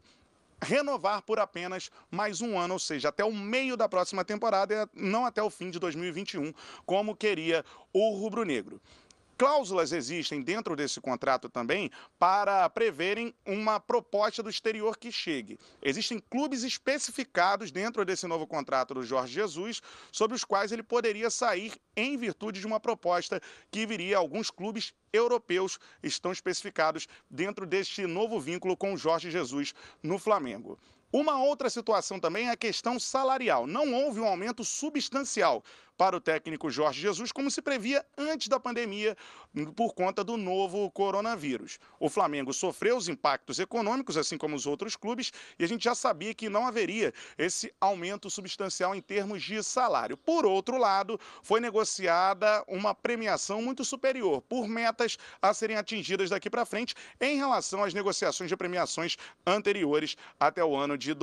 renovar 0.64 1.22
por 1.22 1.38
apenas 1.38 1.90
mais 2.10 2.40
um 2.40 2.58
ano, 2.58 2.74
ou 2.74 2.80
seja, 2.80 3.10
até 3.10 3.24
o 3.24 3.32
meio 3.32 3.76
da 3.76 3.88
próxima 3.88 4.24
temporada, 4.24 4.90
não 4.94 5.24
até 5.24 5.42
o 5.42 5.50
fim 5.50 5.70
de 5.70 5.78
2021, 5.78 6.52
como 6.84 7.14
queria 7.14 7.64
o 7.92 8.10
rubro-negro. 8.16 8.80
Cláusulas 9.36 9.92
existem 9.92 10.42
dentro 10.42 10.76
desse 10.76 11.00
contrato 11.00 11.48
também 11.48 11.90
para 12.18 12.68
preverem 12.70 13.34
uma 13.44 13.80
proposta 13.80 14.42
do 14.42 14.50
exterior 14.50 14.96
que 14.96 15.10
chegue. 15.10 15.58
Existem 15.82 16.20
clubes 16.30 16.62
especificados 16.62 17.70
dentro 17.72 18.04
desse 18.04 18.26
novo 18.26 18.46
contrato 18.46 18.94
do 18.94 19.02
Jorge 19.02 19.34
Jesus, 19.34 19.82
sobre 20.12 20.36
os 20.36 20.44
quais 20.44 20.70
ele 20.70 20.82
poderia 20.82 21.30
sair 21.30 21.72
em 21.96 22.16
virtude 22.16 22.60
de 22.60 22.66
uma 22.66 22.78
proposta 22.78 23.40
que 23.70 23.84
viria. 23.86 24.18
Alguns 24.18 24.50
clubes 24.50 24.92
europeus 25.12 25.78
estão 26.02 26.30
especificados 26.30 27.08
dentro 27.28 27.66
deste 27.66 28.06
novo 28.06 28.38
vínculo 28.40 28.76
com 28.76 28.94
o 28.94 28.96
Jorge 28.96 29.30
Jesus 29.30 29.74
no 30.02 30.18
Flamengo. 30.18 30.78
Uma 31.12 31.40
outra 31.40 31.70
situação 31.70 32.18
também 32.18 32.48
é 32.48 32.50
a 32.50 32.56
questão 32.56 32.98
salarial. 32.98 33.68
Não 33.68 33.94
houve 33.94 34.18
um 34.18 34.26
aumento 34.26 34.64
substancial 34.64 35.62
para 35.96 36.16
o 36.16 36.20
técnico 36.20 36.70
Jorge 36.70 37.00
Jesus, 37.00 37.30
como 37.30 37.50
se 37.50 37.62
previa 37.62 38.04
antes 38.16 38.48
da 38.48 38.58
pandemia, 38.58 39.16
por 39.76 39.94
conta 39.94 40.24
do 40.24 40.36
novo 40.36 40.90
coronavírus. 40.90 41.78
O 42.00 42.08
Flamengo 42.08 42.52
sofreu 42.52 42.96
os 42.96 43.08
impactos 43.08 43.58
econômicos, 43.58 44.16
assim 44.16 44.36
como 44.36 44.56
os 44.56 44.66
outros 44.66 44.96
clubes, 44.96 45.32
e 45.58 45.64
a 45.64 45.68
gente 45.68 45.84
já 45.84 45.94
sabia 45.94 46.34
que 46.34 46.48
não 46.48 46.66
haveria 46.66 47.12
esse 47.38 47.72
aumento 47.80 48.28
substancial 48.28 48.94
em 48.94 49.00
termos 49.00 49.42
de 49.42 49.62
salário. 49.62 50.16
Por 50.16 50.44
outro 50.44 50.76
lado, 50.76 51.18
foi 51.42 51.60
negociada 51.60 52.64
uma 52.66 52.94
premiação 52.94 53.62
muito 53.62 53.84
superior, 53.84 54.42
por 54.42 54.66
metas 54.68 55.16
a 55.40 55.54
serem 55.54 55.76
atingidas 55.76 56.30
daqui 56.30 56.50
para 56.50 56.66
frente, 56.66 56.94
em 57.20 57.36
relação 57.36 57.84
às 57.84 57.94
negociações 57.94 58.50
de 58.50 58.56
premiações 58.56 59.16
anteriores 59.46 60.16
até 60.38 60.64
o 60.64 60.74
ano 60.74 60.98
de 60.98 61.14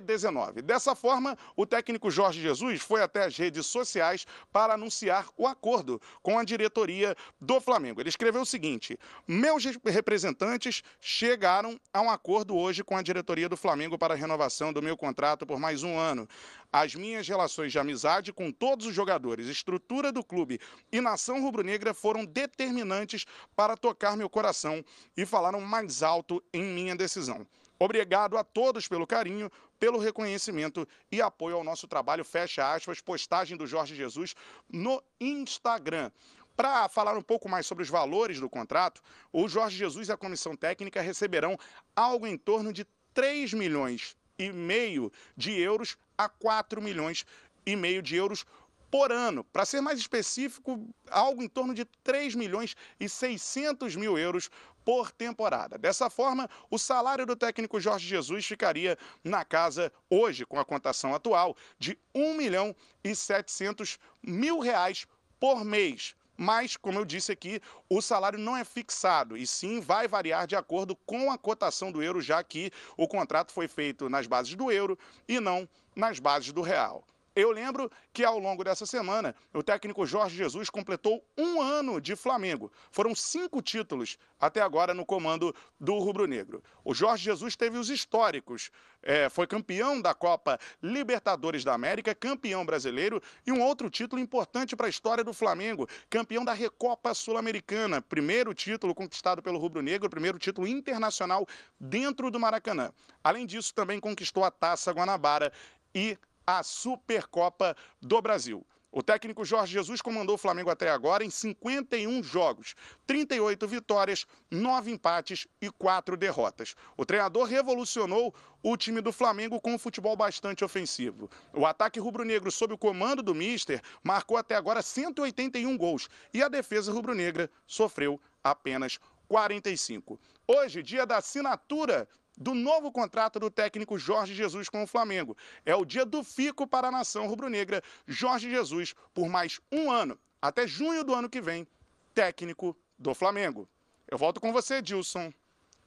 2019. 0.00 0.62
Dessa 0.62 0.94
forma, 0.94 1.36
o 1.54 1.66
técnico 1.66 2.10
Jorge 2.10 2.40
Jesus 2.40 2.80
foi 2.80 3.02
até 3.02 3.24
as 3.24 3.36
redes 3.36 3.66
sociais 3.66 4.26
para 4.52 4.74
anunciar 4.74 5.26
o 5.36 5.46
acordo 5.46 6.00
com 6.22 6.38
a 6.38 6.44
diretoria 6.44 7.16
do 7.40 7.60
Flamengo. 7.60 8.00
Ele 8.00 8.08
escreveu 8.08 8.42
o 8.42 8.46
seguinte: 8.46 8.98
Meus 9.26 9.64
representantes 9.84 10.82
chegaram 11.00 11.78
a 11.92 12.00
um 12.00 12.10
acordo 12.10 12.56
hoje 12.56 12.82
com 12.82 12.96
a 12.96 13.02
diretoria 13.02 13.48
do 13.48 13.56
Flamengo 13.56 13.98
para 13.98 14.14
a 14.14 14.16
renovação 14.16 14.72
do 14.72 14.82
meu 14.82 14.96
contrato 14.96 15.46
por 15.46 15.58
mais 15.58 15.82
um 15.82 15.98
ano. 15.98 16.28
As 16.72 16.94
minhas 16.94 17.26
relações 17.26 17.72
de 17.72 17.78
amizade 17.78 18.32
com 18.32 18.50
todos 18.50 18.86
os 18.86 18.94
jogadores, 18.94 19.46
estrutura 19.46 20.12
do 20.12 20.22
clube 20.22 20.60
e 20.92 21.00
nação 21.00 21.40
rubro-negra 21.40 21.94
foram 21.94 22.24
determinantes 22.24 23.24
para 23.54 23.76
tocar 23.76 24.16
meu 24.16 24.28
coração 24.28 24.84
e 25.16 25.24
falaram 25.24 25.60
mais 25.60 26.02
alto 26.02 26.42
em 26.52 26.62
minha 26.62 26.96
decisão. 26.96 27.46
Obrigado 27.78 28.38
a 28.38 28.44
todos 28.44 28.88
pelo 28.88 29.06
carinho, 29.06 29.50
pelo 29.78 29.98
reconhecimento 29.98 30.86
e 31.10 31.20
apoio 31.20 31.56
ao 31.56 31.64
nosso 31.64 31.86
trabalho. 31.86 32.24
Fecha 32.24 32.72
aspas, 32.72 33.00
postagem 33.00 33.56
do 33.56 33.66
Jorge 33.66 33.94
Jesus 33.94 34.34
no 34.68 35.02
Instagram. 35.20 36.10
Para 36.56 36.88
falar 36.88 37.16
um 37.16 37.22
pouco 37.22 37.48
mais 37.48 37.66
sobre 37.66 37.84
os 37.84 37.90
valores 37.90 38.40
do 38.40 38.48
contrato, 38.48 39.02
o 39.30 39.46
Jorge 39.46 39.76
Jesus 39.76 40.08
e 40.08 40.12
a 40.12 40.16
comissão 40.16 40.56
técnica 40.56 41.02
receberão 41.02 41.58
algo 41.94 42.26
em 42.26 42.38
torno 42.38 42.72
de 42.72 42.86
3 43.12 43.52
milhões 43.52 44.16
e 44.38 44.50
meio 44.50 45.12
de 45.36 45.52
euros 45.52 45.96
a 46.16 46.28
4 46.28 46.80
milhões 46.80 47.26
e 47.66 47.76
meio 47.76 48.00
de 48.00 48.16
euros 48.16 48.46
por 48.90 49.12
ano. 49.12 49.44
Para 49.44 49.66
ser 49.66 49.80
mais 49.80 49.98
específico, 49.98 50.88
algo 51.10 51.42
em 51.42 51.48
torno 51.48 51.74
de 51.74 51.84
3 52.02 52.34
milhões 52.34 52.74
e 52.98 53.08
600 53.08 53.94
mil 53.96 54.16
euros 54.16 54.48
por 54.86 55.10
temporada. 55.10 55.76
Dessa 55.76 56.08
forma, 56.08 56.48
o 56.70 56.78
salário 56.78 57.26
do 57.26 57.34
técnico 57.34 57.80
Jorge 57.80 58.06
Jesus 58.06 58.46
ficaria 58.46 58.96
na 59.24 59.44
casa, 59.44 59.92
hoje, 60.08 60.46
com 60.46 60.60
a 60.60 60.64
contação 60.64 61.12
atual, 61.12 61.56
de 61.76 61.98
1 62.14 62.34
milhão 62.34 62.74
e 63.02 63.12
700 63.12 63.98
mil 64.22 64.60
reais 64.60 65.04
por 65.40 65.64
mês. 65.64 66.14
Mas, 66.36 66.76
como 66.76 67.00
eu 67.00 67.04
disse 67.04 67.32
aqui, 67.32 67.60
o 67.90 68.00
salário 68.00 68.38
não 68.38 68.56
é 68.56 68.64
fixado 68.64 69.36
e 69.36 69.44
sim 69.44 69.80
vai 69.80 70.06
variar 70.06 70.46
de 70.46 70.54
acordo 70.54 70.94
com 70.94 71.32
a 71.32 71.38
cotação 71.38 71.90
do 71.90 72.00
euro, 72.00 72.20
já 72.20 72.44
que 72.44 72.70
o 72.96 73.08
contrato 73.08 73.50
foi 73.50 73.66
feito 73.66 74.08
nas 74.08 74.28
bases 74.28 74.54
do 74.54 74.70
euro 74.70 74.96
e 75.26 75.40
não 75.40 75.68
nas 75.96 76.20
bases 76.20 76.52
do 76.52 76.62
real. 76.62 77.04
Eu 77.36 77.50
lembro 77.50 77.92
que 78.14 78.24
ao 78.24 78.38
longo 78.38 78.64
dessa 78.64 78.86
semana, 78.86 79.36
o 79.52 79.62
técnico 79.62 80.06
Jorge 80.06 80.34
Jesus 80.34 80.70
completou 80.70 81.22
um 81.36 81.60
ano 81.60 82.00
de 82.00 82.16
Flamengo. 82.16 82.72
Foram 82.90 83.14
cinco 83.14 83.60
títulos 83.60 84.16
até 84.40 84.62
agora 84.62 84.94
no 84.94 85.04
comando 85.04 85.54
do 85.78 85.98
Rubro 85.98 86.26
Negro. 86.26 86.64
O 86.82 86.94
Jorge 86.94 87.24
Jesus 87.24 87.54
teve 87.54 87.76
os 87.76 87.90
históricos. 87.90 88.70
É, 89.02 89.28
foi 89.28 89.46
campeão 89.46 90.00
da 90.00 90.14
Copa 90.14 90.58
Libertadores 90.82 91.62
da 91.62 91.74
América, 91.74 92.14
campeão 92.14 92.64
brasileiro 92.64 93.22
e 93.46 93.52
um 93.52 93.62
outro 93.62 93.90
título 93.90 94.20
importante 94.20 94.74
para 94.74 94.86
a 94.86 94.90
história 94.90 95.22
do 95.22 95.34
Flamengo, 95.34 95.86
campeão 96.08 96.42
da 96.42 96.54
Recopa 96.54 97.12
Sul-Americana, 97.12 98.00
primeiro 98.00 98.54
título 98.54 98.94
conquistado 98.94 99.42
pelo 99.42 99.58
Rubro 99.58 99.82
Negro, 99.82 100.08
primeiro 100.08 100.38
título 100.38 100.66
internacional 100.66 101.46
dentro 101.78 102.30
do 102.30 102.40
Maracanã. 102.40 102.90
Além 103.22 103.44
disso, 103.44 103.74
também 103.74 104.00
conquistou 104.00 104.42
a 104.42 104.50
Taça 104.50 104.90
Guanabara 104.90 105.52
e 105.94 106.18
a 106.46 106.62
Supercopa 106.62 107.76
do 108.00 108.22
Brasil. 108.22 108.64
O 108.92 109.02
técnico 109.02 109.44
Jorge 109.44 109.74
Jesus 109.74 110.00
comandou 110.00 110.36
o 110.36 110.38
Flamengo 110.38 110.70
até 110.70 110.88
agora 110.88 111.22
em 111.22 111.28
51 111.28 112.22
jogos, 112.22 112.74
38 113.06 113.68
vitórias, 113.68 114.24
9 114.50 114.90
empates 114.90 115.46
e 115.60 115.70
4 115.70 116.16
derrotas. 116.16 116.74
O 116.96 117.04
treinador 117.04 117.46
revolucionou 117.46 118.34
o 118.62 118.74
time 118.74 119.02
do 119.02 119.12
Flamengo 119.12 119.60
com 119.60 119.74
um 119.74 119.78
futebol 119.78 120.16
bastante 120.16 120.64
ofensivo. 120.64 121.28
O 121.52 121.66
ataque 121.66 122.00
rubro-negro, 122.00 122.50
sob 122.50 122.72
o 122.72 122.78
comando 122.78 123.22
do 123.22 123.34
Mister, 123.34 123.82
marcou 124.02 124.38
até 124.38 124.54
agora 124.54 124.80
181 124.80 125.76
gols 125.76 126.08
e 126.32 126.42
a 126.42 126.48
defesa 126.48 126.90
rubro-negra 126.90 127.50
sofreu 127.66 128.18
apenas 128.42 128.98
45. 129.28 130.18
Hoje, 130.46 130.82
dia 130.82 131.04
da 131.04 131.18
assinatura 131.18 132.08
do 132.36 132.54
novo 132.54 132.92
contrato 132.92 133.40
do 133.40 133.50
técnico 133.50 133.98
Jorge 133.98 134.34
Jesus 134.34 134.68
com 134.68 134.82
o 134.82 134.86
Flamengo. 134.86 135.36
É 135.64 135.74
o 135.74 135.84
dia 135.84 136.04
do 136.04 136.22
fico 136.22 136.66
para 136.66 136.88
a 136.88 136.90
nação 136.90 137.26
rubro-negra. 137.26 137.82
Jorge 138.06 138.50
Jesus, 138.50 138.94
por 139.14 139.28
mais 139.28 139.60
um 139.72 139.90
ano, 139.90 140.18
até 140.40 140.66
junho 140.66 141.02
do 141.02 141.14
ano 141.14 141.28
que 141.28 141.40
vem, 141.40 141.66
técnico 142.14 142.76
do 142.98 143.14
Flamengo. 143.14 143.68
Eu 144.08 144.18
volto 144.18 144.40
com 144.40 144.52
você, 144.52 144.82
Dilson, 144.82 145.32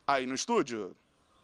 aí 0.05 0.25
no 0.25 0.33
estúdio. 0.33 0.95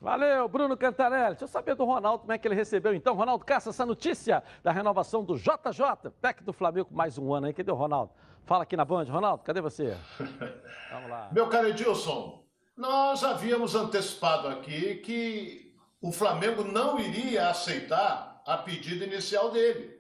Valeu, 0.02 0.48
Bruno 0.48 0.76
Cantarelli. 0.76 1.30
Deixa 1.30 1.46
eu 1.46 1.48
saber 1.48 1.74
do 1.76 1.86
Ronaldo 1.86 2.20
como 2.20 2.32
é 2.32 2.38
que 2.38 2.48
ele 2.48 2.56
recebeu 2.56 2.94
então. 2.94 3.16
Ronaldo 3.16 3.46
Caça, 3.46 3.70
essa 3.70 3.86
notícia 3.86 4.44
da 4.64 4.72
renovação 4.72 5.24
do 5.24 5.36
JJ, 5.38 6.12
técnico 6.22 6.46
do 6.46 6.54
Flamengo, 6.54 6.90
mais 6.92 7.18
um 7.18 7.34
ano 7.34 7.48
aí. 7.48 7.54
Cadê 7.54 7.72
o 7.72 7.76
Ronaldo? 7.76 8.12
Fala 8.44 8.64
aqui 8.64 8.78
na 8.78 8.86
Band. 8.86 9.06
Ronaldo, 9.06 9.44
cadê 9.44 9.62
você? 9.62 9.98
Vamos 10.92 11.10
lá. 11.10 11.30
Meu 11.32 11.48
caro 11.50 11.70
Edilson, 11.70 12.45
nós 12.78 13.24
havíamos 13.24 13.74
antecipado 13.74 14.48
aqui 14.50 14.96
que 14.96 15.74
o 16.02 16.12
Flamengo 16.12 16.64
não 16.64 17.00
iria 17.00 17.50
aceitar 17.50 18.42
a 18.46 18.58
pedida 18.58 19.06
inicial 19.06 19.50
dele, 19.50 19.98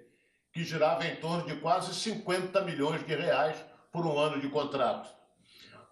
que 0.51 0.63
girava 0.63 1.05
em 1.05 1.15
torno 1.15 1.45
de 1.45 1.55
quase 1.61 1.95
50 1.95 2.61
milhões 2.61 3.05
de 3.05 3.15
reais 3.15 3.57
por 3.91 4.05
um 4.05 4.19
ano 4.19 4.41
de 4.41 4.49
contrato. 4.49 5.09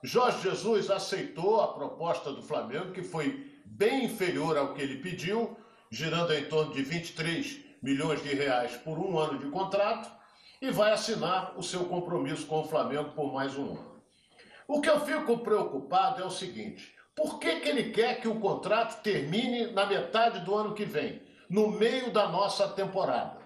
Jorge 0.04 0.42
Jesus 0.44 0.90
aceitou 0.90 1.62
a 1.62 1.74
proposta 1.74 2.34
do 2.34 2.42
Flamengo, 2.42 2.92
que 2.92 3.02
foi 3.02 3.50
bem 3.66 4.06
inferior 4.06 4.58
ao 4.58 4.74
que 4.74 4.82
ele 4.82 4.98
pediu, 4.98 5.58
girando 5.90 6.34
em 6.34 6.44
torno 6.46 6.74
de 6.74 6.84
23 6.84 7.62
milhões 7.82 8.22
de 8.22 8.34
reais 8.34 8.76
por 8.76 9.00
um 9.00 9.18
ano 9.18 9.40
de 9.40 9.50
contrato, 9.50 10.12
e 10.62 10.70
vai 10.70 10.92
assinar 10.92 11.58
o 11.58 11.64
seu 11.64 11.86
compromisso 11.86 12.46
com 12.46 12.62
o 12.62 12.68
Flamengo 12.68 13.12
por 13.12 13.34
mais 13.34 13.58
um 13.58 13.72
ano. 13.72 13.93
O 14.68 14.82
que 14.82 14.90
eu 14.90 15.00
fico 15.02 15.40
preocupado 15.40 16.22
é 16.22 16.26
o 16.26 16.32
seguinte: 16.32 16.96
por 17.16 17.40
que, 17.40 17.60
que 17.60 17.70
ele 17.70 17.92
quer 17.92 18.22
que 18.22 18.28
o 18.28 18.40
contrato 18.40 19.02
termine 19.02 19.68
na 19.68 19.86
metade 19.86 20.40
do 20.40 20.56
ano 20.56 20.74
que 20.74 20.86
vem, 20.86 21.22
no 21.50 21.68
meio 21.68 22.12
da 22.12 22.28
nossa 22.28 22.68
temporada? 22.70 23.38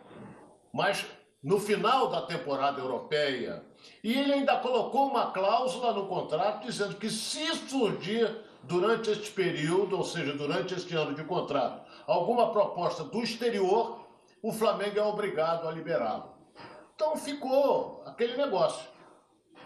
Mas 0.73 1.05
no 1.43 1.59
final 1.59 2.09
da 2.09 2.21
temporada 2.21 2.81
europeia. 2.81 3.63
E 4.03 4.13
ele 4.13 4.33
ainda 4.33 4.57
colocou 4.57 5.07
uma 5.07 5.31
cláusula 5.31 5.93
no 5.93 6.07
contrato 6.07 6.65
dizendo 6.65 6.95
que 6.95 7.09
se 7.09 7.55
surgir 7.55 8.43
durante 8.63 9.09
este 9.09 9.31
período, 9.31 9.97
ou 9.97 10.03
seja, 10.03 10.33
durante 10.33 10.73
este 10.73 10.95
ano 10.95 11.13
de 11.13 11.23
contrato, 11.23 11.89
alguma 12.05 12.51
proposta 12.51 13.03
do 13.03 13.23
exterior, 13.23 14.05
o 14.41 14.51
Flamengo 14.51 14.99
é 14.99 15.03
obrigado 15.03 15.67
a 15.67 15.71
liberá-lo. 15.71 16.35
Então 16.95 17.15
ficou 17.15 18.03
aquele 18.05 18.35
negócio. 18.35 18.96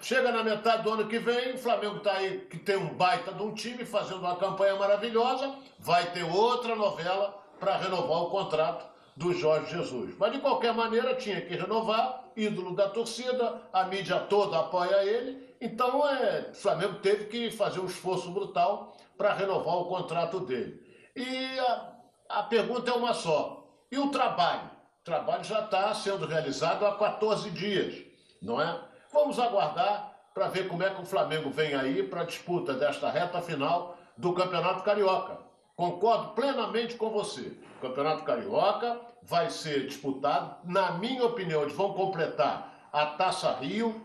Chega 0.01 0.31
na 0.31 0.43
metade 0.43 0.81
do 0.81 0.91
ano 0.91 1.07
que 1.07 1.19
vem, 1.19 1.53
o 1.53 1.57
Flamengo 1.59 1.97
está 1.97 2.13
aí, 2.13 2.39
que 2.49 2.57
tem 2.57 2.75
um 2.75 2.95
baita 2.95 3.31
de 3.31 3.43
um 3.43 3.53
time, 3.53 3.85
fazendo 3.85 4.19
uma 4.19 4.35
campanha 4.35 4.75
maravilhosa, 4.75 5.55
vai 5.77 6.11
ter 6.11 6.23
outra 6.23 6.75
novela 6.75 7.39
para 7.59 7.77
renovar 7.77 8.23
o 8.23 8.31
contrato 8.31 8.89
do 9.15 9.31
Jorge 9.31 9.69
Jesus. 9.69 10.15
Mas 10.17 10.31
de 10.31 10.39
qualquer 10.39 10.73
maneira 10.73 11.13
tinha 11.13 11.39
que 11.41 11.55
renovar, 11.55 12.23
ídolo 12.35 12.75
da 12.75 12.89
torcida, 12.89 13.61
a 13.71 13.83
mídia 13.83 14.19
toda 14.21 14.59
apoia 14.59 15.03
ele, 15.03 15.55
então 15.61 16.07
é, 16.07 16.49
o 16.51 16.55
Flamengo 16.55 16.95
teve 16.95 17.25
que 17.25 17.51
fazer 17.51 17.79
um 17.79 17.85
esforço 17.85 18.31
brutal 18.31 18.97
para 19.15 19.35
renovar 19.35 19.75
o 19.75 19.85
contrato 19.85 20.39
dele. 20.39 20.81
E 21.15 21.59
a, 21.59 21.93
a 22.29 22.43
pergunta 22.43 22.89
é 22.89 22.93
uma 22.95 23.13
só: 23.13 23.67
e 23.91 23.99
o 23.99 24.09
trabalho? 24.09 24.71
O 25.01 25.03
trabalho 25.03 25.43
já 25.43 25.59
está 25.59 25.93
sendo 25.93 26.25
realizado 26.25 26.85
há 26.87 26.95
14 26.97 27.51
dias, 27.51 28.03
não 28.41 28.59
é? 28.59 28.90
Vamos 29.14 29.38
aguardar 29.39 30.14
para 30.34 30.47
ver 30.47 30.70
como 30.70 30.84
é 30.84 30.89
que 30.89 31.01
o 31.01 31.05
Flamengo 31.05 31.49
vem 31.49 31.76
aí 31.76 32.01
para 32.03 32.22
a 32.22 32.26
disputa 32.26 32.74
desta 32.74 33.09
reta 33.09 33.41
final 33.41 33.97
do 34.16 34.34
Campeonato 34.34 34.84
Carioca. 34.84 35.38
Concordo 35.76 36.30
plenamente 36.30 36.95
com 36.95 37.09
você. 37.09 37.57
O 37.78 37.82
Campeonato 37.82 38.24
Carioca 38.24 39.01
vai 39.24 39.49
ser 39.49 39.86
disputado, 39.86 40.55
na 40.64 40.93
minha 40.93 41.26
opinião, 41.26 41.62
eles 41.62 41.76
vão 41.76 41.93
completar 41.93 42.89
a 42.91 43.05
Taça 43.05 43.51
Rio 43.53 44.01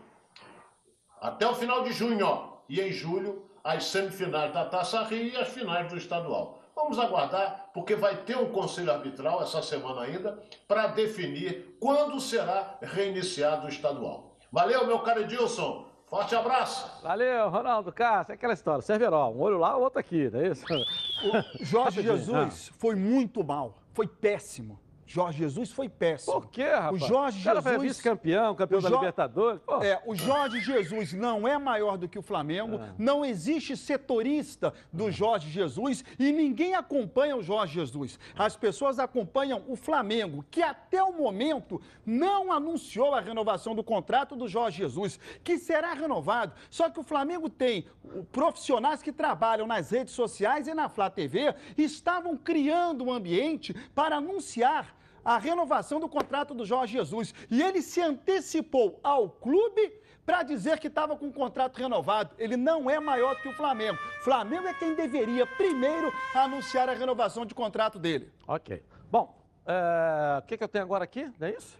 até 1.21 1.47
o 1.47 1.55
final 1.55 1.83
de 1.83 1.93
junho, 1.93 2.25
ó, 2.25 2.57
e 2.67 2.81
em 2.81 2.91
julho 2.91 3.49
as 3.63 3.85
semifinais 3.85 4.53
da 4.53 4.65
Taça 4.65 5.01
Rio 5.03 5.33
e 5.33 5.37
as 5.37 5.47
finais 5.47 5.89
do 5.89 5.97
estadual. 5.97 6.61
Vamos 6.75 6.99
aguardar, 6.99 7.69
porque 7.73 7.95
vai 7.95 8.17
ter 8.17 8.37
um 8.37 8.51
conselho 8.51 8.91
arbitral 8.91 9.41
essa 9.41 9.61
semana 9.61 10.01
ainda 10.01 10.37
para 10.67 10.87
definir 10.87 11.77
quando 11.79 12.19
será 12.19 12.77
reiniciado 12.81 13.65
o 13.65 13.69
estadual. 13.69 14.26
Valeu, 14.51 14.85
meu 14.87 14.99
caro 14.99 15.21
Edilson. 15.21 15.85
Forte 16.09 16.33
abraço. 16.35 17.01
Valeu, 17.03 17.49
Ronaldo 17.49 17.91
Castro. 17.91 18.31
É 18.31 18.35
aquela 18.35 18.53
história, 18.53 18.81
Cerveró, 18.81 19.29
um 19.29 19.41
olho 19.41 19.57
lá, 19.57 19.75
o 19.75 19.81
outro 19.81 19.99
aqui, 19.99 20.29
não 20.29 20.39
é 20.39 20.47
isso? 20.47 20.65
O 20.71 21.65
Jorge 21.65 22.01
Jesus 22.03 22.71
foi 22.77 22.95
muito 22.95 23.43
mal, 23.43 23.77
foi 23.93 24.07
péssimo. 24.07 24.79
Jorge 25.09 25.39
Jesus 25.39 25.71
foi 25.71 25.87
péssimo. 25.87 26.33
Por 26.33 26.49
quê, 26.51 26.63
rapaz? 26.69 26.91
O 27.01 27.07
Jorge 27.07 27.39
O 27.39 27.43
cara 27.43 27.61
foi 27.61 27.71
Jesus. 27.73 27.87
vice-campeão, 27.89 28.53
campeão 28.55 28.79
O 28.79 28.81
da 28.83 28.89
Jo- 28.89 28.95
Libertadores. 28.95 29.61
Pô. 29.65 29.81
É, 29.81 30.01
o 30.05 30.13
Jorge 30.13 30.59
Jesus 30.59 31.13
não 31.13 31.47
é 31.47 31.57
maior 31.57 31.97
do 31.97 32.09
que 32.09 32.19
o 32.19 32.21
Flamengo, 32.21 32.77
Ah. 32.81 32.93
não 32.97 33.23
existe 33.23 33.77
setorista 33.77 34.73
do 34.91 35.09
Jorge 35.09 35.49
Jesus 35.49 36.03
e 36.19 36.31
ninguém 36.33 36.75
acompanha 36.75 37.37
o 37.37 37.41
Jorge 37.41 37.75
Jesus. 37.75 38.19
As 38.37 38.57
pessoas 38.57 38.99
acompanham 38.99 39.63
o 39.67 39.75
Flamengo, 39.77 40.43
que 40.51 40.61
até 40.61 41.01
o 41.01 41.13
momento 41.13 41.81
não 42.05 42.51
anunciou 42.51 43.15
a 43.15 43.21
renovação 43.21 43.73
do 43.73 43.83
contrato 43.83 44.35
do 44.35 44.47
Jorge 44.47 44.79
Jesus, 44.79 45.17
que 45.43 45.57
será 45.57 45.93
renovado. 45.93 46.53
Só 46.69 46.89
que 46.89 46.99
o 46.99 47.03
Flamengo 47.03 47.49
tem 47.49 47.85
profissionais 48.31 49.01
que 49.01 49.11
trabalham 49.13 49.65
nas 49.65 49.89
redes 49.91 50.13
sociais 50.13 50.67
e 50.67 50.73
na 50.73 50.89
Flá 50.89 51.09
TV 51.09 51.55
estavam 51.77 52.35
criando 52.35 53.05
um 53.05 53.11
ambiente 53.11 53.73
para 53.95 54.17
anunciar 54.17 54.96
a 55.27 55.37
renovação 55.37 55.99
do 55.99 56.07
contrato 56.07 56.53
do 56.53 56.65
Jorge 56.65 56.93
Jesus. 56.93 57.33
E 57.51 57.61
ele 57.61 57.81
se 57.81 58.01
antecipou 58.01 58.97
ao 59.03 59.29
clube 59.29 59.91
para 60.25 60.41
dizer 60.41 60.79
que 60.79 60.87
estava 60.87 61.17
com 61.17 61.27
o 61.27 61.33
contrato 61.33 61.75
renovado. 61.75 62.33
Ele 62.39 62.55
não 62.55 62.89
é 62.89 62.97
maior 62.97 63.35
que 63.41 63.49
o 63.49 63.53
Flamengo. 63.53 63.99
Flamengo 64.23 64.69
é 64.69 64.73
quem 64.73 64.95
deveria 64.95 65.45
primeiro 65.45 66.13
anunciar 66.33 66.87
a 66.87 66.93
renovação 66.93 67.45
de 67.45 67.53
contrato 67.53 67.99
dele. 67.99 68.31
Ok. 68.47 68.81
Bom, 69.11 69.37
é, 69.65 70.39
o 70.39 70.41
que, 70.43 70.57
que 70.57 70.63
eu 70.63 70.67
tenho 70.69 70.85
agora 70.85 71.03
aqui? 71.03 71.29
Não 71.37 71.47
é 71.47 71.51
isso? 71.51 71.77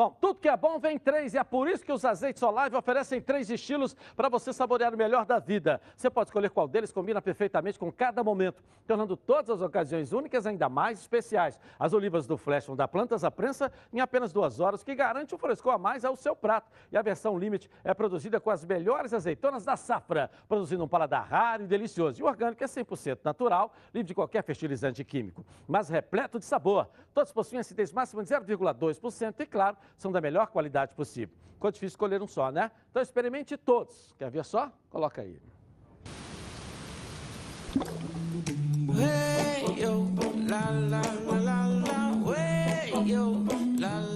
Bom, 0.00 0.16
tudo 0.18 0.40
que 0.40 0.48
é 0.48 0.56
bom 0.56 0.78
vem 0.78 0.98
três 0.98 1.34
e 1.34 1.36
é 1.36 1.44
por 1.44 1.68
isso 1.68 1.84
que 1.84 1.92
os 1.92 2.06
azeites 2.06 2.42
Olive 2.42 2.74
oferecem 2.74 3.20
três 3.20 3.50
estilos 3.50 3.94
para 4.16 4.30
você 4.30 4.50
saborear 4.50 4.94
o 4.94 4.96
melhor 4.96 5.26
da 5.26 5.38
vida. 5.38 5.78
Você 5.94 6.08
pode 6.08 6.30
escolher 6.30 6.48
qual 6.48 6.66
deles 6.66 6.90
combina 6.90 7.20
perfeitamente 7.20 7.78
com 7.78 7.92
cada 7.92 8.24
momento, 8.24 8.64
tornando 8.86 9.14
todas 9.14 9.50
as 9.50 9.60
ocasiões 9.60 10.14
únicas 10.14 10.46
ainda 10.46 10.70
mais 10.70 11.00
especiais. 11.00 11.60
As 11.78 11.92
olivas 11.92 12.26
do 12.26 12.38
Flash 12.38 12.64
vão 12.66 12.74
dar 12.74 12.88
plantas 12.88 13.24
à 13.24 13.30
prensa 13.30 13.70
em 13.92 14.00
apenas 14.00 14.32
duas 14.32 14.58
horas, 14.58 14.82
que 14.82 14.94
garante 14.94 15.34
um 15.34 15.38
frescor 15.38 15.74
a 15.74 15.78
mais 15.78 16.02
ao 16.02 16.16
seu 16.16 16.34
prato. 16.34 16.72
E 16.90 16.96
a 16.96 17.02
versão 17.02 17.38
Limite 17.38 17.68
é 17.84 17.92
produzida 17.92 18.40
com 18.40 18.48
as 18.48 18.64
melhores 18.64 19.12
azeitonas 19.12 19.66
da 19.66 19.76
safra, 19.76 20.30
produzindo 20.48 20.82
um 20.82 20.88
paladar 20.88 21.28
raro 21.28 21.64
e 21.64 21.66
delicioso. 21.66 22.18
E 22.18 22.24
o 22.24 22.26
orgânico 22.26 22.64
é 22.64 22.66
100% 22.66 23.18
natural, 23.22 23.70
livre 23.92 24.08
de 24.08 24.14
qualquer 24.14 24.42
fertilizante 24.44 25.04
químico, 25.04 25.44
mas 25.68 25.90
repleto 25.90 26.38
de 26.38 26.46
sabor. 26.46 26.88
Todos 27.12 27.34
possuem 27.34 27.60
acidez 27.60 27.92
máxima 27.92 28.24
de 28.24 28.30
0,2% 28.30 29.34
e, 29.40 29.44
claro, 29.44 29.76
são 29.96 30.10
da 30.10 30.20
melhor 30.20 30.46
qualidade 30.48 30.94
possível. 30.94 31.34
Ficou 31.54 31.70
difícil 31.70 31.94
escolher 31.94 32.22
um 32.22 32.26
só, 32.26 32.50
né? 32.50 32.70
Então 32.90 33.02
experimente 33.02 33.56
todos. 33.56 34.14
Quer 34.18 34.30
ver 34.30 34.44
só? 34.44 34.72
Coloca 34.88 35.22
aí. 35.22 35.38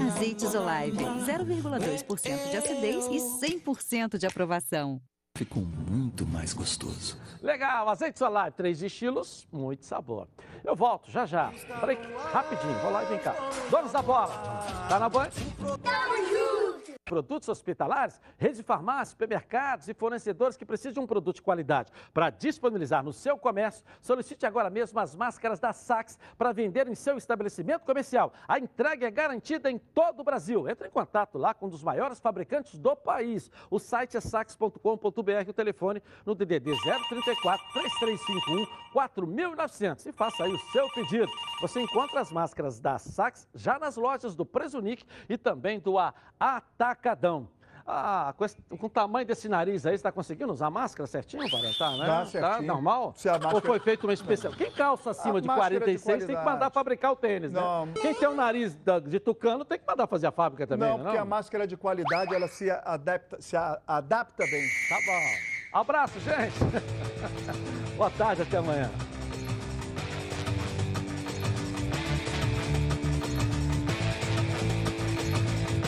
Azeites 0.06 0.54
Olive, 0.54 1.04
0,2% 1.04 2.50
de 2.50 2.56
acidez 2.56 3.06
e 3.06 3.18
100% 3.58 4.18
de 4.18 4.26
aprovação. 4.26 5.00
Ficou 5.36 5.64
muito 5.64 6.24
mais 6.24 6.52
gostoso. 6.52 7.18
Legal, 7.42 7.88
azeite 7.88 8.20
solar, 8.20 8.52
três 8.52 8.80
estilos, 8.82 9.48
muito 9.50 9.84
sabor. 9.84 10.28
Eu 10.64 10.76
volto 10.76 11.10
já 11.10 11.26
já. 11.26 11.52
Peraí, 11.80 11.98
rapidinho, 12.32 12.78
vou 12.78 12.92
lá 12.92 13.02
e 13.02 13.06
vem 13.06 13.18
cá. 13.18 13.34
Donos 13.68 13.90
da 13.90 14.00
bola, 14.00 14.28
tá 14.88 14.96
na 15.00 15.08
banha? 15.08 15.32
Produtos 17.04 17.50
hospitalares, 17.50 18.18
redes 18.38 18.56
de 18.56 18.62
farmácias, 18.62 19.10
supermercados 19.10 19.86
e 19.88 19.92
fornecedores 19.92 20.56
que 20.56 20.64
precisam 20.64 20.94
de 20.94 21.00
um 21.00 21.06
produto 21.06 21.36
de 21.36 21.42
qualidade 21.42 21.92
para 22.14 22.30
disponibilizar 22.30 23.04
no 23.04 23.12
seu 23.12 23.36
comércio, 23.36 23.84
solicite 24.00 24.46
agora 24.46 24.70
mesmo 24.70 24.98
as 24.98 25.14
máscaras 25.14 25.60
da 25.60 25.74
Sax 25.74 26.18
para 26.38 26.50
vender 26.50 26.88
em 26.88 26.94
seu 26.94 27.18
estabelecimento 27.18 27.84
comercial. 27.84 28.32
A 28.48 28.58
entrega 28.58 29.06
é 29.06 29.10
garantida 29.10 29.70
em 29.70 29.76
todo 29.76 30.20
o 30.20 30.24
Brasil. 30.24 30.66
Entre 30.66 30.88
em 30.88 30.90
contato 30.90 31.36
lá 31.36 31.52
com 31.52 31.66
um 31.66 31.68
dos 31.68 31.82
maiores 31.82 32.20
fabricantes 32.20 32.78
do 32.78 32.96
país. 32.96 33.50
O 33.70 33.78
site 33.78 34.16
é 34.16 34.20
sax.com.br, 34.20 34.80
o 35.46 35.52
telefone 35.52 36.02
no 36.24 36.34
DDD 36.34 36.72
034 37.10 37.66
3351 37.74 38.66
4900 38.94 40.06
e 40.06 40.12
faça 40.12 40.44
aí 40.44 40.52
o 40.52 40.58
seu 40.72 40.88
pedido. 40.92 41.30
Você 41.60 41.82
encontra 41.82 42.20
as 42.20 42.32
máscaras 42.32 42.80
da 42.80 42.96
Sax 42.98 43.46
já 43.54 43.78
nas 43.78 43.96
lojas 43.96 44.34
do 44.34 44.46
Presunic 44.46 45.04
e 45.28 45.36
também 45.36 45.78
do 45.80 45.98
Atacadão. 46.94 47.48
Ah, 47.86 48.32
com, 48.38 48.46
esse, 48.46 48.56
com, 48.62 48.86
o 48.86 48.88
tamanho 48.88 49.26
desse 49.26 49.46
nariz 49.46 49.84
aí, 49.84 49.92
você 49.92 49.96
está 49.96 50.10
conseguindo 50.10 50.50
usar 50.50 50.70
máscara 50.70 51.06
certinho, 51.06 51.42
para 51.50 51.70
Tá, 51.74 51.90
né? 51.98 52.06
Tá, 52.06 52.24
certinho. 52.24 52.40
tá 52.40 52.62
normal? 52.62 53.12
Se 53.14 53.28
a 53.28 53.32
máscara... 53.32 53.56
Ou 53.56 53.60
foi 53.60 53.78
feito 53.78 54.04
uma 54.04 54.14
especial? 54.14 54.54
Quem 54.54 54.70
calça 54.70 55.10
acima 55.10 55.36
A 55.36 55.40
de 55.42 55.46
máscara 55.46 55.74
de 55.74 55.80
46 55.80 56.24
tem 56.24 56.34
que 56.34 56.42
mandar 56.42 56.70
fabricar 56.70 57.12
o 57.12 57.16
tênis, 57.16 57.52
Não. 57.52 57.84
né? 57.84 57.92
Quem 58.00 58.14
tem 58.14 58.26
o 58.26 58.34
nariz 58.34 58.74
de 59.06 59.20
tucano 59.20 59.66
tem 59.66 59.78
que 59.78 59.86
mandar 59.86 60.06
fazer 60.06 60.28
a 60.28 60.32
fábrica 60.32 60.66
também, 60.66 60.88
não, 60.88 60.96
né, 60.96 61.04
porque 61.04 61.18
a 61.18 61.26
máscara 61.26 61.66
de 61.66 61.76
qualidade, 61.76 62.34
ela 62.34 62.48
se 62.48 62.70
adapta, 62.70 63.36
se 63.42 63.54
adapta 63.54 64.44
bem. 64.46 64.66
Tá 64.88 64.96
bom. 65.04 65.80
Abraço, 65.80 66.18
gente. 66.20 66.54
Boa 67.98 68.10
tarde, 68.12 68.42
até 68.42 68.56
amanhã. 68.56 68.90